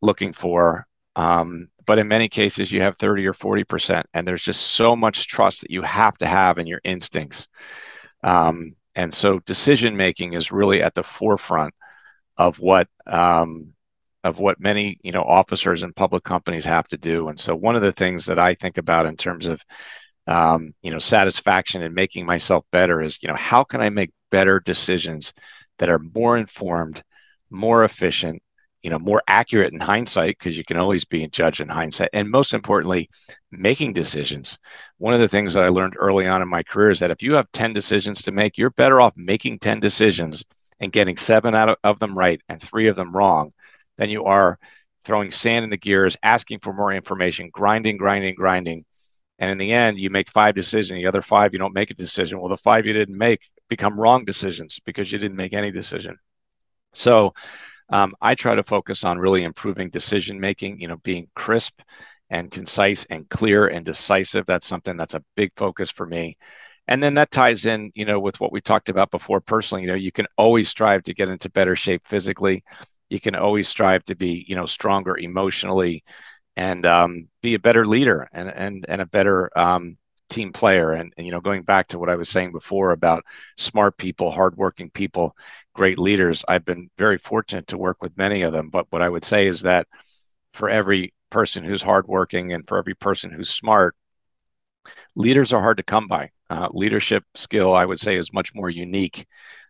looking 0.00 0.32
for. 0.32 0.86
Um, 1.16 1.68
but 1.86 1.98
in 1.98 2.06
many 2.06 2.28
cases, 2.28 2.70
you 2.70 2.82
have 2.82 2.96
30 2.98 3.26
or 3.26 3.32
40%. 3.32 4.04
And 4.14 4.28
there's 4.28 4.44
just 4.44 4.62
so 4.62 4.94
much 4.94 5.26
trust 5.26 5.62
that 5.62 5.70
you 5.70 5.82
have 5.82 6.16
to 6.18 6.26
have 6.26 6.58
in 6.58 6.66
your 6.66 6.80
instincts. 6.84 7.48
Um, 8.22 8.76
and 8.94 9.12
so 9.12 9.38
decision 9.40 9.96
making 9.96 10.34
is 10.34 10.52
really 10.52 10.82
at 10.82 10.94
the 10.94 11.02
forefront 11.02 11.74
of 12.36 12.60
what 12.60 12.88
um, 13.06 13.72
of 14.24 14.38
what 14.38 14.60
many 14.60 14.98
you 15.02 15.12
know 15.12 15.22
officers 15.22 15.82
and 15.82 15.94
public 15.94 16.24
companies 16.24 16.64
have 16.64 16.88
to 16.88 16.98
do. 16.98 17.28
And 17.28 17.38
so 17.38 17.54
one 17.54 17.76
of 17.76 17.82
the 17.82 17.92
things 17.92 18.26
that 18.26 18.38
I 18.38 18.54
think 18.54 18.78
about 18.78 19.06
in 19.06 19.16
terms 19.16 19.46
of 19.46 19.62
um, 20.26 20.74
you 20.82 20.90
know 20.90 20.98
satisfaction 20.98 21.82
and 21.82 21.94
making 21.94 22.26
myself 22.26 22.64
better 22.72 23.02
is 23.02 23.22
you 23.22 23.28
know 23.28 23.36
how 23.36 23.64
can 23.64 23.80
I 23.80 23.90
make 23.90 24.10
better 24.30 24.60
decisions 24.60 25.32
that 25.78 25.88
are 25.88 26.00
more 26.14 26.36
informed, 26.36 27.02
more 27.50 27.84
efficient, 27.84 28.42
you 28.82 28.90
know, 28.90 28.98
more 28.98 29.22
accurate 29.26 29.72
in 29.72 29.80
hindsight 29.80 30.36
because 30.38 30.56
you 30.56 30.64
can 30.64 30.76
always 30.76 31.04
be 31.04 31.26
judged 31.28 31.60
in 31.60 31.68
hindsight, 31.68 32.10
and 32.12 32.30
most 32.30 32.54
importantly, 32.54 33.08
making 33.50 33.92
decisions. 33.92 34.58
One 34.98 35.14
of 35.14 35.20
the 35.20 35.28
things 35.28 35.54
that 35.54 35.64
I 35.64 35.68
learned 35.68 35.94
early 35.98 36.26
on 36.26 36.42
in 36.42 36.48
my 36.48 36.62
career 36.62 36.90
is 36.90 37.00
that 37.00 37.10
if 37.10 37.22
you 37.22 37.34
have 37.34 37.50
10 37.52 37.72
decisions 37.72 38.22
to 38.22 38.32
make, 38.32 38.58
you're 38.58 38.70
better 38.70 39.00
off 39.00 39.14
making 39.16 39.60
10 39.60 39.80
decisions 39.80 40.44
and 40.80 40.92
getting 40.92 41.16
seven 41.16 41.54
out 41.54 41.78
of 41.82 41.98
them 41.98 42.16
right 42.16 42.40
and 42.48 42.62
three 42.62 42.88
of 42.88 42.96
them 42.96 43.14
wrong 43.14 43.52
than 43.98 44.10
you 44.10 44.24
are 44.24 44.58
throwing 45.04 45.30
sand 45.30 45.64
in 45.64 45.70
the 45.70 45.76
gears, 45.76 46.16
asking 46.22 46.60
for 46.60 46.72
more 46.72 46.92
information, 46.92 47.50
grinding, 47.52 47.96
grinding, 47.96 48.34
grinding. 48.34 48.84
And 49.38 49.50
in 49.50 49.58
the 49.58 49.72
end, 49.72 50.00
you 50.00 50.10
make 50.10 50.30
five 50.30 50.54
decisions. 50.54 50.98
The 50.98 51.06
other 51.06 51.22
five, 51.22 51.52
you 51.52 51.58
don't 51.58 51.74
make 51.74 51.90
a 51.90 51.94
decision. 51.94 52.40
Well, 52.40 52.48
the 52.48 52.56
five 52.56 52.86
you 52.86 52.92
didn't 52.92 53.16
make 53.16 53.40
become 53.68 53.98
wrong 53.98 54.24
decisions 54.24 54.80
because 54.84 55.12
you 55.12 55.18
didn't 55.18 55.36
make 55.36 55.52
any 55.52 55.70
decision. 55.70 56.16
So 56.94 57.34
um, 57.90 58.14
I 58.20 58.34
try 58.34 58.54
to 58.54 58.62
focus 58.62 59.04
on 59.04 59.18
really 59.18 59.44
improving 59.44 59.90
decision 59.90 60.40
making, 60.40 60.80
you 60.80 60.88
know, 60.88 60.96
being 60.96 61.28
crisp 61.34 61.80
and 62.30 62.50
concise 62.50 63.04
and 63.06 63.28
clear 63.28 63.68
and 63.68 63.84
decisive. 63.84 64.44
That's 64.46 64.66
something 64.66 64.96
that's 64.96 65.14
a 65.14 65.24
big 65.36 65.52
focus 65.56 65.90
for 65.90 66.06
me. 66.06 66.36
And 66.86 67.02
then 67.02 67.14
that 67.14 67.30
ties 67.30 67.66
in, 67.66 67.92
you 67.94 68.04
know, 68.04 68.18
with 68.18 68.40
what 68.40 68.52
we 68.52 68.60
talked 68.60 68.88
about 68.88 69.10
before 69.10 69.40
personally. 69.40 69.82
You 69.82 69.88
know, 69.88 69.94
you 69.94 70.12
can 70.12 70.26
always 70.36 70.68
strive 70.68 71.02
to 71.04 71.14
get 71.14 71.28
into 71.28 71.50
better 71.50 71.76
shape 71.76 72.02
physically. 72.06 72.64
You 73.10 73.20
can 73.20 73.34
always 73.34 73.68
strive 73.68 74.04
to 74.06 74.14
be, 74.14 74.44
you 74.48 74.56
know, 74.56 74.66
stronger 74.66 75.16
emotionally 75.16 76.04
and 76.56 76.84
um, 76.86 77.28
be 77.42 77.54
a 77.54 77.58
better 77.58 77.86
leader 77.86 78.28
and 78.32 78.48
and 78.48 78.84
and 78.88 79.00
a 79.00 79.06
better 79.06 79.50
um, 79.58 79.96
team 80.28 80.52
player. 80.52 80.92
And, 80.92 81.12
and 81.16 81.26
you 81.26 81.32
know, 81.32 81.40
going 81.40 81.62
back 81.62 81.88
to 81.88 81.98
what 81.98 82.10
I 82.10 82.16
was 82.16 82.28
saying 82.28 82.52
before 82.52 82.90
about 82.90 83.24
smart 83.56 83.96
people, 83.96 84.30
hardworking 84.30 84.90
people, 84.90 85.36
great 85.74 85.98
leaders, 85.98 86.44
I've 86.46 86.64
been 86.64 86.90
very 86.98 87.18
fortunate 87.18 87.68
to 87.68 87.78
work 87.78 88.02
with 88.02 88.16
many 88.16 88.42
of 88.42 88.52
them. 88.52 88.70
But 88.70 88.86
what 88.90 89.02
I 89.02 89.08
would 89.08 89.24
say 89.24 89.46
is 89.46 89.62
that 89.62 89.86
for 90.52 90.68
every 90.68 91.14
person 91.30 91.64
who's 91.64 91.82
hardworking 91.82 92.52
and 92.52 92.66
for 92.66 92.78
every 92.78 92.94
person 92.94 93.30
who's 93.30 93.50
smart, 93.50 93.94
leaders 95.14 95.52
are 95.52 95.62
hard 95.62 95.76
to 95.78 95.82
come 95.82 96.08
by. 96.08 96.30
Uh, 96.50 96.68
leadership 96.72 97.24
skill, 97.34 97.74
I 97.74 97.84
would 97.84 98.00
say, 98.00 98.16
is 98.16 98.32
much 98.32 98.54
more 98.54 98.70
unique 98.70 99.26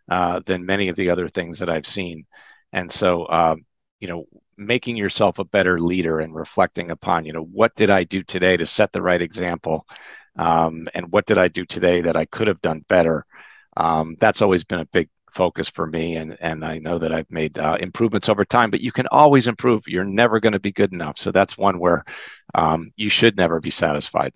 uh, 0.09 0.39
than 0.45 0.65
many 0.65 0.87
of 0.89 0.95
the 0.95 1.09
other 1.09 1.27
things 1.27 1.59
that 1.59 1.69
I've 1.69 1.85
seen. 1.85 2.25
And 2.73 2.91
so, 2.91 3.23
uh, 3.23 3.55
you 3.99 4.07
know, 4.07 4.25
making 4.57 4.97
yourself 4.97 5.39
a 5.39 5.45
better 5.45 5.79
leader 5.79 6.19
and 6.19 6.35
reflecting 6.35 6.91
upon, 6.91 7.25
you 7.25 7.33
know, 7.33 7.43
what 7.43 7.75
did 7.75 7.89
I 7.89 8.03
do 8.03 8.23
today 8.23 8.57
to 8.57 8.65
set 8.65 8.91
the 8.91 9.01
right 9.01 9.21
example? 9.21 9.87
Um, 10.37 10.87
and 10.93 11.11
what 11.11 11.25
did 11.25 11.37
I 11.37 11.47
do 11.47 11.65
today 11.65 12.01
that 12.01 12.17
I 12.17 12.25
could 12.25 12.47
have 12.47 12.61
done 12.61 12.85
better? 12.87 13.25
Um, 13.77 14.15
that's 14.19 14.41
always 14.41 14.63
been 14.63 14.79
a 14.79 14.85
big 14.85 15.09
focus 15.31 15.69
for 15.69 15.85
me 15.85 16.15
and 16.15 16.35
and 16.41 16.65
I 16.65 16.79
know 16.79 16.97
that 16.97 17.13
I've 17.13 17.29
made 17.29 17.59
uh, 17.59 17.77
improvements 17.79 18.29
over 18.29 18.43
time 18.45 18.71
but 18.71 18.81
you 18.81 18.91
can 18.91 19.05
always 19.07 19.47
improve 19.47 19.87
you're 19.87 20.03
never 20.03 20.39
going 20.39 20.53
to 20.53 20.59
be 20.59 20.71
good 20.71 20.91
enough 20.91 21.19
so 21.19 21.31
that's 21.31 21.55
one 21.55 21.79
where 21.79 22.03
um, 22.55 22.91
you 22.95 23.09
should 23.09 23.37
never 23.37 23.59
be 23.59 23.69
satisfied 23.69 24.33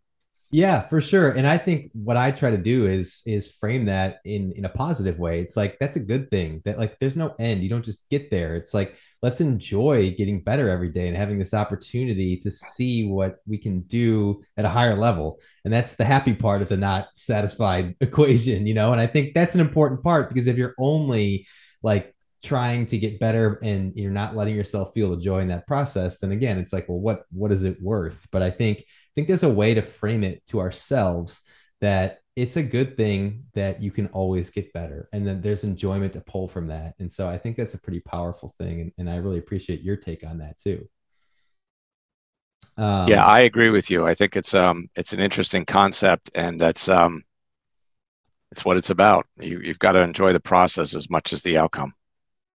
yeah, 0.54 0.88
for 0.88 1.02
sure. 1.02 1.32
And 1.32 1.48
I 1.48 1.58
think 1.58 1.90
what 1.94 2.16
I 2.16 2.30
try 2.30 2.52
to 2.52 2.58
do 2.58 2.86
is 2.86 3.24
is 3.26 3.52
frame 3.54 3.86
that 3.86 4.20
in 4.24 4.52
in 4.52 4.66
a 4.66 4.70
positive 4.70 5.18
way. 5.18 5.42
It's 5.42 5.58
like 5.58 5.80
that's 5.80 5.96
a 5.96 6.00
good 6.00 6.30
thing. 6.30 6.62
That 6.64 6.78
like 6.78 7.00
there's 7.00 7.18
no 7.18 7.34
end. 7.40 7.64
You 7.64 7.70
don't 7.70 7.84
just 7.84 8.08
get 8.12 8.30
there. 8.30 8.56
It's 8.56 8.72
like 8.72 8.96
let's 9.24 9.42
enjoy 9.42 10.14
getting 10.16 10.42
better 10.42 10.70
every 10.70 10.90
day 10.90 11.08
and 11.08 11.18
having 11.18 11.40
this 11.40 11.56
opportunity 11.56 12.38
to 12.38 12.52
see 12.52 13.08
what 13.08 13.38
we 13.48 13.58
can 13.58 13.80
do 13.82 14.44
at 14.56 14.66
a 14.66 14.70
higher 14.70 14.96
level. 14.96 15.40
And 15.66 15.74
that's 15.74 15.96
the 15.96 16.06
happy 16.06 16.36
part 16.36 16.62
of 16.62 16.70
the 16.70 16.78
not 16.78 17.08
satisfied 17.16 17.96
equation, 18.02 18.68
you 18.68 18.76
know? 18.76 18.92
And 18.92 19.02
I 19.02 19.08
think 19.08 19.34
that's 19.34 19.56
an 19.56 19.62
important 19.62 20.04
part 20.04 20.30
because 20.30 20.46
if 20.46 20.58
you're 20.58 20.76
only 20.78 21.48
like 21.82 22.14
trying 22.44 22.86
to 22.88 22.98
get 23.00 23.20
better 23.20 23.60
and 23.64 23.94
you're 23.96 24.12
not 24.12 24.36
letting 24.36 24.56
yourself 24.56 24.94
feel 24.94 25.10
the 25.10 25.22
joy 25.22 25.40
in 25.40 25.48
that 25.48 25.66
process, 25.66 26.20
then 26.20 26.32
again, 26.32 26.60
it's 26.60 26.74
like, 26.74 26.88
well, 26.88 27.00
what 27.00 27.24
what 27.32 27.52
is 27.52 27.64
it 27.64 27.82
worth? 27.82 28.28
But 28.32 28.44
I 28.44 28.52
think 28.52 28.84
think 29.16 29.28
there's 29.28 29.44
a 29.44 29.50
way 29.50 29.74
to 29.74 29.82
frame 29.82 30.24
it 30.24 30.46
to 30.48 30.60
ourselves 30.60 31.42
that 31.82 32.20
it's 32.36 32.58
a 32.58 32.64
good 32.64 32.98
thing 32.98 33.44
that 33.54 33.82
you 33.82 33.92
can 33.92 34.08
always 34.08 34.50
get 34.50 34.74
better 34.74 35.08
and 35.14 35.26
then 35.28 35.42
there's 35.42 35.64
enjoyment 35.64 36.14
to 36.14 36.22
pull 36.22 36.48
from 36.48 36.68
that. 36.68 36.96
And 37.00 37.12
so 37.12 37.30
i 37.30 37.38
think 37.38 37.58
that's 37.58 37.74
a 37.74 37.80
pretty 37.80 38.00
powerful 38.00 38.50
thing. 38.50 38.82
And, 38.82 38.92
and 38.98 39.10
i 39.10 39.18
really 39.18 39.40
appreciate 39.40 39.82
your 39.82 39.98
take 39.98 40.26
on 40.26 40.40
that 40.40 40.58
too. 40.58 40.88
Um, 42.78 43.08
yeah 43.08 43.26
i 43.26 43.42
agree 43.42 43.70
with 43.70 43.92
you. 43.92 44.08
I 44.08 44.16
think 44.16 44.36
it's 44.36 44.54
um 44.54 44.90
it's 44.96 45.14
an 45.14 45.20
interesting 45.20 45.66
concept 45.66 46.32
and 46.34 46.60
that's 46.60 46.90
um 46.90 47.24
it's 48.54 48.64
what 48.64 48.78
it's 48.78 48.92
about. 48.92 49.26
You, 49.40 49.62
you've 49.64 49.80
got 49.80 49.94
to 49.94 50.02
enjoy 50.02 50.32
the 50.32 50.40
process 50.40 50.96
as 50.96 51.10
much 51.10 51.34
as 51.34 51.42
the 51.42 51.58
outcome 51.58 51.96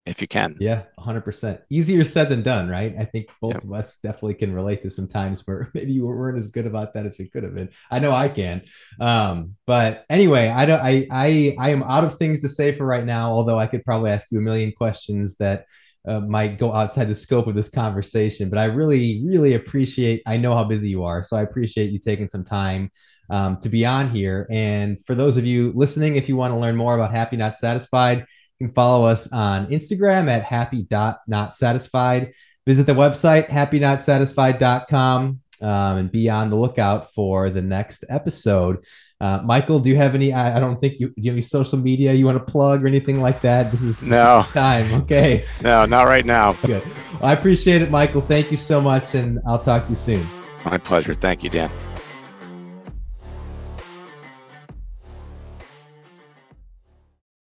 if 0.07 0.21
you 0.21 0.27
can. 0.27 0.55
Yeah, 0.59 0.83
100%. 0.99 1.59
Easier 1.69 2.03
said 2.03 2.29
than 2.29 2.41
done, 2.41 2.69
right? 2.69 2.95
I 2.97 3.05
think 3.05 3.29
both 3.41 3.53
yep. 3.53 3.63
of 3.63 3.73
us 3.73 3.97
definitely 3.97 4.35
can 4.35 4.53
relate 4.53 4.81
to 4.83 4.89
some 4.89 5.07
times 5.07 5.45
where 5.45 5.69
maybe 5.73 5.99
we 5.99 6.07
weren't 6.07 6.37
as 6.37 6.47
good 6.47 6.65
about 6.65 6.93
that 6.93 7.05
as 7.05 7.17
we 7.17 7.27
could 7.27 7.43
have 7.43 7.53
been. 7.53 7.69
I 7.91 7.99
know 7.99 8.13
I 8.13 8.29
can. 8.29 8.61
Um, 8.99 9.55
but 9.65 10.05
anyway, 10.09 10.49
I 10.49 10.65
don't 10.65 10.81
I 10.81 11.07
I 11.11 11.55
I 11.59 11.69
am 11.69 11.83
out 11.83 12.03
of 12.03 12.17
things 12.17 12.41
to 12.41 12.49
say 12.49 12.71
for 12.71 12.85
right 12.85 13.05
now, 13.05 13.31
although 13.31 13.59
I 13.59 13.67
could 13.67 13.83
probably 13.83 14.11
ask 14.11 14.31
you 14.31 14.39
a 14.39 14.41
million 14.41 14.71
questions 14.71 15.35
that 15.37 15.65
uh, 16.07 16.21
might 16.21 16.57
go 16.57 16.73
outside 16.73 17.09
the 17.09 17.15
scope 17.15 17.47
of 17.47 17.55
this 17.55 17.69
conversation, 17.69 18.49
but 18.49 18.57
I 18.57 18.65
really, 18.65 19.21
really 19.25 19.55
appreciate. 19.55 20.21
I 20.25 20.37
know 20.37 20.53
how 20.53 20.63
busy 20.63 20.89
you 20.89 21.03
are, 21.03 21.21
so 21.21 21.35
I 21.35 21.41
appreciate 21.41 21.91
you 21.91 21.99
taking 21.99 22.29
some 22.29 22.45
time 22.45 22.91
um, 23.29 23.57
to 23.57 23.67
be 23.67 23.85
on 23.85 24.09
here. 24.09 24.47
And 24.49 25.03
for 25.05 25.15
those 25.15 25.35
of 25.35 25.45
you 25.45 25.73
listening, 25.75 26.15
if 26.15 26.29
you 26.29 26.37
want 26.37 26.53
to 26.53 26.59
learn 26.59 26.77
more 26.77 26.95
about 26.95 27.11
Happy 27.11 27.35
Not 27.35 27.57
Satisfied, 27.57 28.25
you 28.59 28.67
can 28.67 28.73
follow 28.73 29.05
us 29.05 29.31
on 29.31 29.67
Instagram 29.67 30.29
at 30.29 30.43
happy.notsatisfied. 30.43 32.33
Visit 32.65 32.85
the 32.85 32.93
website, 32.93 33.47
happynotsatisfied.com, 33.49 35.39
um, 35.61 35.97
and 35.97 36.11
be 36.11 36.29
on 36.29 36.49
the 36.49 36.55
lookout 36.55 37.13
for 37.13 37.49
the 37.49 37.61
next 37.61 38.03
episode. 38.09 38.83
Uh, 39.19 39.39
Michael, 39.43 39.79
do 39.79 39.89
you 39.89 39.95
have 39.95 40.13
any? 40.13 40.31
I, 40.31 40.57
I, 40.57 40.59
don't 40.59 40.79
think 40.79 40.99
you 40.99 41.07
do. 41.07 41.13
You 41.17 41.31
have 41.31 41.35
any 41.35 41.41
social 41.41 41.79
media 41.79 42.13
you 42.13 42.25
want 42.25 42.37
to 42.37 42.51
plug 42.51 42.83
or 42.83 42.87
anything 42.87 43.19
like 43.19 43.41
that? 43.41 43.71
This 43.71 43.81
is 43.81 43.99
this 43.99 44.09
no 44.09 44.41
is 44.41 44.47
time. 44.53 44.93
Okay. 45.01 45.43
No, 45.63 45.85
not 45.85 46.03
right 46.03 46.25
now. 46.25 46.53
Good. 46.53 46.83
Well, 46.85 47.31
I 47.31 47.33
appreciate 47.33 47.81
it, 47.81 47.89
Michael. 47.89 48.21
Thank 48.21 48.51
you 48.51 48.57
so 48.57 48.79
much, 48.79 49.15
and 49.15 49.39
I'll 49.47 49.57
talk 49.57 49.85
to 49.85 49.89
you 49.89 49.95
soon. 49.95 50.27
My 50.65 50.77
pleasure. 50.77 51.15
Thank 51.15 51.43
you, 51.43 51.49
Dan. 51.49 51.71